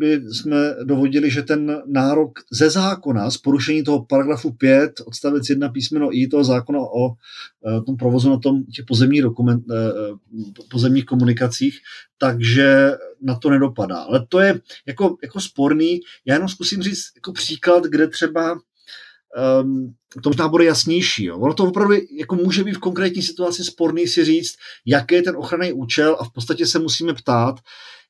by 0.01 0.21
jsme 0.31 0.75
dovodili, 0.83 1.31
že 1.31 1.41
ten 1.41 1.81
nárok 1.85 2.39
ze 2.51 2.69
zákona 2.69 3.31
z 3.31 3.37
porušení 3.37 3.83
toho 3.83 4.05
paragrafu 4.05 4.51
5 4.51 4.91
odstavec 5.05 5.49
1 5.49 5.69
písmeno 5.69 6.09
I 6.11 6.27
toho 6.27 6.43
zákona 6.43 6.79
o 6.79 7.09
eh, 7.09 7.81
tom 7.81 7.97
provozu 7.97 8.29
na 8.29 8.39
tom 8.39 8.63
těch 8.63 8.85
pozemních, 8.85 9.21
dokument, 9.21 9.63
eh, 9.71 9.75
eh, 9.75 10.63
pozemních 10.71 11.05
komunikacích, 11.05 11.79
takže 12.17 12.91
na 13.21 13.35
to 13.35 13.49
nedopadá. 13.49 13.97
Ale 13.97 14.25
to 14.29 14.39
je 14.39 14.59
jako, 14.87 15.17
jako 15.23 15.39
sporný. 15.39 15.99
Já 16.25 16.33
jenom 16.33 16.49
zkusím 16.49 16.81
říct 16.83 17.03
jako 17.15 17.31
příklad, 17.31 17.83
kde 17.83 18.07
třeba 18.07 18.59
um, 19.63 19.93
to 20.23 20.29
možná 20.29 20.47
bude 20.47 20.65
jasnější. 20.65 21.25
Jo. 21.25 21.37
Ono 21.37 21.53
to 21.53 21.63
opravdu 21.63 21.93
jako 22.19 22.35
může 22.35 22.63
být 22.63 22.73
v 22.73 22.79
konkrétní 22.79 23.21
situaci 23.21 23.63
sporný 23.63 24.07
si 24.07 24.25
říct, 24.25 24.55
jaký 24.85 25.15
je 25.15 25.21
ten 25.21 25.35
ochranný 25.35 25.73
účel 25.73 26.17
a 26.19 26.23
v 26.23 26.33
podstatě 26.33 26.65
se 26.65 26.79
musíme 26.79 27.13
ptát, 27.13 27.55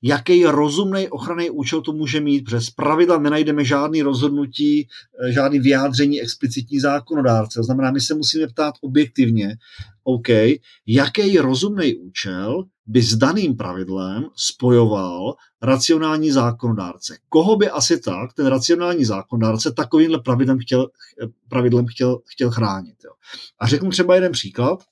jaký 0.02 0.46
rozumný 0.46 1.10
ochranný 1.10 1.50
účel 1.50 1.82
to 1.82 1.94
může 1.94 2.22
mít, 2.22 2.42
protože 2.42 2.62
z 2.62 2.70
pravidla 2.70 3.20
nenajdeme 3.20 3.66
žádný 3.66 4.02
rozhodnutí, 4.02 4.88
eh, 5.28 5.32
žádný 5.32 5.60
vyjádření 5.60 6.22
explicitní 6.22 6.80
zákonodárce. 6.80 7.60
To 7.60 7.64
znamená, 7.64 7.92
my 7.92 8.02
se 8.02 8.14
musíme 8.14 8.48
ptát 8.48 8.76
objektivně, 8.82 9.58
OK, 10.04 10.30
jaký 10.88 11.38
rozumný 11.38 11.96
účel 11.96 12.66
by 12.86 13.02
s 13.02 13.16
daným 13.16 13.58
pravidlem 13.58 14.26
spojoval 14.36 15.36
racionální 15.62 16.32
zákonodárce. 16.32 17.18
Koho 17.30 17.56
by 17.56 17.70
asi 17.70 18.00
tak 18.00 18.34
ten 18.34 18.46
racionální 18.46 19.06
zákonodárce 19.06 19.72
takovýmhle 19.72 20.20
pravidlem 20.20 20.60
chtěl, 20.60 20.90
pravidlem 21.50 21.86
chtěl, 21.88 22.20
chtěl 22.26 22.52
chránit. 22.52 22.96
Jo. 23.06 23.12
A 23.60 23.68
řeknu 23.68 23.90
třeba 23.90 24.16
jeden 24.16 24.32
příklad, 24.32 24.84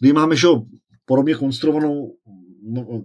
kdy 0.00 0.12
máme 0.12 0.36
že, 0.36 0.48
podobně 1.04 1.34
konstruovanou 1.34 2.12
no, 2.62 3.04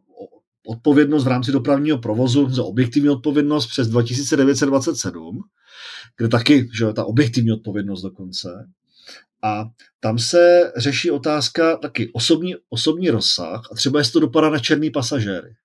odpovědnost 0.68 1.24
v 1.24 1.28
rámci 1.28 1.52
dopravního 1.52 1.98
provozu 1.98 2.50
za 2.50 2.64
objektivní 2.64 3.10
odpovědnost 3.10 3.68
přes 3.68 3.88
2927, 3.88 5.40
kde 6.18 6.30
taky, 6.30 6.70
že 6.78 6.94
ta 6.94 7.06
objektivní 7.06 7.52
odpovědnost 7.52 8.02
dokonce. 8.02 8.50
A 9.44 9.66
tam 10.00 10.20
se 10.20 10.72
řeší 10.78 11.12
otázka 11.12 11.78
taky 11.78 12.12
osobní, 12.14 12.56
osobní 12.70 13.10
rozsah 13.10 13.62
a 13.72 13.76
třeba 13.76 14.00
jestli 14.00 14.14
to 14.14 14.20
dopadá 14.20 14.50
na 14.50 14.60
černý 14.60 14.92
pasažéry. 14.92 15.56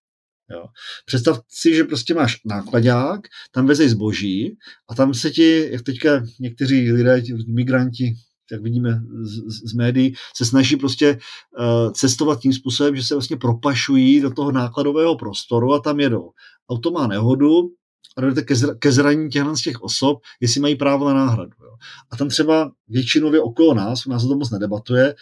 Jo. 0.50 0.64
Představ 1.06 1.40
si, 1.48 1.74
že 1.74 1.84
prostě 1.84 2.14
máš 2.14 2.40
nákladák, 2.44 3.20
tam 3.50 3.66
vezej 3.66 3.88
zboží 3.88 4.56
a 4.88 4.94
tam 4.94 5.14
se 5.14 5.30
ti, 5.30 5.68
jak 5.72 5.82
teďka 5.82 6.24
někteří 6.40 6.92
lidé, 6.92 7.22
ti 7.22 7.34
migranti, 7.48 8.14
jak 8.52 8.62
vidíme 8.62 9.02
z, 9.22 9.70
z, 9.70 9.74
médií, 9.74 10.14
se 10.36 10.44
snaží 10.44 10.76
prostě 10.76 11.18
uh, 11.58 11.92
cestovat 11.92 12.40
tím 12.40 12.52
způsobem, 12.52 12.96
že 12.96 13.02
se 13.02 13.14
vlastně 13.14 13.36
propašují 13.36 14.20
do 14.20 14.30
toho 14.30 14.52
nákladového 14.52 15.16
prostoru 15.16 15.74
a 15.74 15.80
tam 15.80 16.00
jedou. 16.00 16.30
Auto 16.70 16.90
má 16.90 17.06
nehodu, 17.06 17.70
a 18.16 18.20
dojde 18.20 18.42
ke, 18.42 18.56
zra, 18.56 18.74
ke 18.74 18.92
zranění 18.92 19.30
těchto 19.30 19.56
z 19.56 19.62
těch 19.62 19.80
osob, 19.80 20.18
jestli 20.40 20.60
mají 20.60 20.76
právo 20.76 21.08
na 21.08 21.14
náhradu. 21.14 21.52
Jo. 21.62 21.76
A 22.10 22.16
tam 22.16 22.28
třeba 22.28 22.72
většinově 22.88 23.40
okolo 23.40 23.74
nás, 23.74 24.06
u 24.06 24.10
nás 24.10 24.22
to 24.22 24.36
moc 24.36 24.50
nedebatuje, 24.50 25.14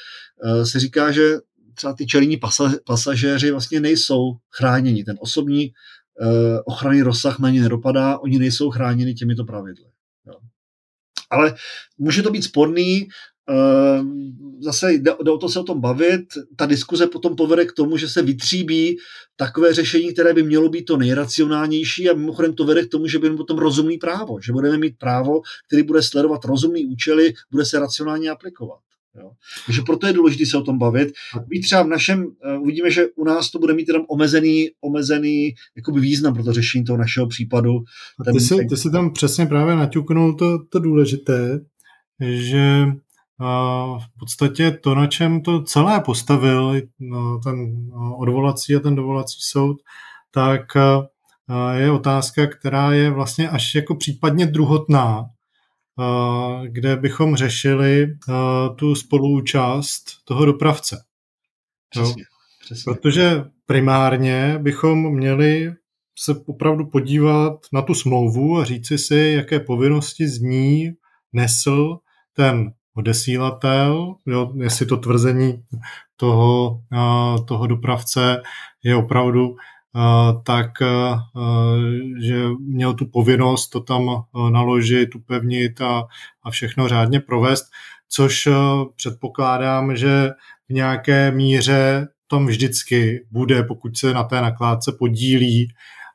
uh, 0.44 0.62
se 0.62 0.80
říká, 0.80 1.12
že 1.12 1.34
třeba 1.74 1.92
ty 1.92 2.06
černí 2.06 2.36
pasa, 2.36 2.72
pasažéři 2.86 3.50
vlastně 3.50 3.80
nejsou 3.80 4.36
chráněni. 4.50 5.04
Ten 5.04 5.16
osobní 5.20 5.70
uh, 6.20 6.28
ochranný 6.64 7.02
rozsah 7.02 7.38
na 7.38 7.50
ně 7.50 7.62
nedopadá, 7.62 8.18
oni 8.18 8.38
nejsou 8.38 8.70
chráněni 8.70 9.14
těmito 9.14 9.44
pravidly. 9.44 9.84
Jo. 10.26 10.34
Ale 11.30 11.54
může 11.98 12.22
to 12.22 12.30
být 12.30 12.42
sporný, 12.42 13.08
uh, 13.50 14.06
zase 14.60 14.92
jde, 14.92 15.12
jde 15.22 15.30
o 15.30 15.38
to 15.38 15.48
se 15.48 15.60
o 15.60 15.64
tom 15.64 15.80
bavit, 15.80 16.24
ta 16.56 16.66
diskuze 16.66 17.06
potom 17.06 17.36
povede 17.36 17.64
k 17.64 17.72
tomu, 17.72 17.96
že 17.96 18.08
se 18.08 18.22
vytříbí 18.22 18.96
takové 19.36 19.74
řešení, 19.74 20.12
které 20.12 20.34
by 20.34 20.42
mělo 20.42 20.68
být 20.68 20.84
to 20.84 20.96
nejracionálnější 20.96 22.10
a 22.10 22.14
mimochodem 22.14 22.54
to 22.54 22.64
vede 22.64 22.86
k 22.86 22.90
tomu, 22.90 23.06
že 23.06 23.18
budeme 23.18 23.36
potom 23.36 23.58
rozumný 23.58 23.98
právo, 23.98 24.38
že 24.40 24.52
budeme 24.52 24.78
mít 24.78 24.98
právo, 24.98 25.40
který 25.66 25.82
bude 25.82 26.02
sledovat 26.02 26.44
rozumný 26.44 26.86
účely, 26.86 27.34
bude 27.50 27.64
se 27.64 27.78
racionálně 27.78 28.30
aplikovat. 28.30 28.78
Jo. 29.20 29.30
Takže 29.66 29.82
proto 29.82 30.06
je 30.06 30.12
důležité 30.12 30.46
se 30.46 30.58
o 30.58 30.62
tom 30.62 30.78
bavit. 30.78 31.08
Být 31.46 31.60
třeba 31.60 31.82
v 31.82 31.88
našem, 31.88 32.24
uh, 32.24 32.62
uvidíme, 32.62 32.90
že 32.90 33.06
u 33.16 33.24
nás 33.24 33.50
to 33.50 33.58
bude 33.58 33.74
mít 33.74 33.88
jenom 33.88 34.04
omezený, 34.08 34.68
omezený 34.80 35.54
jakoby 35.76 36.00
význam 36.00 36.34
pro 36.34 36.44
to 36.44 36.52
řešení 36.52 36.84
toho 36.84 36.96
našeho 36.96 37.26
případu. 37.26 37.72
A 38.20 38.32
ty, 38.32 38.40
jsi, 38.40 38.66
ty 38.68 38.76
jsi 38.76 38.90
tam 38.90 39.12
přesně 39.12 39.46
právě 39.46 39.76
naťuknul 39.76 40.34
to, 40.34 40.58
to 40.64 40.78
důležité, 40.78 41.60
že 42.20 42.84
uh, 42.86 43.98
v 43.98 44.18
podstatě 44.18 44.70
to, 44.70 44.94
na 44.94 45.06
čem 45.06 45.42
to 45.42 45.62
celé 45.62 46.00
postavil 46.00 46.66
uh, 46.66 47.40
ten 47.44 47.60
uh, 47.60 48.20
odvolací 48.20 48.76
a 48.76 48.80
ten 48.80 48.94
dovolací 48.94 49.38
soud, 49.40 49.76
tak 50.34 50.62
je 51.76 51.90
otázka, 51.90 52.46
která 52.46 52.92
je 52.92 53.10
vlastně 53.10 53.48
až 53.48 53.74
jako 53.74 53.94
případně 53.94 54.46
druhotná, 54.46 55.24
kde 56.66 56.96
bychom 56.96 57.36
řešili 57.36 58.06
tu 58.76 58.94
spoluúčast 58.94 60.04
toho 60.24 60.44
dopravce. 60.44 61.04
Přesně, 61.90 62.24
přesně. 62.64 62.92
Protože 62.92 63.44
primárně 63.66 64.58
bychom 64.62 65.14
měli 65.14 65.74
se 66.18 66.34
opravdu 66.46 66.86
podívat 66.86 67.66
na 67.72 67.82
tu 67.82 67.94
smlouvu 67.94 68.58
a 68.58 68.64
říci 68.64 68.98
si, 68.98 69.16
jaké 69.36 69.60
povinnosti 69.60 70.28
z 70.28 70.40
ní 70.40 70.92
nesl 71.32 71.98
ten 72.32 72.72
odesílatel, 72.94 74.14
jo, 74.26 74.52
jestli 74.60 74.86
to 74.86 74.96
tvrzení 74.96 75.62
toho, 76.16 76.80
toho 77.48 77.66
dopravce 77.66 78.42
je 78.82 78.96
opravdu 78.96 79.56
tak 80.42 80.70
že 82.22 82.48
měl 82.60 82.94
tu 82.94 83.06
povinnost 83.06 83.68
to 83.68 83.80
tam 83.80 84.22
naložit, 84.50 85.14
upevnit 85.14 85.80
a, 85.80 86.04
a 86.42 86.50
všechno 86.50 86.88
řádně 86.88 87.20
provést, 87.20 87.64
což 88.08 88.48
předpokládám, 88.96 89.96
že 89.96 90.30
v 90.68 90.72
nějaké 90.72 91.30
míře 91.30 92.08
tam 92.30 92.46
vždycky 92.46 93.26
bude, 93.30 93.62
pokud 93.62 93.96
se 93.96 94.14
na 94.14 94.24
té 94.24 94.40
nakládce 94.40 94.92
podílí 94.98 95.68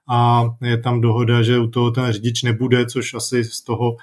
a 0.09 0.43
je 0.61 0.77
tam 0.77 1.01
dohoda, 1.01 1.41
že 1.41 1.59
u 1.59 1.67
toho 1.67 1.91
ten 1.91 2.11
řidič 2.11 2.43
nebude, 2.43 2.85
což 2.85 3.13
asi 3.13 3.43
z 3.43 3.63
toho 3.63 3.95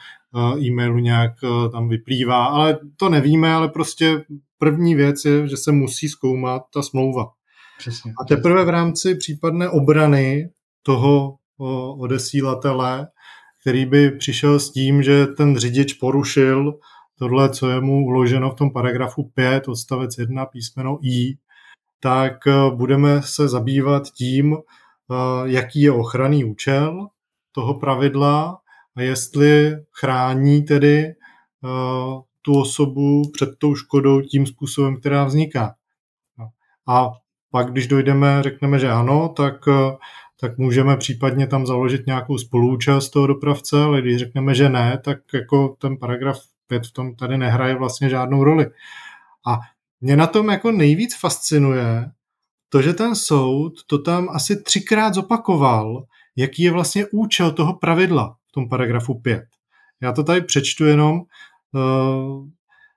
e-mailu 0.59 0.99
nějak 0.99 1.33
tam 1.72 1.89
vyplývá, 1.89 2.45
ale 2.45 2.79
to 2.97 3.09
nevíme, 3.09 3.53
ale 3.55 3.68
prostě 3.68 4.24
první 4.59 4.95
věc 4.95 5.24
je, 5.24 5.49
že 5.49 5.57
se 5.57 5.72
musí 5.72 6.09
zkoumat 6.09 6.62
ta 6.74 6.83
smlouva. 6.83 7.26
Přesně. 7.79 8.12
A 8.20 8.24
teprve 8.24 8.64
v 8.64 8.68
rámci 8.68 9.14
případné 9.14 9.68
obrany 9.68 10.51
toho 10.83 11.37
odesílatele, 11.99 13.09
který 13.61 13.87
by 13.87 14.11
přišel 14.11 14.61
s 14.61 14.70
tím, 14.70 15.03
že 15.03 15.26
ten 15.26 15.57
řidič 15.57 15.93
porušil 15.93 16.79
tohle, 17.18 17.51
co 17.51 17.70
je 17.70 17.81
mu 17.81 18.05
uloženo 18.05 18.51
v 18.51 18.55
tom 18.55 18.72
paragrafu 18.72 19.31
5, 19.35 19.68
odstavec 19.68 20.18
1, 20.18 20.47
písmeno 20.47 20.99
I, 21.03 21.39
tak 22.01 22.47
e, 22.47 22.70
budeme 22.70 23.22
se 23.22 23.49
zabývat 23.49 24.03
tím, 24.11 24.55
e, 24.55 24.59
jaký 25.45 25.81
je 25.81 25.93
ochranný 25.93 26.45
účel 26.45 27.07
toho 27.53 27.74
pravidla 27.74 28.59
a 28.97 29.03
jestli 29.03 29.76
chrání 29.93 30.62
tedy 30.62 30.99
e, 30.99 31.14
tu 32.43 32.61
osobu 32.61 33.31
před 33.33 33.49
tou 33.59 33.74
škodou 33.74 34.20
tím 34.20 34.47
způsobem, 34.47 34.97
která 35.01 35.24
vzniká. 35.24 35.74
A 36.89 37.11
pak, 37.51 37.72
když 37.72 37.86
dojdeme, 37.86 38.42
řekneme, 38.42 38.78
že 38.78 38.88
ano, 38.88 39.28
tak, 39.28 39.55
tak 40.40 40.59
můžeme 40.59 40.96
případně 40.96 41.46
tam 41.46 41.66
založit 41.66 42.07
nějakou 42.07 42.38
spolúčast 42.38 43.12
toho 43.12 43.26
dopravce, 43.26 43.82
ale 43.82 44.03
když 44.03 44.16
řekneme, 44.16 44.55
že 44.55 44.68
ne, 44.68 45.01
tak 45.05 45.18
jako 45.34 45.76
ten 45.78 45.96
paragraf 45.96 46.38
5 46.66 46.86
v 46.86 46.92
tom 46.92 47.14
tady 47.14 47.38
nehraje 47.38 47.74
vlastně 47.74 48.09
žádnou 48.09 48.44
roli. 48.44 48.66
A 49.46 49.59
mě 50.01 50.16
na 50.16 50.26
tom 50.26 50.49
jako 50.49 50.72
nejvíc 50.72 51.16
fascinuje 51.20 52.11
to, 52.68 52.82
že 52.82 52.92
ten 52.92 53.14
soud 53.14 53.72
to 53.86 53.99
tam 53.99 54.28
asi 54.28 54.62
třikrát 54.62 55.14
zopakoval, 55.14 56.05
jaký 56.36 56.62
je 56.62 56.70
vlastně 56.70 57.07
účel 57.12 57.53
toho 57.53 57.74
pravidla 57.74 58.36
v 58.49 58.53
tom 58.53 58.68
paragrafu 58.68 59.20
5. 59.20 59.44
Já 60.01 60.12
to 60.12 60.24
tady 60.24 60.40
přečtu 60.40 60.84
jenom. 60.84 61.20
Uh, 61.72 62.49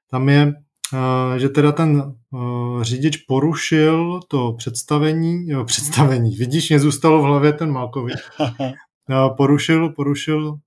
tam 0.10 0.30
je, 0.30 0.54
že 1.38 1.50
teda 1.50 1.72
ten 1.72 2.14
uh, 2.32 2.84
řidič 2.84 3.18
porušil 3.18 4.20
to 4.28 4.54
představení, 4.54 5.50
jo, 5.50 5.66
představení, 5.66 6.36
vidíš, 6.36 6.70
mě 6.70 6.80
zůstalo 6.80 7.22
v 7.22 7.26
hlavě 7.26 7.54
ten 7.54 7.72
Malkovič. 7.72 8.16
porušil, 9.38 9.90
porušil 9.90 10.58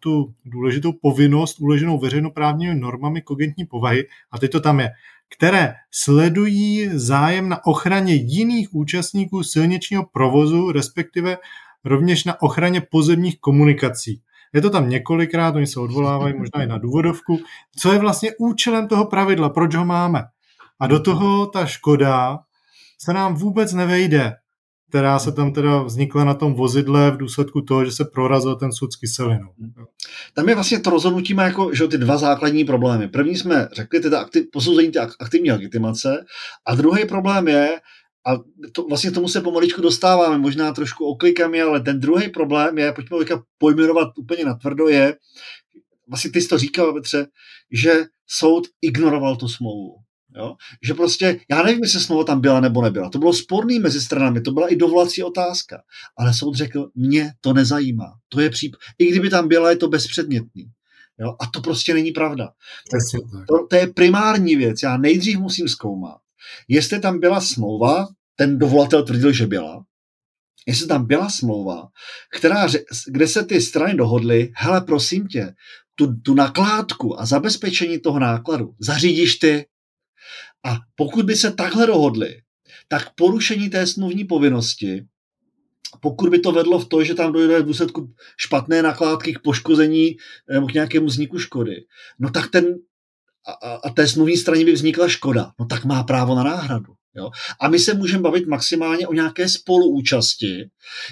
tu 0.00 0.34
důležitou 0.44 0.92
povinnost 1.02 1.60
uloženou 1.60 1.98
veřejnoprávními 1.98 2.74
normami 2.74 3.22
kogentní 3.22 3.64
povahy 3.64 4.04
a 4.32 4.38
teď 4.38 4.52
to 4.52 4.60
tam 4.60 4.80
je 4.80 4.90
které 5.36 5.74
sledují 5.90 6.90
zájem 6.92 7.48
na 7.48 7.66
ochraně 7.66 8.14
jiných 8.14 8.74
účastníků 8.74 9.42
silničního 9.42 10.04
provozu, 10.12 10.72
respektive 10.72 11.38
rovněž 11.84 12.24
na 12.24 12.42
ochraně 12.42 12.80
pozemních 12.80 13.40
komunikací. 13.40 14.20
Je 14.54 14.60
to 14.60 14.70
tam 14.70 14.88
několikrát, 14.88 15.54
oni 15.54 15.66
se 15.66 15.80
odvolávají 15.80 16.34
možná 16.38 16.62
i 16.62 16.66
na 16.66 16.78
důvodovku. 16.78 17.40
Co 17.78 17.92
je 17.92 17.98
vlastně 17.98 18.30
účelem 18.38 18.88
toho 18.88 19.06
pravidla, 19.06 19.48
proč 19.48 19.74
ho 19.74 19.84
máme? 19.84 20.24
A 20.80 20.86
do 20.86 21.00
toho 21.00 21.46
ta 21.46 21.66
škoda 21.66 22.38
se 22.98 23.12
nám 23.12 23.34
vůbec 23.34 23.72
nevejde 23.72 24.34
která 24.88 25.18
se 25.18 25.32
tam 25.32 25.52
teda 25.52 25.82
vznikla 25.82 26.24
na 26.24 26.34
tom 26.34 26.54
vozidle 26.54 27.10
v 27.10 27.16
důsledku 27.16 27.60
toho, 27.60 27.84
že 27.84 27.92
se 27.92 28.04
prorazil 28.04 28.56
ten 28.56 28.72
sud 28.72 28.92
s 28.92 28.96
kyselinou. 28.96 29.48
Tam 30.34 30.48
je 30.48 30.54
vlastně 30.54 30.80
to 30.80 30.90
rozhodnutí 30.90 31.34
má 31.34 31.42
jako, 31.42 31.74
že 31.74 31.88
ty 31.88 31.98
dva 31.98 32.16
základní 32.16 32.64
problémy. 32.64 33.08
První 33.08 33.36
jsme 33.36 33.68
řekli, 33.72 34.00
teda 34.00 34.20
aktiv, 34.20 34.44
posouzení 34.52 34.92
té 34.92 35.00
aktivní 35.20 35.50
legitimace 35.50 36.24
a 36.66 36.74
druhý 36.74 37.04
problém 37.04 37.48
je, 37.48 37.80
a 38.28 38.38
to, 38.72 38.82
vlastně 38.82 39.10
tomu 39.10 39.28
se 39.28 39.40
pomaličku 39.40 39.80
dostáváme, 39.80 40.38
možná 40.38 40.72
trošku 40.72 41.04
oklikami, 41.04 41.62
ale 41.62 41.80
ten 41.80 42.00
druhý 42.00 42.28
problém 42.28 42.78
je, 42.78 42.94
pojďme 43.08 43.34
ho 43.34 43.42
pojmenovat 43.58 44.08
úplně 44.18 44.44
natvrdo, 44.44 44.88
je, 44.88 45.16
vlastně 46.08 46.30
ty 46.30 46.42
jsi 46.42 46.48
to 46.48 46.58
říkal, 46.58 46.92
Petře, 46.92 47.26
že 47.72 48.04
soud 48.26 48.66
ignoroval 48.82 49.36
tu 49.36 49.48
smlouvu. 49.48 49.94
Jo? 50.36 50.56
Že 50.82 50.94
prostě, 50.94 51.40
já 51.50 51.62
nevím, 51.62 51.82
jestli 51.82 52.00
smlouva 52.00 52.24
tam 52.24 52.40
byla 52.40 52.60
nebo 52.60 52.82
nebyla. 52.82 53.10
To 53.10 53.18
bylo 53.18 53.32
sporný 53.32 53.78
mezi 53.78 54.00
stranami, 54.00 54.40
to 54.40 54.52
byla 54.52 54.68
i 54.68 54.76
dovolací 54.76 55.22
otázka. 55.22 55.82
Ale 56.18 56.34
soud 56.34 56.54
řekl, 56.54 56.90
mě 56.94 57.32
to 57.40 57.52
nezajímá. 57.52 58.12
To 58.28 58.40
je 58.40 58.50
příp... 58.50 58.76
I 58.98 59.06
kdyby 59.06 59.30
tam 59.30 59.48
byla, 59.48 59.70
je 59.70 59.76
to 59.76 59.88
bezpředmětný. 59.88 60.64
Jo? 61.20 61.36
A 61.40 61.46
to 61.46 61.60
prostě 61.60 61.94
není 61.94 62.12
pravda. 62.12 62.48
To, 63.48 63.66
to 63.70 63.76
je 63.76 63.86
primární 63.86 64.56
věc. 64.56 64.82
Já 64.82 64.96
nejdřív 64.96 65.38
musím 65.38 65.68
zkoumat, 65.68 66.18
jestli 66.68 67.00
tam 67.00 67.20
byla 67.20 67.40
smlouva, 67.40 68.06
ten 68.38 68.58
dovolatel 68.58 69.04
tvrdil, 69.04 69.32
že 69.32 69.46
byla, 69.46 69.84
jestli 70.66 70.86
tam 70.86 71.06
byla 71.06 71.30
smlouva, 71.30 71.88
která, 72.38 72.66
kde 73.06 73.28
se 73.28 73.44
ty 73.44 73.60
strany 73.60 73.94
dohodly, 73.94 74.52
hele, 74.56 74.80
prosím 74.80 75.26
tě, 75.26 75.54
tu, 75.94 76.16
tu 76.16 76.34
nakládku 76.34 77.20
a 77.20 77.26
zabezpečení 77.26 77.98
toho 77.98 78.18
nákladu 78.18 78.74
zařídíš 78.80 79.36
ty, 79.36 79.66
a 80.66 80.76
pokud 80.94 81.24
by 81.24 81.36
se 81.36 81.52
takhle 81.52 81.86
dohodli, 81.86 82.42
tak 82.88 83.14
porušení 83.14 83.70
té 83.70 83.86
smluvní 83.86 84.24
povinnosti, 84.24 85.06
pokud 86.00 86.30
by 86.30 86.38
to 86.38 86.52
vedlo 86.52 86.78
v 86.78 86.88
to, 86.88 87.04
že 87.04 87.14
tam 87.14 87.32
dojde 87.32 87.60
v 87.60 87.66
důsledku 87.66 88.14
špatné 88.36 88.82
nakládky 88.82 89.34
k 89.34 89.42
poškození 89.42 90.16
nebo 90.52 90.66
k 90.66 90.74
nějakému 90.74 91.06
vzniku 91.06 91.38
škody, 91.38 91.76
no 92.18 92.30
tak 92.30 92.50
ten 92.50 92.64
a, 93.62 93.74
a 93.74 93.90
té 93.90 94.08
smluvní 94.08 94.36
straně 94.36 94.64
by 94.64 94.72
vznikla 94.72 95.08
škoda, 95.08 95.52
no 95.58 95.66
tak 95.66 95.84
má 95.84 96.02
právo 96.02 96.34
na 96.34 96.42
náhradu. 96.42 96.97
Jo? 97.16 97.30
A 97.60 97.68
my 97.68 97.78
se 97.78 97.94
můžeme 97.94 98.22
bavit 98.22 98.46
maximálně 98.46 99.06
o 99.06 99.12
nějaké 99.12 99.48
spoluúčasti, 99.48 100.70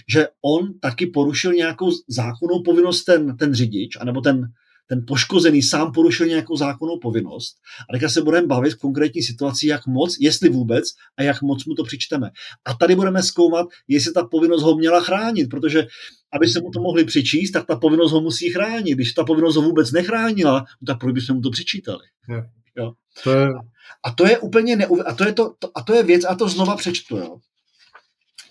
že 0.08 0.28
on 0.44 0.78
taky 0.78 1.06
porušil 1.06 1.52
nějakou 1.52 1.90
zákonnou 2.08 2.62
povinnost 2.64 3.04
ten, 3.04 3.36
ten 3.36 3.54
řidič, 3.54 3.96
anebo 4.00 4.20
ten, 4.20 4.42
ten 4.86 5.04
poškozený 5.06 5.62
sám 5.62 5.92
porušil 5.92 6.26
nějakou 6.26 6.56
zákonnou 6.56 6.98
povinnost 6.98 7.56
a 7.90 7.92
teďka 7.92 8.08
se 8.08 8.22
budeme 8.22 8.46
bavit 8.46 8.70
v 8.70 8.78
konkrétní 8.78 9.22
situaci, 9.22 9.66
jak 9.66 9.86
moc, 9.86 10.16
jestli 10.20 10.48
vůbec 10.48 10.84
a 11.16 11.22
jak 11.22 11.42
moc 11.42 11.64
mu 11.64 11.74
to 11.74 11.84
přičteme. 11.84 12.30
A 12.64 12.74
tady 12.74 12.96
budeme 12.96 13.22
zkoumat, 13.22 13.66
jestli 13.88 14.12
ta 14.12 14.24
povinnost 14.24 14.62
ho 14.62 14.76
měla 14.76 15.00
chránit, 15.00 15.46
protože 15.50 15.86
aby 16.32 16.48
se 16.48 16.60
mu 16.60 16.70
to 16.70 16.80
mohli 16.80 17.04
přičíst, 17.04 17.52
tak 17.52 17.66
ta 17.66 17.76
povinnost 17.76 18.12
ho 18.12 18.20
musí 18.20 18.50
chránit. 18.50 18.94
Když 18.94 19.12
ta 19.12 19.24
povinnost 19.24 19.56
ho 19.56 19.62
vůbec 19.62 19.92
nechránila, 19.92 20.64
tak 20.86 20.98
proč 21.00 21.14
bychom 21.14 21.36
mu 21.36 21.42
to 21.42 21.50
přičítali? 21.50 22.04
Jo. 22.28 22.42
Jo. 22.78 22.92
To 23.24 23.32
je... 23.32 23.48
A 24.04 24.10
to 24.10 24.26
je 24.26 24.38
úplně 24.38 24.76
neuvěřitelné. 24.76 25.12
a 25.12 25.14
to 25.14 25.24
je, 25.24 25.32
to, 25.32 25.54
to, 25.58 25.70
a 25.74 25.82
to 25.82 25.94
je 25.94 26.02
věc, 26.02 26.24
a 26.24 26.34
to 26.34 26.48
znova 26.48 26.76
přečtu. 26.76 27.16
Jo 27.16 27.36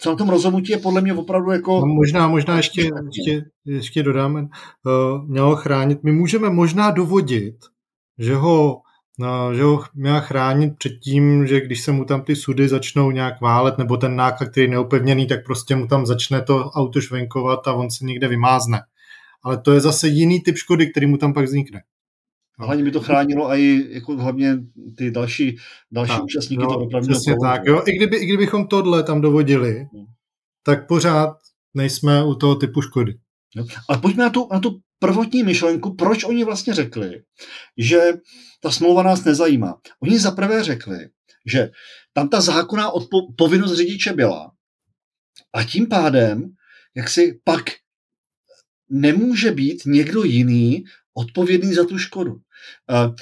na 0.10 0.16
tom 0.16 0.30
rozhodnutí 0.30 0.72
je 0.72 0.78
podle 0.78 1.02
mě 1.02 1.14
opravdu 1.14 1.52
jako... 1.52 1.80
No 1.80 1.86
možná, 1.86 2.28
možná 2.28 2.58
ještě, 2.58 2.82
ještě, 2.82 3.46
ještě 3.66 4.04
dodáme, 4.04 4.42
uh, 4.42 4.50
mělo 5.28 5.56
chránit. 5.56 6.04
My 6.04 6.12
můžeme 6.12 6.50
možná 6.50 6.92
dovodit, 6.92 7.56
že 8.20 8.36
ho, 8.36 8.82
no, 9.20 9.54
že 9.54 9.64
ho 9.64 9.84
měla 9.96 10.20
chránit 10.20 10.74
před 10.78 10.94
tím, 11.04 11.48
že 11.48 11.62
když 11.62 11.82
se 11.82 11.92
mu 11.92 12.06
tam 12.06 12.22
ty 12.22 12.36
sudy 12.36 12.68
začnou 12.68 13.12
nějak 13.12 13.42
válet, 13.42 13.78
nebo 13.78 13.98
ten 13.98 14.16
náklad, 14.16 14.50
který 14.50 14.64
je 14.64 14.72
neupevněný, 14.72 15.28
tak 15.28 15.46
prostě 15.46 15.76
mu 15.76 15.88
tam 15.88 16.06
začne 16.06 16.42
to 16.42 16.70
auto 16.70 17.02
švenkovat 17.02 17.68
a 17.68 17.74
on 17.74 17.90
se 17.90 18.06
někde 18.06 18.28
vymázne. 18.28 18.82
Ale 19.44 19.58
to 19.58 19.74
je 19.74 19.80
zase 19.80 20.08
jiný 20.08 20.42
typ 20.42 20.58
škody, 20.58 20.92
který 20.92 21.08
mu 21.08 21.18
tam 21.18 21.34
pak 21.34 21.46
vznikne. 21.46 21.82
A 22.60 22.66
hlavně 22.66 22.84
by 22.84 22.92
to 22.92 23.00
chránilo 23.00 23.52
i 23.52 23.88
jako 23.90 24.18
hlavně 24.18 24.58
ty 24.98 25.12
další, 25.12 25.58
další 25.92 26.14
tak, 26.14 26.24
účastníky 26.24 26.64
no, 26.64 26.68
toho 26.68 26.80
dopravního 26.80 27.20
tak, 27.44 27.62
jo. 27.66 27.84
I, 27.88 27.96
kdyby, 27.96 28.18
I 28.18 28.26
kdybychom 28.26 28.68
tohle 28.68 29.04
tam 29.04 29.22
dovodili, 29.22 29.74
hmm. 29.74 30.06
tak 30.64 30.88
pořád 30.88 31.38
nejsme 31.74 32.24
u 32.24 32.36
toho 32.36 32.56
typu 32.56 32.82
škody. 32.82 33.14
Jo. 33.56 33.66
Ale 33.90 33.98
pojďme 33.98 34.24
na 34.24 34.30
tu, 34.30 34.48
na 34.52 34.60
tu 34.60 34.80
prvotní 35.00 35.44
myšlenku, 35.44 35.96
proč 35.96 36.24
oni 36.24 36.44
vlastně 36.44 36.74
řekli, 36.74 37.22
že 37.78 38.14
ta 38.62 38.72
smlouva 38.72 39.04
nás 39.04 39.24
nezajímá. 39.24 39.80
Oni 40.00 40.20
zaprvé 40.20 40.64
řekli, 40.64 40.98
že 41.46 41.70
tam 42.14 42.30
ta 42.30 42.42
zákonná 42.42 42.92
odpo- 42.92 43.36
povinnost 43.38 43.78
řidiče 43.78 44.14
byla 44.14 44.52
a 45.54 45.64
tím 45.64 45.88
pádem, 45.88 46.50
jak 46.96 47.10
si 47.10 47.40
pak 47.44 47.64
nemůže 48.90 49.52
být 49.52 49.86
někdo 49.86 50.24
jiný 50.24 50.84
odpovědný 51.14 51.74
za 51.74 51.86
tu 51.86 51.98
škodu. 51.98 52.36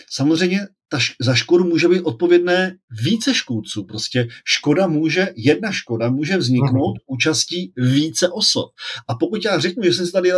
Samozřejmě 0.10 0.60
ta, 0.90 1.00
za 1.22 1.36
škodu 1.36 1.64
může 1.64 1.88
být 1.88 2.02
odpovědné 2.02 2.76
více 3.04 3.34
škůdců. 3.34 3.84
Prostě 3.84 4.28
škoda 4.46 4.88
může, 4.88 5.30
jedna 5.36 5.72
škoda 5.72 6.10
může 6.10 6.38
vzniknout 6.38 6.94
uh-huh. 6.94 7.06
účastí 7.08 7.74
více 7.78 8.30
osob. 8.30 8.70
A 9.08 9.16
pokud 9.16 9.46
já 9.46 9.60
řeknu, 9.60 9.84
že 9.84 9.94
jsem 9.94 10.06
si 10.06 10.12
tady 10.12 10.30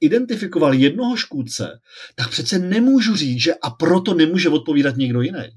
identifikoval 0.00 0.74
jednoho 0.74 1.16
škůdce, 1.16 1.78
tak 2.16 2.30
přece 2.30 2.58
nemůžu 2.58 3.16
říct, 3.16 3.42
že 3.42 3.54
a 3.54 3.70
proto 3.70 4.14
nemůže 4.14 4.48
odpovídat 4.48 4.96
někdo 4.96 5.20
jiný. 5.20 5.48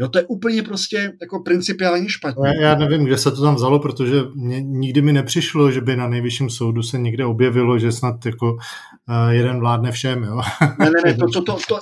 Jo, 0.00 0.08
to 0.08 0.18
je 0.18 0.24
úplně 0.24 0.62
prostě 0.62 1.12
jako 1.20 1.40
principiálně 1.40 2.08
špatně. 2.08 2.48
Já, 2.48 2.62
já 2.62 2.74
nevím, 2.74 3.04
kde 3.04 3.18
se 3.18 3.30
to 3.30 3.42
tam 3.42 3.54
vzalo, 3.54 3.78
protože 3.78 4.16
mě, 4.34 4.60
nikdy 4.62 5.02
mi 5.02 5.12
nepřišlo, 5.12 5.70
že 5.70 5.80
by 5.80 5.96
na 5.96 6.08
nejvyšším 6.08 6.50
soudu 6.50 6.82
se 6.82 6.98
někde 6.98 7.24
objevilo, 7.24 7.78
že 7.78 7.92
snad 7.92 8.26
jako 8.26 8.52
uh, 8.52 9.28
jeden 9.30 9.60
vládne 9.60 9.92
všem. 9.92 10.22
Jo? 10.22 10.40
Ne, 10.78 10.90
ne, 10.90 11.00
ne, 11.04 11.14
to, 11.18 11.26
to, 11.26 11.42
to, 11.42 11.58
to, 11.68 11.80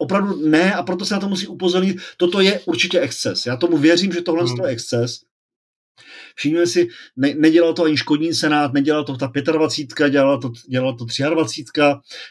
opravdu 0.00 0.48
ne 0.48 0.74
a 0.74 0.82
proto 0.82 1.04
se 1.04 1.14
na 1.14 1.20
to 1.20 1.28
musí 1.28 1.46
upozornit. 1.46 1.96
Toto 2.16 2.40
je 2.40 2.60
určitě 2.60 3.00
exces. 3.00 3.46
Já 3.46 3.56
tomu 3.56 3.76
věřím, 3.76 4.12
že 4.12 4.22
tohle 4.22 4.44
hmm. 4.44 4.64
je 4.64 4.70
exces. 4.70 5.20
Všimněme 6.34 6.66
si, 6.66 6.88
ne, 7.16 7.34
nedělal 7.34 7.74
to 7.74 7.84
ani 7.84 7.96
škodní 7.96 8.34
senát, 8.34 8.72
nedělal 8.72 9.04
to 9.04 9.16
ta 9.16 9.32
25, 9.52 10.10
dělala 10.10 10.40
to, 10.40 10.52
dělala 10.68 10.96
to 10.96 11.04
23, 11.30 11.64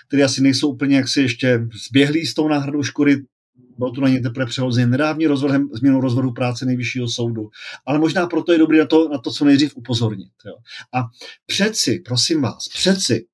které 0.08 0.24
asi 0.24 0.42
nejsou 0.42 0.70
úplně 0.70 0.96
jaksi 0.98 1.22
ještě 1.22 1.68
zběhlí 1.88 2.26
s 2.26 2.34
tou 2.34 2.48
náhradou 2.48 2.84
škody, 2.84 3.18
bylo 3.78 3.92
tu 3.92 4.02
na 4.02 4.10
ně 4.10 4.22
teprve 4.22 4.46
přehozen 4.46 4.90
nedávný 4.90 5.28
rozvodem, 5.28 5.70
změnou 5.74 6.02
rozvodu 6.02 6.32
práce 6.32 6.66
nejvyššího 6.66 7.08
soudu. 7.08 7.50
Ale 7.86 8.00
možná 8.00 8.28
proto 8.28 8.52
je 8.52 8.58
dobré 8.58 8.78
na 8.78 8.86
to, 8.86 9.10
na 9.10 9.18
to 9.18 9.32
co 9.32 9.46
nejdřív 9.46 9.76
upozornit. 9.76 10.32
Jo. 10.46 10.54
A 10.94 11.04
přeci, 11.46 12.02
prosím 12.06 12.42
vás, 12.42 12.68
přeci, 12.74 13.26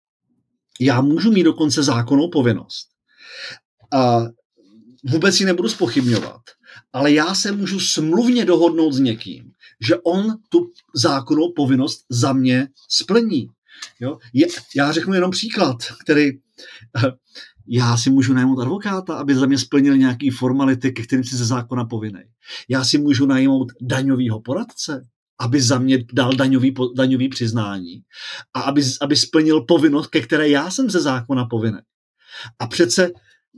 já 0.80 1.02
můžu 1.02 1.32
mít 1.32 1.44
dokonce 1.44 1.84
zákonnou 1.84 2.30
povinnost. 2.30 2.95
A 3.94 4.26
vůbec 5.10 5.40
ji 5.40 5.46
nebudu 5.46 5.70
spochybňovat. 5.70 6.42
Ale 6.94 7.12
já 7.12 7.36
se 7.36 7.52
můžu 7.52 7.80
smluvně 7.80 8.46
dohodnout 8.46 8.94
s 8.94 9.00
někým, 9.00 9.52
že 9.82 9.96
on 9.98 10.36
tu 10.50 10.72
zákonnou 10.96 11.54
povinnost 11.56 12.06
za 12.10 12.34
mě 12.34 12.68
splní. 12.90 13.48
Jo? 14.00 14.18
Je, 14.34 14.48
já 14.76 14.92
řeknu 14.92 15.14
jenom 15.14 15.32
příklad, 15.32 15.78
který 16.04 16.32
já 17.68 17.98
si 17.98 18.10
můžu 18.10 18.34
najmout 18.34 18.60
advokáta, 18.60 19.16
aby 19.16 19.36
za 19.36 19.46
mě 19.46 19.58
splnil 19.58 19.98
nějaký 19.98 20.30
formality, 20.30 20.92
ke 20.92 21.04
kterým 21.04 21.24
si 21.24 21.36
ze 21.36 21.46
zákona 21.46 21.86
povinný. 21.86 22.22
Já 22.70 22.84
si 22.84 22.98
můžu 22.98 23.26
najmout 23.26 23.72
daňového 23.82 24.42
poradce, 24.42 25.08
aby 25.40 25.62
za 25.62 25.80
mě 25.80 26.06
dal 26.14 26.34
daňový, 26.34 26.74
daňový 26.96 27.30
přiznání 27.30 28.02
a 28.54 28.62
aby, 28.62 28.84
aby 29.02 29.16
splnil 29.16 29.62
povinnost, 29.62 30.08
ke 30.08 30.22
které 30.22 30.50
já 30.50 30.72
jsem 30.72 30.90
ze 30.90 31.00
zákona 31.00 31.46
povinný. 31.46 31.80
A 32.60 32.68
přece 32.68 33.12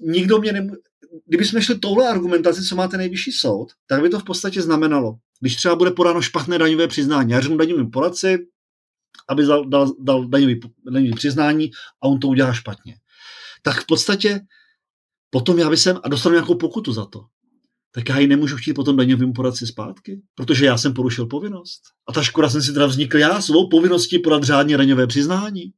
nikdo 0.04 0.40
mě 0.40 0.54
nemůže, 0.54 0.78
kdybychom 1.26 1.62
šli 1.62 1.80
touhle 1.80 2.10
argumentaci, 2.10 2.64
co 2.64 2.76
máte 2.76 2.98
nejvyšší 2.98 3.32
soud, 3.32 3.68
tak 3.88 4.02
by 4.02 4.10
to 4.10 4.20
v 4.20 4.24
podstatě 4.24 4.62
znamenalo, 4.62 5.16
když 5.40 5.56
třeba 5.56 5.76
bude 5.76 5.92
podáno 5.92 6.22
špatné 6.22 6.58
daňové 6.58 6.88
přiznání. 6.88 7.32
Já 7.32 7.40
řeknu 7.42 7.58
daňovým 7.58 7.92
poradci, 7.92 8.38
aby 9.30 9.46
dal, 9.46 9.66
dal, 9.66 9.94
dal 10.00 10.28
daňový, 10.28 10.60
daňový 10.92 11.14
přiznání 11.14 11.72
a 12.04 12.08
on 12.08 12.20
to 12.20 12.28
udělá 12.28 12.54
špatně. 12.54 12.96
Tak 13.62 13.82
v 13.82 13.86
podstatě 13.86 14.40
potom 15.30 15.60
já 15.60 15.70
bych 15.70 15.80
sem 15.80 16.00
a 16.04 16.10
dostanu 16.10 16.34
nějakou 16.34 16.56
pokutu 16.56 16.94
za 16.94 17.06
to. 17.06 17.22
Tak 17.92 18.10
já 18.10 18.20
ji 18.20 18.28
nemůžu 18.28 18.58
chtít 18.58 18.74
potom 18.74 18.98
daňovým 18.98 19.34
poradci 19.34 19.68
zpátky, 19.68 20.22
protože 20.36 20.66
já 20.66 20.78
jsem 20.78 20.94
porušil 20.94 21.26
povinnost. 21.26 21.82
A 22.08 22.14
ta 22.14 22.24
škoda 22.24 22.50
jsem 22.50 22.62
si 22.62 22.74
teda 22.74 22.86
vznikl 22.86 23.18
já 23.18 23.42
svou 23.42 23.70
povinností 23.70 24.20
podat 24.20 24.44
řádně 24.44 24.78
daňové 24.78 25.08
přiznání. 25.08 25.74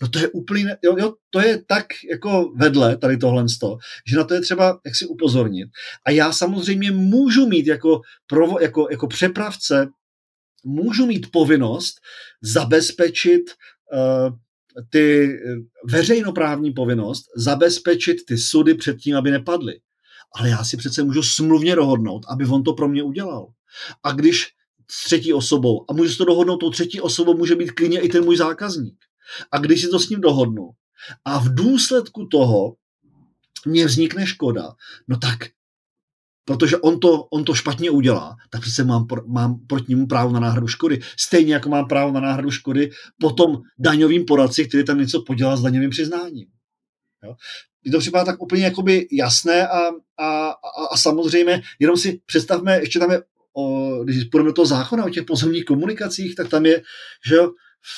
No 0.00 0.08
to 0.08 0.18
je 0.18 0.28
úplně, 0.28 0.76
jo, 0.82 0.96
jo, 0.98 1.14
to 1.30 1.40
je 1.40 1.64
tak 1.64 1.86
jako 2.10 2.52
vedle 2.56 2.96
tady 2.96 3.16
tohle 3.16 3.48
sto, 3.48 3.76
že 4.10 4.16
na 4.16 4.24
to 4.24 4.34
je 4.34 4.40
třeba 4.40 4.80
jak 4.86 4.96
si 4.96 5.06
upozornit. 5.06 5.68
A 6.06 6.10
já 6.10 6.32
samozřejmě 6.32 6.90
můžu 6.90 7.46
mít 7.46 7.66
jako, 7.66 8.00
provo, 8.26 8.60
jako, 8.60 8.88
jako 8.90 9.06
přepravce, 9.06 9.88
můžu 10.64 11.06
mít 11.06 11.30
povinnost 11.30 11.94
zabezpečit 12.42 13.42
uh, 13.92 14.36
ty 14.90 15.36
veřejnoprávní 15.90 16.72
povinnost, 16.72 17.24
zabezpečit 17.36 18.16
ty 18.28 18.38
sudy 18.38 18.74
před 18.74 18.96
tím, 18.96 19.16
aby 19.16 19.30
nepadly. 19.30 19.80
Ale 20.34 20.48
já 20.48 20.64
si 20.64 20.76
přece 20.76 21.02
můžu 21.02 21.22
smluvně 21.22 21.76
dohodnout, 21.76 22.22
aby 22.28 22.46
on 22.46 22.62
to 22.62 22.72
pro 22.72 22.88
mě 22.88 23.02
udělal. 23.02 23.46
A 24.02 24.12
když 24.12 24.48
s 24.90 25.04
třetí 25.04 25.32
osobou, 25.32 25.84
a 25.88 25.92
můžu 25.92 26.10
si 26.10 26.18
to 26.18 26.24
dohodnout, 26.24 26.56
tou 26.56 26.70
třetí 26.70 27.00
osobou 27.00 27.36
může 27.36 27.56
být 27.56 27.70
klidně 27.70 28.00
i 28.00 28.08
ten 28.08 28.24
můj 28.24 28.36
zákazník. 28.36 28.96
A 29.52 29.58
když 29.58 29.80
si 29.80 29.88
to 29.88 29.98
s 29.98 30.08
ním 30.08 30.20
dohodnu 30.20 30.70
a 31.24 31.38
v 31.38 31.54
důsledku 31.54 32.26
toho 32.26 32.76
mně 33.66 33.86
vznikne 33.86 34.26
škoda, 34.26 34.72
no 35.08 35.16
tak 35.16 35.38
protože 36.44 36.76
on 36.76 37.00
to, 37.00 37.24
on 37.24 37.44
to 37.44 37.54
špatně 37.54 37.90
udělá, 37.90 38.36
tak 38.50 38.60
přece 38.60 38.84
mám, 38.84 39.06
mám 39.26 39.66
proti 39.66 39.84
němu 39.88 40.06
právo 40.06 40.32
na 40.32 40.40
náhradu 40.40 40.68
škody. 40.68 41.00
Stejně 41.18 41.54
jako 41.54 41.68
mám 41.68 41.88
právo 41.88 42.12
na 42.12 42.20
náhradu 42.20 42.50
škody 42.50 42.90
potom 43.20 43.60
daňovým 43.78 44.24
poradci, 44.24 44.68
který 44.68 44.84
tam 44.84 44.98
něco 44.98 45.22
podělá 45.26 45.56
s 45.56 45.62
daňovým 45.62 45.90
přiznáním. 45.90 46.48
Jo? 47.24 47.34
Je 47.84 47.92
to 47.92 47.98
připadá 47.98 48.24
tak 48.24 48.42
úplně 48.42 48.64
jakoby 48.64 49.08
jasné 49.12 49.68
a, 49.68 49.78
a, 50.18 50.48
a, 50.50 50.86
a 50.92 50.96
samozřejmě, 50.96 51.62
jenom 51.78 51.96
si 51.96 52.20
představme, 52.26 52.80
ještě 52.80 52.98
tam 52.98 53.10
je, 53.10 53.22
o, 53.56 54.04
když 54.04 54.24
půjdeme 54.24 54.50
do 54.50 54.54
toho 54.54 54.66
zákona 54.66 55.04
o 55.04 55.10
těch 55.10 55.24
pozemních 55.24 55.64
komunikacích, 55.64 56.34
tak 56.34 56.48
tam 56.48 56.66
je, 56.66 56.82
že 57.26 57.36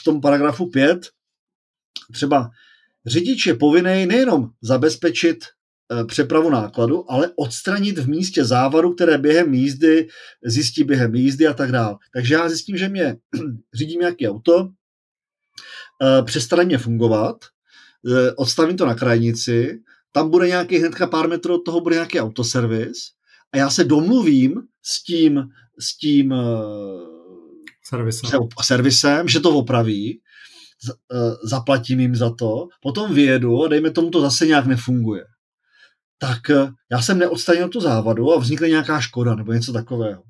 v 0.01 0.05
tom 0.05 0.20
paragrafu 0.20 0.70
5 0.70 1.09
třeba 2.13 2.51
řidič 3.07 3.47
je 3.47 3.55
povinný 3.55 4.07
nejenom 4.07 4.51
zabezpečit 4.63 5.45
e, 5.45 6.05
přepravu 6.05 6.51
nákladu, 6.51 7.13
ale 7.13 7.31
odstranit 7.37 7.99
v 7.99 8.09
místě 8.09 8.45
závadu, 8.45 8.95
které 8.95 9.19
během 9.19 9.55
jízdy 9.55 10.09
zjistí 10.45 10.85
během 10.85 11.15
jízdy 11.15 11.47
a 11.47 11.55
tak 11.55 11.73
dále. 11.73 11.97
Takže 12.15 12.35
já 12.35 12.49
zjistím, 12.49 12.77
že 12.77 12.89
mě 12.89 13.17
řídím 13.75 14.01
nějaké 14.01 14.31
auto, 14.31 14.69
e, 16.03 16.23
přestane 16.23 16.65
mě 16.65 16.79
fungovat, 16.79 17.37
e, 18.07 18.33
odstavím 18.33 18.77
to 18.77 18.87
na 18.87 18.95
krajnici, 18.95 19.81
tam 20.13 20.31
bude 20.31 20.49
nějaký 20.49 20.79
hnedka 20.79 21.07
pár 21.07 21.29
metrů 21.29 21.55
od 21.55 21.65
toho 21.65 21.81
bude 21.81 21.95
nějaký 21.95 22.21
autoservis 22.21 22.97
a 23.53 23.57
já 23.57 23.71
se 23.71 23.85
domluvím 23.85 24.63
s 24.83 25.03
tím, 25.03 25.43
s 25.79 25.97
tím 25.97 26.35
servisem. 27.85 28.41
servisem, 28.63 29.29
že 29.29 29.41
to 29.41 29.51
opraví 29.51 30.21
zaplatím 31.43 32.01
jim 32.01 32.16
za 32.16 32.30
to, 32.30 32.68
potom 32.82 33.14
vyjedu 33.14 33.64
a 33.64 33.68
dejme 33.68 33.91
tomu 33.91 34.11
to 34.11 34.20
zase 34.20 34.47
nějak 34.47 34.66
nefunguje. 34.66 35.24
Tak 36.18 36.51
eh, 36.51 36.68
já 36.91 37.03
jsem 37.03 37.18
neodstranil 37.18 37.68
tu 37.68 37.80
závadu 37.80 38.32
a 38.32 38.39
vznikne 38.39 38.68
nějaká 38.68 39.01
škoda 39.01 39.35
nebo 39.35 39.53
něco 39.53 39.72
takového. 39.72 40.22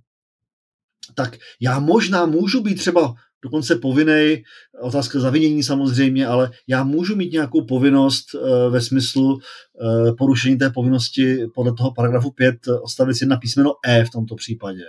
Tak 1.14 1.36
já 1.60 1.78
možná 1.78 2.26
můžu 2.26 2.62
být 2.62 2.74
třeba 2.74 3.14
dokonce 3.42 3.76
povinný, 3.76 4.42
otázka 4.80 5.20
zavinění 5.20 5.62
samozřejmě, 5.62 6.26
ale 6.26 6.50
já 6.68 6.84
můžu 6.84 7.16
mít 7.16 7.32
nějakou 7.32 7.64
povinnost 7.64 8.34
e, 8.34 8.70
ve 8.70 8.80
smyslu 8.80 9.38
e, 9.38 10.12
porušení 10.12 10.58
té 10.58 10.70
povinnosti 10.70 11.46
podle 11.54 11.72
toho 11.74 11.92
paragrafu 11.92 12.30
5 12.30 12.56
odstavec 12.82 13.20
1 13.20 13.36
písmeno 13.36 13.72
E 13.86 14.04
v 14.04 14.10
tomto 14.10 14.34
případě. 14.34 14.84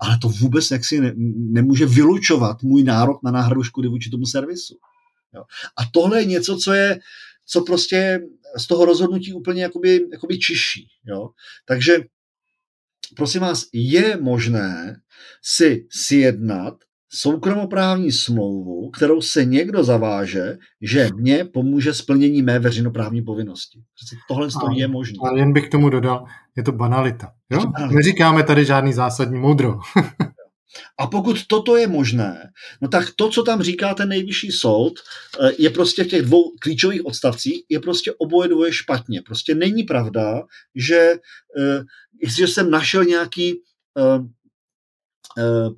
Ale 0.00 0.18
to 0.18 0.28
vůbec 0.28 0.70
jaksi 0.70 1.00
ne, 1.00 1.12
nemůže 1.36 1.86
vylučovat 1.86 2.62
můj 2.62 2.82
nárok 2.82 3.22
na 3.22 3.30
náhradu 3.30 3.62
škody 3.62 3.88
vůči 3.88 4.10
tomu 4.10 4.26
servisu. 4.26 4.74
Jo. 5.36 5.42
A 5.78 5.82
tohle 5.92 6.20
je 6.20 6.24
něco, 6.24 6.56
co 6.56 6.72
je, 6.72 7.00
co 7.46 7.62
prostě 7.62 8.20
z 8.58 8.66
toho 8.66 8.84
rozhodnutí 8.84 9.32
úplně 9.32 9.62
jakoby, 9.62 10.00
jakoby 10.12 10.38
čiší. 10.38 10.88
Jo. 11.06 11.28
Takže 11.66 11.98
prosím 13.16 13.40
vás, 13.40 13.64
je 13.72 14.16
možné 14.16 15.00
si 15.42 15.86
sjednat 15.90 16.74
soukromoprávní 17.08 18.12
smlouvu, 18.12 18.90
kterou 18.90 19.20
se 19.20 19.44
někdo 19.44 19.84
zaváže, 19.84 20.56
že 20.82 21.08
mě 21.14 21.44
pomůže 21.44 21.94
splnění 21.94 22.42
mé 22.42 22.58
veřejnoprávní 22.58 23.22
povinnosti. 23.22 23.82
Tohle 24.28 24.46
a, 24.46 24.74
je 24.74 24.88
možné. 24.88 25.18
A 25.24 25.36
jen 25.36 25.52
bych 25.52 25.68
k 25.68 25.70
tomu 25.70 25.90
dodal, 25.90 26.24
je 26.56 26.62
to 26.62 26.72
banalita. 26.72 27.32
Jo? 27.50 27.60
To 27.60 27.66
banalita. 27.66 27.96
Neříkáme 27.96 28.42
tady 28.42 28.64
žádný 28.64 28.92
zásadní 28.92 29.38
moudro. 29.38 29.78
A 30.98 31.06
pokud 31.06 31.46
toto 31.46 31.76
je 31.76 31.86
možné, 31.86 32.50
no 32.82 32.88
tak 32.88 33.10
to, 33.16 33.28
co 33.28 33.42
tam 33.42 33.62
říká 33.62 33.94
ten 33.94 34.08
nejvyšší 34.08 34.52
soud, 34.52 34.92
eh, 35.40 35.52
je 35.58 35.70
prostě 35.70 36.04
v 36.04 36.08
těch 36.08 36.22
dvou 36.22 36.52
klíčových 36.60 37.06
odstavcích, 37.06 37.62
je 37.68 37.80
prostě 37.80 38.12
oboje 38.18 38.48
dvoje 38.48 38.72
špatně. 38.72 39.22
Prostě 39.22 39.54
není 39.54 39.82
pravda, 39.82 40.42
že 40.74 41.14
eh, 41.58 41.84
jestliže 42.22 42.48
jsem 42.48 42.70
našel 42.70 43.04
nějaký 43.04 43.54
eh, 43.98 44.20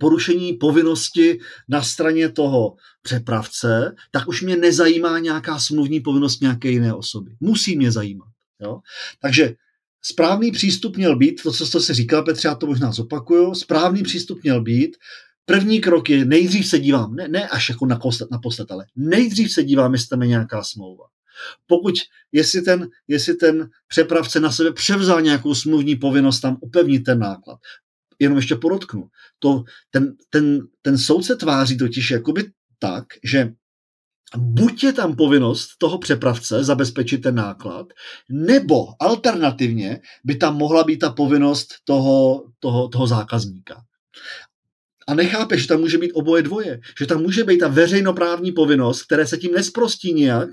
porušení 0.00 0.52
povinnosti 0.52 1.38
na 1.68 1.82
straně 1.82 2.28
toho 2.28 2.76
přepravce, 3.02 3.94
tak 4.10 4.28
už 4.28 4.42
mě 4.42 4.56
nezajímá 4.56 5.18
nějaká 5.18 5.58
smluvní 5.58 6.00
povinnost 6.00 6.40
nějaké 6.40 6.68
jiné 6.70 6.94
osoby. 6.94 7.30
Musí 7.40 7.76
mě 7.76 7.92
zajímat. 7.92 8.28
Jo? 8.62 8.78
Takže 9.20 9.54
správný 10.02 10.50
přístup 10.50 10.96
měl 10.96 11.16
být, 11.16 11.42
to, 11.42 11.52
co 11.52 11.66
jste 11.66 11.80
si 11.80 11.94
říkal, 11.94 12.22
Petře, 12.22 12.48
já 12.48 12.54
to 12.54 12.66
možná 12.66 12.92
zopakuju, 12.92 13.54
správný 13.54 14.02
přístup 14.02 14.42
měl 14.42 14.62
být, 14.62 14.96
první 15.44 15.80
krok 15.80 16.10
je, 16.10 16.24
nejdřív 16.24 16.66
se 16.66 16.78
dívám, 16.78 17.14
ne, 17.14 17.28
ne 17.28 17.48
až 17.48 17.68
jako 17.68 17.86
naposled, 17.86 18.30
naposled, 18.30 18.70
ale 18.70 18.86
nejdřív 18.96 19.52
se 19.52 19.64
dívám, 19.64 19.92
jestli 19.92 20.08
tam 20.08 20.22
je 20.22 20.28
nějaká 20.28 20.62
smlouva. 20.62 21.04
Pokud, 21.66 21.94
jestli 22.32 22.62
ten, 22.62 22.88
jestli 23.08 23.34
ten 23.34 23.70
přepravce 23.88 24.40
na 24.40 24.52
sebe 24.52 24.72
převzal 24.72 25.22
nějakou 25.22 25.54
smluvní 25.54 25.96
povinnost 25.96 26.40
tam 26.40 26.56
upevnit 26.60 27.04
ten 27.04 27.18
náklad, 27.18 27.58
jenom 28.18 28.38
ještě 28.38 28.56
podotknu, 28.56 29.08
to, 29.38 29.64
ten, 29.90 30.16
ten, 30.30 30.60
ten 30.82 30.98
soud 30.98 31.22
se 31.22 31.36
tváří 31.36 31.78
totiž 31.78 32.10
jakoby 32.10 32.50
tak, 32.78 33.04
že 33.24 33.52
buď 34.36 34.84
je 34.84 34.92
tam 34.92 35.16
povinnost 35.16 35.68
toho 35.78 35.98
přepravce 35.98 36.64
zabezpečit 36.64 37.18
ten 37.18 37.34
náklad, 37.34 37.86
nebo 38.28 38.86
alternativně 39.00 40.00
by 40.24 40.36
tam 40.36 40.56
mohla 40.56 40.84
být 40.84 40.98
ta 40.98 41.10
povinnost 41.10 41.74
toho, 41.84 42.44
toho, 42.58 42.88
toho 42.88 43.06
zákazníka. 43.06 43.82
A 45.08 45.14
nechápe, 45.14 45.58
že 45.58 45.68
tam 45.68 45.80
může 45.80 45.98
být 45.98 46.12
oboje 46.12 46.42
dvoje, 46.42 46.80
že 46.98 47.06
tam 47.06 47.22
může 47.22 47.44
být 47.44 47.58
ta 47.58 47.68
veřejnoprávní 47.68 48.52
povinnost, 48.52 49.02
které 49.02 49.26
se 49.26 49.36
tím 49.36 49.52
nesprostí 49.52 50.12
nijak, 50.12 50.48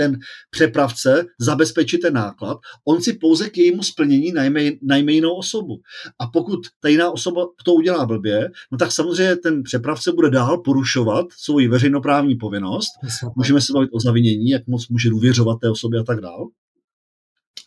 ten 0.00 0.18
přepravce 0.50 1.24
zabezpečit 1.40 1.98
ten 1.98 2.14
náklad, 2.14 2.58
on 2.88 3.02
si 3.02 3.12
pouze 3.12 3.50
k 3.50 3.58
jejímu 3.58 3.82
splnění 3.82 4.32
najme, 4.32 4.60
najme 4.82 5.12
jinou 5.12 5.34
osobu. 5.34 5.80
A 6.18 6.26
pokud 6.26 6.60
ta 6.80 6.88
jiná 6.88 7.10
osoba 7.10 7.46
to 7.64 7.74
udělá 7.74 8.06
blbě, 8.06 8.50
no 8.72 8.78
tak 8.78 8.92
samozřejmě 8.92 9.36
ten 9.36 9.62
přepravce 9.62 10.12
bude 10.12 10.30
dál 10.30 10.58
porušovat 10.58 11.26
svoji 11.38 11.68
veřejnoprávní 11.68 12.34
povinnost. 12.36 12.90
Můžeme 13.36 13.60
se 13.60 13.72
bavit 13.72 13.90
o 13.92 14.00
zavinění, 14.00 14.48
jak 14.48 14.66
moc 14.66 14.88
může 14.88 15.10
důvěřovat 15.10 15.60
té 15.60 15.70
osobě 15.70 16.00
a 16.00 16.04
tak 16.04 16.20
dále 16.20 16.46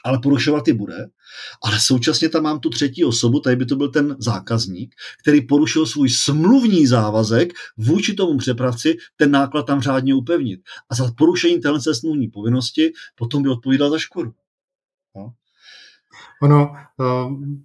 ale 0.03 0.19
porušovat 0.19 0.67
i 0.67 0.73
bude. 0.73 1.07
Ale 1.63 1.79
současně 1.79 2.29
tam 2.29 2.43
mám 2.43 2.59
tu 2.59 2.69
třetí 2.69 3.05
osobu, 3.05 3.39
tady 3.39 3.55
by 3.55 3.65
to 3.65 3.75
byl 3.75 3.89
ten 3.89 4.15
zákazník, 4.19 4.95
který 5.21 5.47
porušil 5.47 5.85
svůj 5.85 6.09
smluvní 6.09 6.87
závazek 6.87 7.53
vůči 7.77 8.13
tomu 8.13 8.37
přepravci 8.37 8.97
ten 9.15 9.31
náklad 9.31 9.63
tam 9.63 9.81
řádně 9.81 10.15
upevnit. 10.15 10.59
A 10.89 10.95
za 10.95 11.11
porušení 11.17 11.59
téhle 11.59 11.79
smluvní 11.93 12.27
povinnosti 12.27 12.91
potom 13.15 13.43
by 13.43 13.49
odpovídal 13.49 13.89
za 13.89 13.97
škodu. 13.97 14.31
No. 15.15 15.33
Ono, 16.43 16.75
eh, 16.75 17.03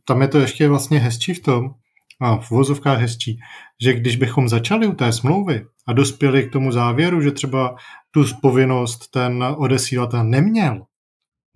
tam 0.05 0.22
je 0.22 0.28
to 0.28 0.39
ještě 0.39 0.68
vlastně 0.68 0.99
hezčí 0.99 1.34
v 1.34 1.43
tom, 1.43 1.74
a 2.20 2.36
v 2.36 2.51
vozovkách 2.51 3.01
hezčí, 3.01 3.39
že 3.82 3.93
když 3.93 4.16
bychom 4.16 4.49
začali 4.49 4.86
u 4.86 4.93
té 4.93 5.12
smlouvy 5.12 5.66
a 5.86 5.93
dospěli 5.93 6.49
k 6.49 6.53
tomu 6.53 6.72
závěru, 6.72 7.20
že 7.20 7.30
třeba 7.30 7.76
tu 8.11 8.24
povinnost 8.43 9.11
ten 9.11 9.45
odesílatel 9.57 10.24
neměl, 10.24 10.86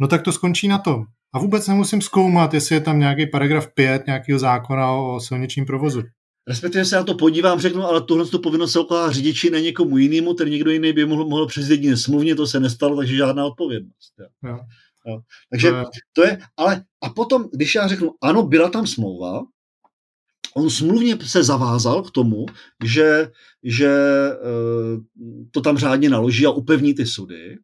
no 0.03 0.09
tak 0.09 0.23
to 0.23 0.33
skončí 0.33 0.69
na 0.69 0.79
tom. 0.79 1.05
A 1.35 1.39
vůbec 1.39 1.69
nemusím 1.69 2.03
zkoumat, 2.03 2.55
jestli 2.55 2.75
je 2.75 2.81
tam 2.81 2.99
nějaký 2.99 3.27
paragraf 3.27 3.69
5 3.75 4.07
nějakého 4.07 4.39
zákona 4.39 4.93
o 4.93 5.21
silničním 5.21 5.67
provozu. 5.67 6.03
Respektive 6.49 6.85
se 6.85 6.97
na 6.97 7.05
to 7.05 7.15
podívám, 7.15 7.61
řeknu, 7.61 7.85
ale 7.85 8.01
tuhle 8.01 8.27
tu 8.27 8.39
povinnost 8.39 8.73
se 8.73 8.81
ukládá 8.81 9.13
řidiči 9.13 9.51
ne 9.51 9.61
někomu 9.61 9.99
jinému, 9.99 10.35
ten 10.35 10.49
někdo 10.49 10.71
jiný 10.71 10.93
by 10.93 11.07
mohl, 11.07 11.29
mohl 11.29 11.47
přes 11.47 11.69
jedině 11.69 11.97
smluvně, 11.97 12.35
to 12.35 12.47
se 12.47 12.61
nestalo, 12.61 12.97
takže 12.97 13.17
žádná 13.17 13.47
odpovědnost. 13.47 14.13
Jo. 14.21 14.51
Jo. 14.51 14.59
Jo. 15.07 15.21
Takže 15.51 15.71
to 15.71 15.77
je, 15.77 15.85
to 16.13 16.25
je, 16.25 16.39
ale 16.57 16.85
a 17.03 17.09
potom, 17.09 17.49
když 17.53 17.75
já 17.75 17.89
řeknu, 17.89 18.11
ano, 18.21 18.43
byla 18.43 18.71
tam 18.71 18.87
smlouva, 18.87 19.41
on 20.57 20.71
smluvně 20.71 21.19
se 21.23 21.43
zavázal 21.43 22.03
k 22.03 22.11
tomu, 22.11 22.47
že, 22.85 23.31
že 23.63 23.91
eh, 24.33 25.01
to 25.51 25.61
tam 25.61 25.79
řádně 25.79 26.11
naloží 26.11 26.47
a 26.47 26.51
upevní 26.51 26.95
ty 26.95 27.07
sudy. 27.07 27.59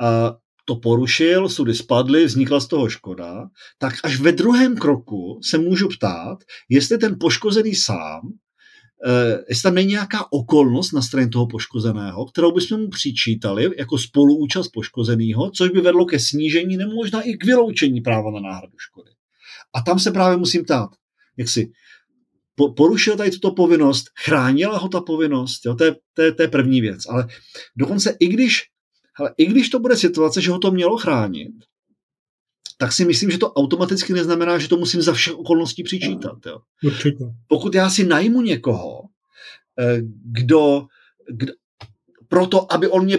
A 0.00 0.36
to 0.66 0.76
porušil, 0.76 1.48
sudy 1.48 1.74
spadly, 1.74 2.24
vznikla 2.24 2.60
z 2.60 2.66
toho 2.66 2.88
škoda, 2.88 3.48
tak 3.78 3.94
až 4.04 4.20
ve 4.20 4.32
druhém 4.32 4.76
kroku 4.76 5.40
se 5.42 5.58
můžu 5.58 5.88
ptát, 5.88 6.38
jestli 6.68 6.98
ten 6.98 7.16
poškozený 7.20 7.74
sám, 7.74 8.20
eh, 9.06 9.38
jestli 9.48 9.62
tam 9.62 9.74
není 9.74 9.90
nějaká 9.90 10.32
okolnost 10.32 10.92
na 10.92 11.02
straně 11.02 11.28
toho 11.28 11.46
poškozeného, 11.46 12.26
kterou 12.26 12.52
bychom 12.52 12.80
mu 12.80 12.88
přičítali 12.88 13.70
jako 13.78 13.98
spoluúčast 13.98 14.68
poškozeného, 14.74 15.50
což 15.50 15.70
by 15.70 15.80
vedlo 15.80 16.04
ke 16.06 16.18
snížení 16.18 16.76
nebo 16.76 16.92
možná 16.92 17.22
i 17.22 17.32
k 17.32 17.44
vyloučení 17.44 18.00
práva 18.00 18.30
na 18.30 18.40
náhradu 18.40 18.78
škody. 18.78 19.10
A 19.74 19.82
tam 19.82 19.98
se 19.98 20.10
právě 20.10 20.36
musím 20.36 20.64
ptát, 20.64 20.90
jak 21.36 21.48
si 21.48 21.72
porušil 22.76 23.16
tady 23.16 23.30
tuto 23.30 23.50
povinnost, 23.50 24.06
chránila 24.24 24.78
ho 24.78 24.88
ta 24.88 25.00
povinnost, 25.00 25.66
jo, 25.66 25.74
to, 25.74 25.84
je, 25.84 25.94
to, 26.14 26.22
je, 26.22 26.32
to 26.32 26.42
je 26.42 26.48
první 26.48 26.80
věc. 26.80 27.06
Ale 27.08 27.26
dokonce 27.76 28.16
i 28.20 28.26
když, 28.26 28.62
hele, 29.16 29.34
i 29.36 29.46
když 29.46 29.68
to 29.68 29.78
bude 29.78 29.96
situace, 29.96 30.40
že 30.40 30.50
ho 30.50 30.58
to 30.58 30.70
mělo 30.70 30.96
chránit, 30.98 31.52
tak 32.78 32.92
si 32.92 33.04
myslím, 33.04 33.30
že 33.30 33.38
to 33.38 33.52
automaticky 33.52 34.12
neznamená, 34.12 34.58
že 34.58 34.68
to 34.68 34.76
musím 34.76 35.02
za 35.02 35.12
všech 35.12 35.34
okolností 35.34 35.82
přičítat. 35.82 36.46
Jo. 36.46 36.58
Určitě. 36.84 37.24
Pokud 37.48 37.74
já 37.74 37.90
si 37.90 38.04
najmu 38.04 38.42
někoho, 38.42 39.02
eh, 39.80 40.00
kdo, 40.24 40.86
kdo 41.28 41.52
proto, 42.28 42.72
aby 42.72 42.88
on 42.88 43.04
mě 43.04 43.18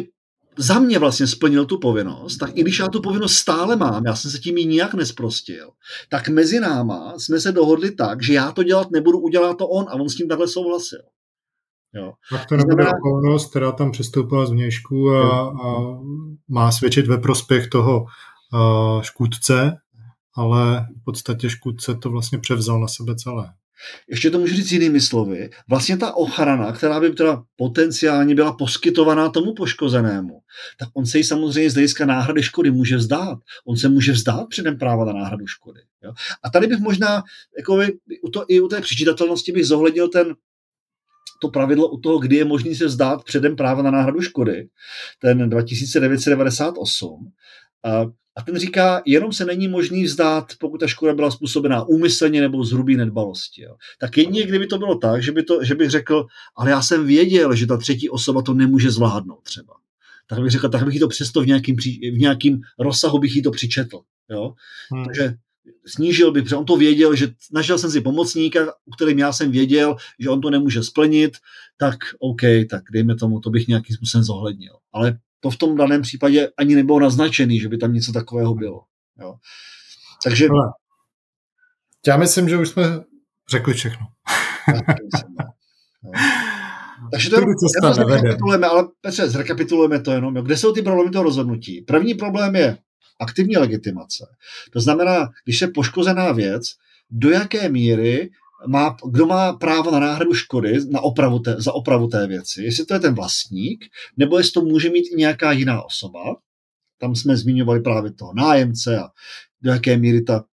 za 0.58 0.80
mě 0.80 1.00
vlastně 1.00 1.28
splnil 1.28 1.66
tu 1.66 1.80
povinnost, 1.80 2.38
tak 2.38 2.58
i 2.58 2.62
když 2.62 2.80
já 2.80 2.88
tu 2.88 3.02
povinnost 3.02 3.34
stále 3.34 3.76
mám, 3.76 4.06
já 4.06 4.16
jsem 4.16 4.32
se 4.32 4.40
tím 4.40 4.58
ji 4.58 4.66
nijak 4.66 4.94
nesprostil, 4.94 5.70
tak 6.10 6.30
mezi 6.30 6.60
náma 6.60 7.20
jsme 7.20 7.40
se 7.40 7.52
dohodli 7.52 7.92
tak, 7.92 8.24
že 8.24 8.34
já 8.34 8.52
to 8.52 8.64
dělat 8.64 8.92
nebudu, 8.92 9.20
udělat 9.20 9.58
to 9.58 9.68
on 9.68 9.86
a 9.90 9.94
on 9.94 10.10
s 10.10 10.16
tím 10.16 10.28
takhle 10.28 10.48
souhlasil. 10.48 11.00
Jo. 11.94 12.14
Tak 12.32 12.46
to 12.46 12.58
nebude 12.58 12.84
znamená... 12.84 12.92
okolnost, 12.98 13.50
která 13.50 13.72
tam 13.72 13.92
přestoupila 13.92 14.46
z 14.46 14.52
vnějšku 14.52 15.12
a, 15.12 15.42
a 15.42 16.00
má 16.48 16.72
svědčit 16.72 17.08
ve 17.08 17.18
prospěch 17.18 17.68
toho 17.68 18.06
uh, 18.54 19.02
škůdce, 19.02 19.78
ale 20.36 20.88
v 21.02 21.04
podstatě 21.04 21.50
škůdce 21.50 21.96
to 21.96 22.10
vlastně 22.10 22.38
převzal 22.40 22.80
na 22.80 22.88
sebe 22.88 23.16
celé 23.16 23.54
ještě 24.10 24.30
to 24.30 24.40
můžu 24.40 24.56
říct 24.56 24.72
jinými 24.72 25.02
slovy, 25.02 25.50
vlastně 25.70 25.98
ta 25.98 26.16
ochrana, 26.16 26.72
která 26.72 27.00
by 27.00 27.10
teda 27.10 27.44
potenciálně 27.56 28.36
byla 28.36 28.54
poskytovaná 28.54 29.30
tomu 29.30 29.54
poškozenému, 29.54 30.40
tak 30.80 30.90
on 30.94 31.06
se 31.06 31.18
jí 31.18 31.24
samozřejmě 31.24 31.70
z 31.70 31.74
hlediska 31.74 32.06
náhrady 32.06 32.44
škody 32.44 32.72
může 32.72 32.98
vzdát. 32.98 33.40
On 33.68 33.78
se 33.78 33.90
může 33.90 34.12
vzdát 34.12 34.50
předem 34.50 34.78
práva 34.78 35.06
na 35.06 35.14
náhradu 35.14 35.48
škody. 35.48 35.82
Jo? 36.04 36.14
A 36.44 36.50
tady 36.50 36.68
bych 36.68 36.80
možná, 36.80 37.24
jako 37.58 37.76
by, 37.78 37.98
u 38.24 38.30
to, 38.30 38.46
i 38.48 38.62
u 38.62 38.68
té 38.68 38.82
přičítatelnosti 38.82 39.52
bych 39.52 39.66
zohlednil 39.66 40.08
ten, 40.08 40.36
to 41.42 41.50
pravidlo 41.50 41.88
u 41.88 42.00
toho, 42.00 42.20
kdy 42.20 42.36
je 42.36 42.46
možný 42.46 42.76
se 42.76 42.86
vzdát 42.86 43.24
předem 43.24 43.56
práva 43.56 43.84
na 43.84 43.92
náhradu 43.92 44.22
škody, 44.22 44.68
ten 45.22 45.50
2998. 45.50 47.32
A 47.86 48.06
a 48.38 48.42
ten 48.42 48.58
říká, 48.58 49.02
jenom 49.06 49.34
se 49.34 49.46
není 49.46 49.68
možný 49.68 50.04
vzdát, 50.04 50.46
pokud 50.60 50.78
ta 50.78 50.88
škoda 50.88 51.14
byla 51.14 51.32
způsobená 51.32 51.84
úmyslně 51.84 52.42
nebo 52.42 52.64
z 52.64 52.72
hrubý 52.72 52.96
nedbalosti. 52.96 53.62
Jo. 53.62 53.76
Tak 54.00 54.18
jedině, 54.18 54.46
kdyby 54.46 54.68
to 54.68 54.78
bylo 54.78 54.96
tak, 54.96 55.24
že, 55.24 55.32
by 55.32 55.44
to, 55.44 55.64
že 55.64 55.76
bych 55.76 55.90
řekl, 55.90 56.26
ale 56.58 56.70
já 56.70 56.82
jsem 56.82 57.06
věděl, 57.06 57.56
že 57.56 57.68
ta 57.68 57.78
třetí 57.78 58.10
osoba 58.10 58.42
to 58.42 58.54
nemůže 58.54 58.92
zvládnout 58.92 59.44
třeba. 59.44 59.74
Tak 60.30 60.40
bych 60.40 60.52
řekl, 60.52 60.70
tak 60.70 60.84
bych 60.84 60.94
jí 60.94 61.00
to 61.00 61.08
přesto 61.08 61.42
v 61.42 61.48
nějakým, 61.48 61.76
v 62.16 62.18
nějakým 62.18 62.60
rozsahu 62.80 63.20
bych 63.20 63.36
jí 63.36 63.42
to 63.42 63.52
přičetl. 63.52 64.00
Jo. 64.30 64.54
Hmm. 64.92 65.06
Takže 65.06 65.34
snížil 65.86 66.32
bych, 66.32 66.44
protože 66.44 66.56
on 66.56 66.66
to 66.66 66.78
věděl, 66.78 67.16
že 67.16 67.28
našel 67.54 67.78
jsem 67.78 67.92
si 67.92 68.02
pomocníka, 68.02 68.74
u 68.86 68.92
kterým 68.92 69.20
já 69.20 69.34
jsem 69.34 69.52
věděl, 69.52 69.96
že 70.20 70.30
on 70.30 70.42
to 70.42 70.50
nemůže 70.50 70.84
splnit, 70.84 71.38
tak 71.78 71.96
OK, 72.20 72.42
tak 72.70 72.84
dejme 72.94 73.16
tomu, 73.16 73.40
to 73.40 73.50
bych 73.50 73.68
nějakým 73.68 73.96
způsobem 73.96 74.24
zohlednil. 74.24 74.74
Ale 74.94 75.20
to 75.40 75.50
v 75.50 75.58
tom 75.58 75.78
daném 75.78 76.02
případě 76.02 76.50
ani 76.58 76.76
nebylo 76.76 77.00
naznačený, 77.00 77.60
že 77.60 77.70
by 77.70 77.78
tam 77.78 77.94
něco 77.94 78.12
takového 78.12 78.56
bylo. 78.56 78.82
Jo. 79.20 79.36
Takže... 80.24 80.48
Ale 80.48 80.72
já 82.08 82.18
myslím, 82.18 82.50
že 82.50 82.58
už 82.58 82.70
jsme 82.70 82.84
řekli 83.50 83.74
všechno. 83.74 84.08
No. 86.04 86.12
Takže 87.12 87.30
to 87.30 87.36
je, 87.36 87.46
jenom 87.76 87.94
zrekapitulujeme, 87.94 88.68
ale 88.68 88.88
Petře, 89.02 89.30
zrekapitulujeme 89.30 90.00
to 90.00 90.12
jenom. 90.12 90.36
Jo. 90.36 90.42
Kde 90.42 90.58
jsou 90.58 90.74
ty 90.74 90.82
problémy 90.82 91.12
toho 91.12 91.24
rozhodnutí? 91.24 91.82
První 91.82 92.14
problém 92.14 92.56
je 92.56 92.78
aktivní 93.20 93.58
legitimace. 93.58 94.26
To 94.74 94.82
znamená, 94.82 95.30
když 95.46 95.62
je 95.62 95.68
poškozená 95.68 96.32
věc, 96.32 96.64
do 97.10 97.30
jaké 97.30 97.70
míry 97.70 98.30
má, 98.68 98.98
kdo 99.12 99.26
má 99.26 99.54
právo 99.54 99.92
na 99.92 100.00
náhradu 100.00 100.34
škody 100.34 100.78
na 100.90 101.02
opravu 101.02 101.40
té, 101.40 101.56
za 101.58 101.74
opravu 101.74 102.08
té 102.08 102.28
věci, 102.28 102.64
jestli 102.64 102.86
to 102.86 102.94
je 102.94 103.00
ten 103.00 103.16
vlastník, 103.16 103.86
nebo 104.18 104.38
jestli 104.38 104.52
to 104.52 104.62
může 104.62 104.90
mít 104.90 105.06
i 105.12 105.16
nějaká 105.16 105.52
jiná 105.52 105.84
osoba. 105.84 106.20
Tam 107.00 107.16
jsme 107.16 107.38
zmiňovali 107.38 107.80
právě 107.80 108.12
toho 108.12 108.34
nájemce 108.34 109.00
a 109.00 109.10
do 109.62 109.72
jaké 109.72 109.98
míry 109.98 110.22
ta 110.22 110.44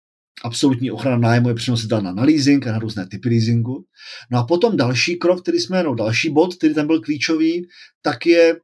absolutní 0.45 0.91
ochrana 0.91 1.19
nájmu 1.19 1.49
je 1.49 1.55
přenositelná 1.55 2.13
na 2.13 2.23
leasing 2.23 2.67
a 2.67 2.73
na 2.73 2.79
různé 2.79 3.07
typy 3.09 3.29
leasingu. 3.29 3.85
No 4.31 4.39
a 4.39 4.45
potom 4.45 4.77
další 4.77 5.17
krok, 5.17 5.43
který 5.43 5.59
jsme, 5.59 5.83
no 5.83 5.95
další 5.95 6.31
bod, 6.31 6.55
který 6.55 6.75
tam 6.75 6.87
byl 6.87 7.01
klíčový, 7.01 7.69
tak 8.03 8.27
je 8.27 8.57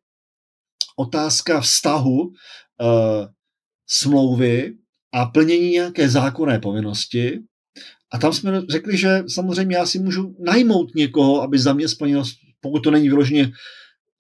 otázka 0.97 1.61
vztahu 1.61 2.21
uh, 2.21 2.33
smlouvy 3.91 4.75
a 5.15 5.27
plnění 5.27 5.71
nějaké 5.71 6.09
zákonné 6.09 6.59
povinnosti 6.59 7.39
a 8.13 8.19
tam 8.19 8.33
jsme 8.33 8.63
řekli, 8.71 8.97
že 8.97 9.23
samozřejmě 9.29 9.77
já 9.77 9.87
si 9.87 9.99
můžu 9.99 10.37
najmout 10.39 10.95
někoho, 10.95 11.43
aby 11.43 11.59
za 11.59 11.73
mě 11.73 11.89
splnil, 11.89 12.23
pokud 12.61 12.81
to 12.81 12.91
není 12.91 13.09
vyloženě 13.09 13.53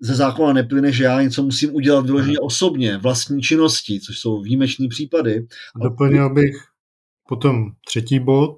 ze 0.00 0.14
zákona 0.14 0.52
neplyne, 0.52 0.92
že 0.92 1.04
já 1.04 1.22
něco 1.22 1.42
musím 1.42 1.74
udělat 1.74 2.06
vyloženě 2.06 2.38
osobně, 2.38 2.98
vlastní 2.98 3.42
činnosti, 3.42 4.00
což 4.00 4.18
jsou 4.18 4.42
výjimečné 4.42 4.88
případy. 4.88 5.46
Doplnil 5.82 6.34
bych 6.34 6.56
potom 7.28 7.66
třetí 7.86 8.20
bod, 8.20 8.56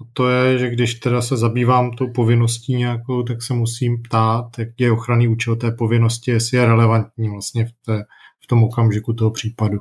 a 0.00 0.04
to 0.12 0.28
je, 0.28 0.58
že 0.58 0.70
když 0.70 0.94
teda 0.94 1.22
se 1.22 1.36
zabývám 1.36 1.90
tou 1.90 2.12
povinností 2.12 2.74
nějakou, 2.74 3.22
tak 3.22 3.42
se 3.42 3.54
musím 3.54 4.02
ptát, 4.02 4.58
jak 4.58 4.68
je 4.78 4.92
ochranný 4.92 5.28
účel 5.28 5.56
té 5.56 5.70
povinnosti, 5.70 6.30
jestli 6.30 6.56
je 6.56 6.66
relevantní 6.66 7.28
vlastně 7.28 7.66
v, 7.66 7.72
té, 7.86 8.04
v 8.44 8.46
tom 8.46 8.64
okamžiku 8.64 9.12
toho 9.12 9.30
případu. 9.30 9.78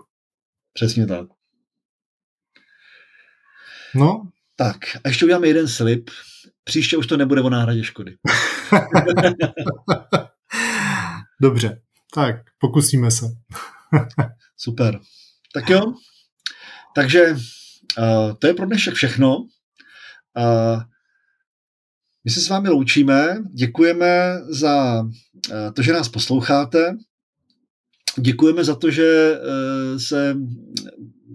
Přesně 0.79 1.07
tak. 1.07 1.27
No, 3.95 4.29
tak, 4.55 4.77
a 5.03 5.07
ještě 5.07 5.25
uděláme 5.25 5.47
jeden 5.47 5.67
slib. 5.67 6.09
Příště 6.63 6.97
už 6.97 7.07
to 7.07 7.17
nebude 7.17 7.41
o 7.41 7.49
náhradě 7.49 7.83
škody. 7.83 8.17
Dobře, 11.41 11.81
tak 12.15 12.35
pokusíme 12.59 13.11
se. 13.11 13.25
Super. 14.57 14.99
Tak 15.53 15.69
jo, 15.69 15.93
takže 16.95 17.31
uh, 17.31 18.33
to 18.39 18.47
je 18.47 18.53
pro 18.53 18.65
dnešek 18.65 18.93
všechno. 18.93 19.37
Uh, 19.37 19.47
my 22.25 22.31
se 22.31 22.41
s 22.41 22.49
vámi 22.49 22.69
loučíme, 22.69 23.37
děkujeme 23.53 24.39
za 24.49 25.03
to, 25.73 25.81
že 25.81 25.93
nás 25.93 26.09
posloucháte. 26.09 26.97
Děkujeme 28.17 28.63
za 28.63 28.75
to, 28.75 28.91
že 28.91 29.39
uh, 29.39 29.97
se 29.97 30.35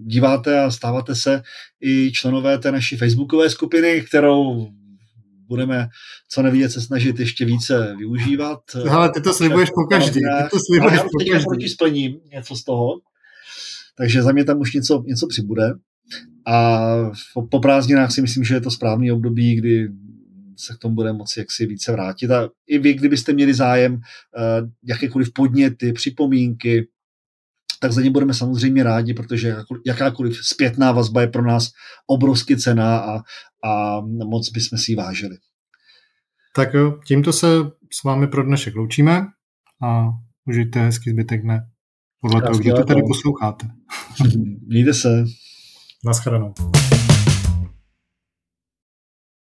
díváte 0.05 0.59
a 0.59 0.71
stáváte 0.71 1.15
se 1.15 1.41
i 1.81 2.11
členové 2.11 2.57
té 2.57 2.71
naší 2.71 2.97
facebookové 2.97 3.49
skupiny, 3.49 4.01
kterou 4.01 4.67
budeme 5.47 5.87
co 6.29 6.41
nevidět 6.41 6.69
se 6.69 6.81
snažit 6.81 7.19
ještě 7.19 7.45
více 7.45 7.95
využívat. 7.97 8.59
Ale 8.89 9.11
ty 9.11 9.21
to 9.21 9.33
slibuješ 9.33 9.69
po 9.69 9.85
každý. 9.89 10.19
Ty 10.19 10.49
to 10.51 10.57
slibuješ 10.65 10.99
po 10.99 11.31
každý. 11.31 11.45
proti 11.45 11.69
splním 11.69 12.19
něco 12.31 12.55
z 12.55 12.63
toho. 12.63 12.87
Takže 13.97 14.23
za 14.23 14.31
mě 14.31 14.43
tam 14.43 14.59
už 14.59 14.73
něco, 14.73 15.03
něco 15.05 15.27
přibude. 15.27 15.73
A 16.47 16.87
po, 17.33 17.47
po 17.47 17.59
prázdninách 17.59 18.11
si 18.11 18.21
myslím, 18.21 18.43
že 18.43 18.53
je 18.53 18.61
to 18.61 18.71
správný 18.71 19.11
období, 19.11 19.55
kdy 19.55 19.87
se 20.57 20.73
k 20.73 20.77
tomu 20.77 20.95
bude 20.95 21.13
moci 21.13 21.39
jaksi 21.39 21.65
více 21.65 21.91
vrátit. 21.91 22.31
A 22.31 22.49
i 22.67 22.77
vy, 22.77 22.93
kdybyste 22.93 23.33
měli 23.33 23.53
zájem, 23.53 23.93
uh, 23.93 24.01
jakékoliv 24.83 25.33
podněty, 25.33 25.93
připomínky, 25.93 26.87
tak 27.79 27.91
za 27.91 28.01
ně 28.01 28.11
budeme 28.11 28.33
samozřejmě 28.33 28.83
rádi, 28.83 29.13
protože 29.13 29.55
jakákoliv 29.85 30.37
zpětná 30.45 30.91
vazba 30.91 31.21
je 31.21 31.27
pro 31.27 31.41
nás 31.41 31.69
obrovsky 32.07 32.57
cená 32.57 32.97
a, 32.97 33.21
a 33.63 34.01
moc 34.01 34.49
bychom 34.49 34.79
si 34.79 34.91
ji 34.91 34.95
vážili. 34.95 35.37
Tak 36.55 36.73
jo, 36.73 36.99
tímto 37.05 37.33
se 37.33 37.47
s 37.93 38.03
vámi 38.03 38.27
pro 38.27 38.43
dnešek 38.43 38.75
loučíme 38.75 39.27
a 39.83 40.07
užijte 40.45 40.79
hezký 40.79 41.09
zbytek 41.09 41.41
dne. 41.41 41.67
Podle 42.21 42.41
toho, 42.41 42.57
kdy 42.57 42.71
to 42.71 42.83
tady 42.83 43.01
posloucháte. 43.01 43.67
Mějte 44.67 44.93
se. 44.93 45.23
Naschledanou. 46.05 46.53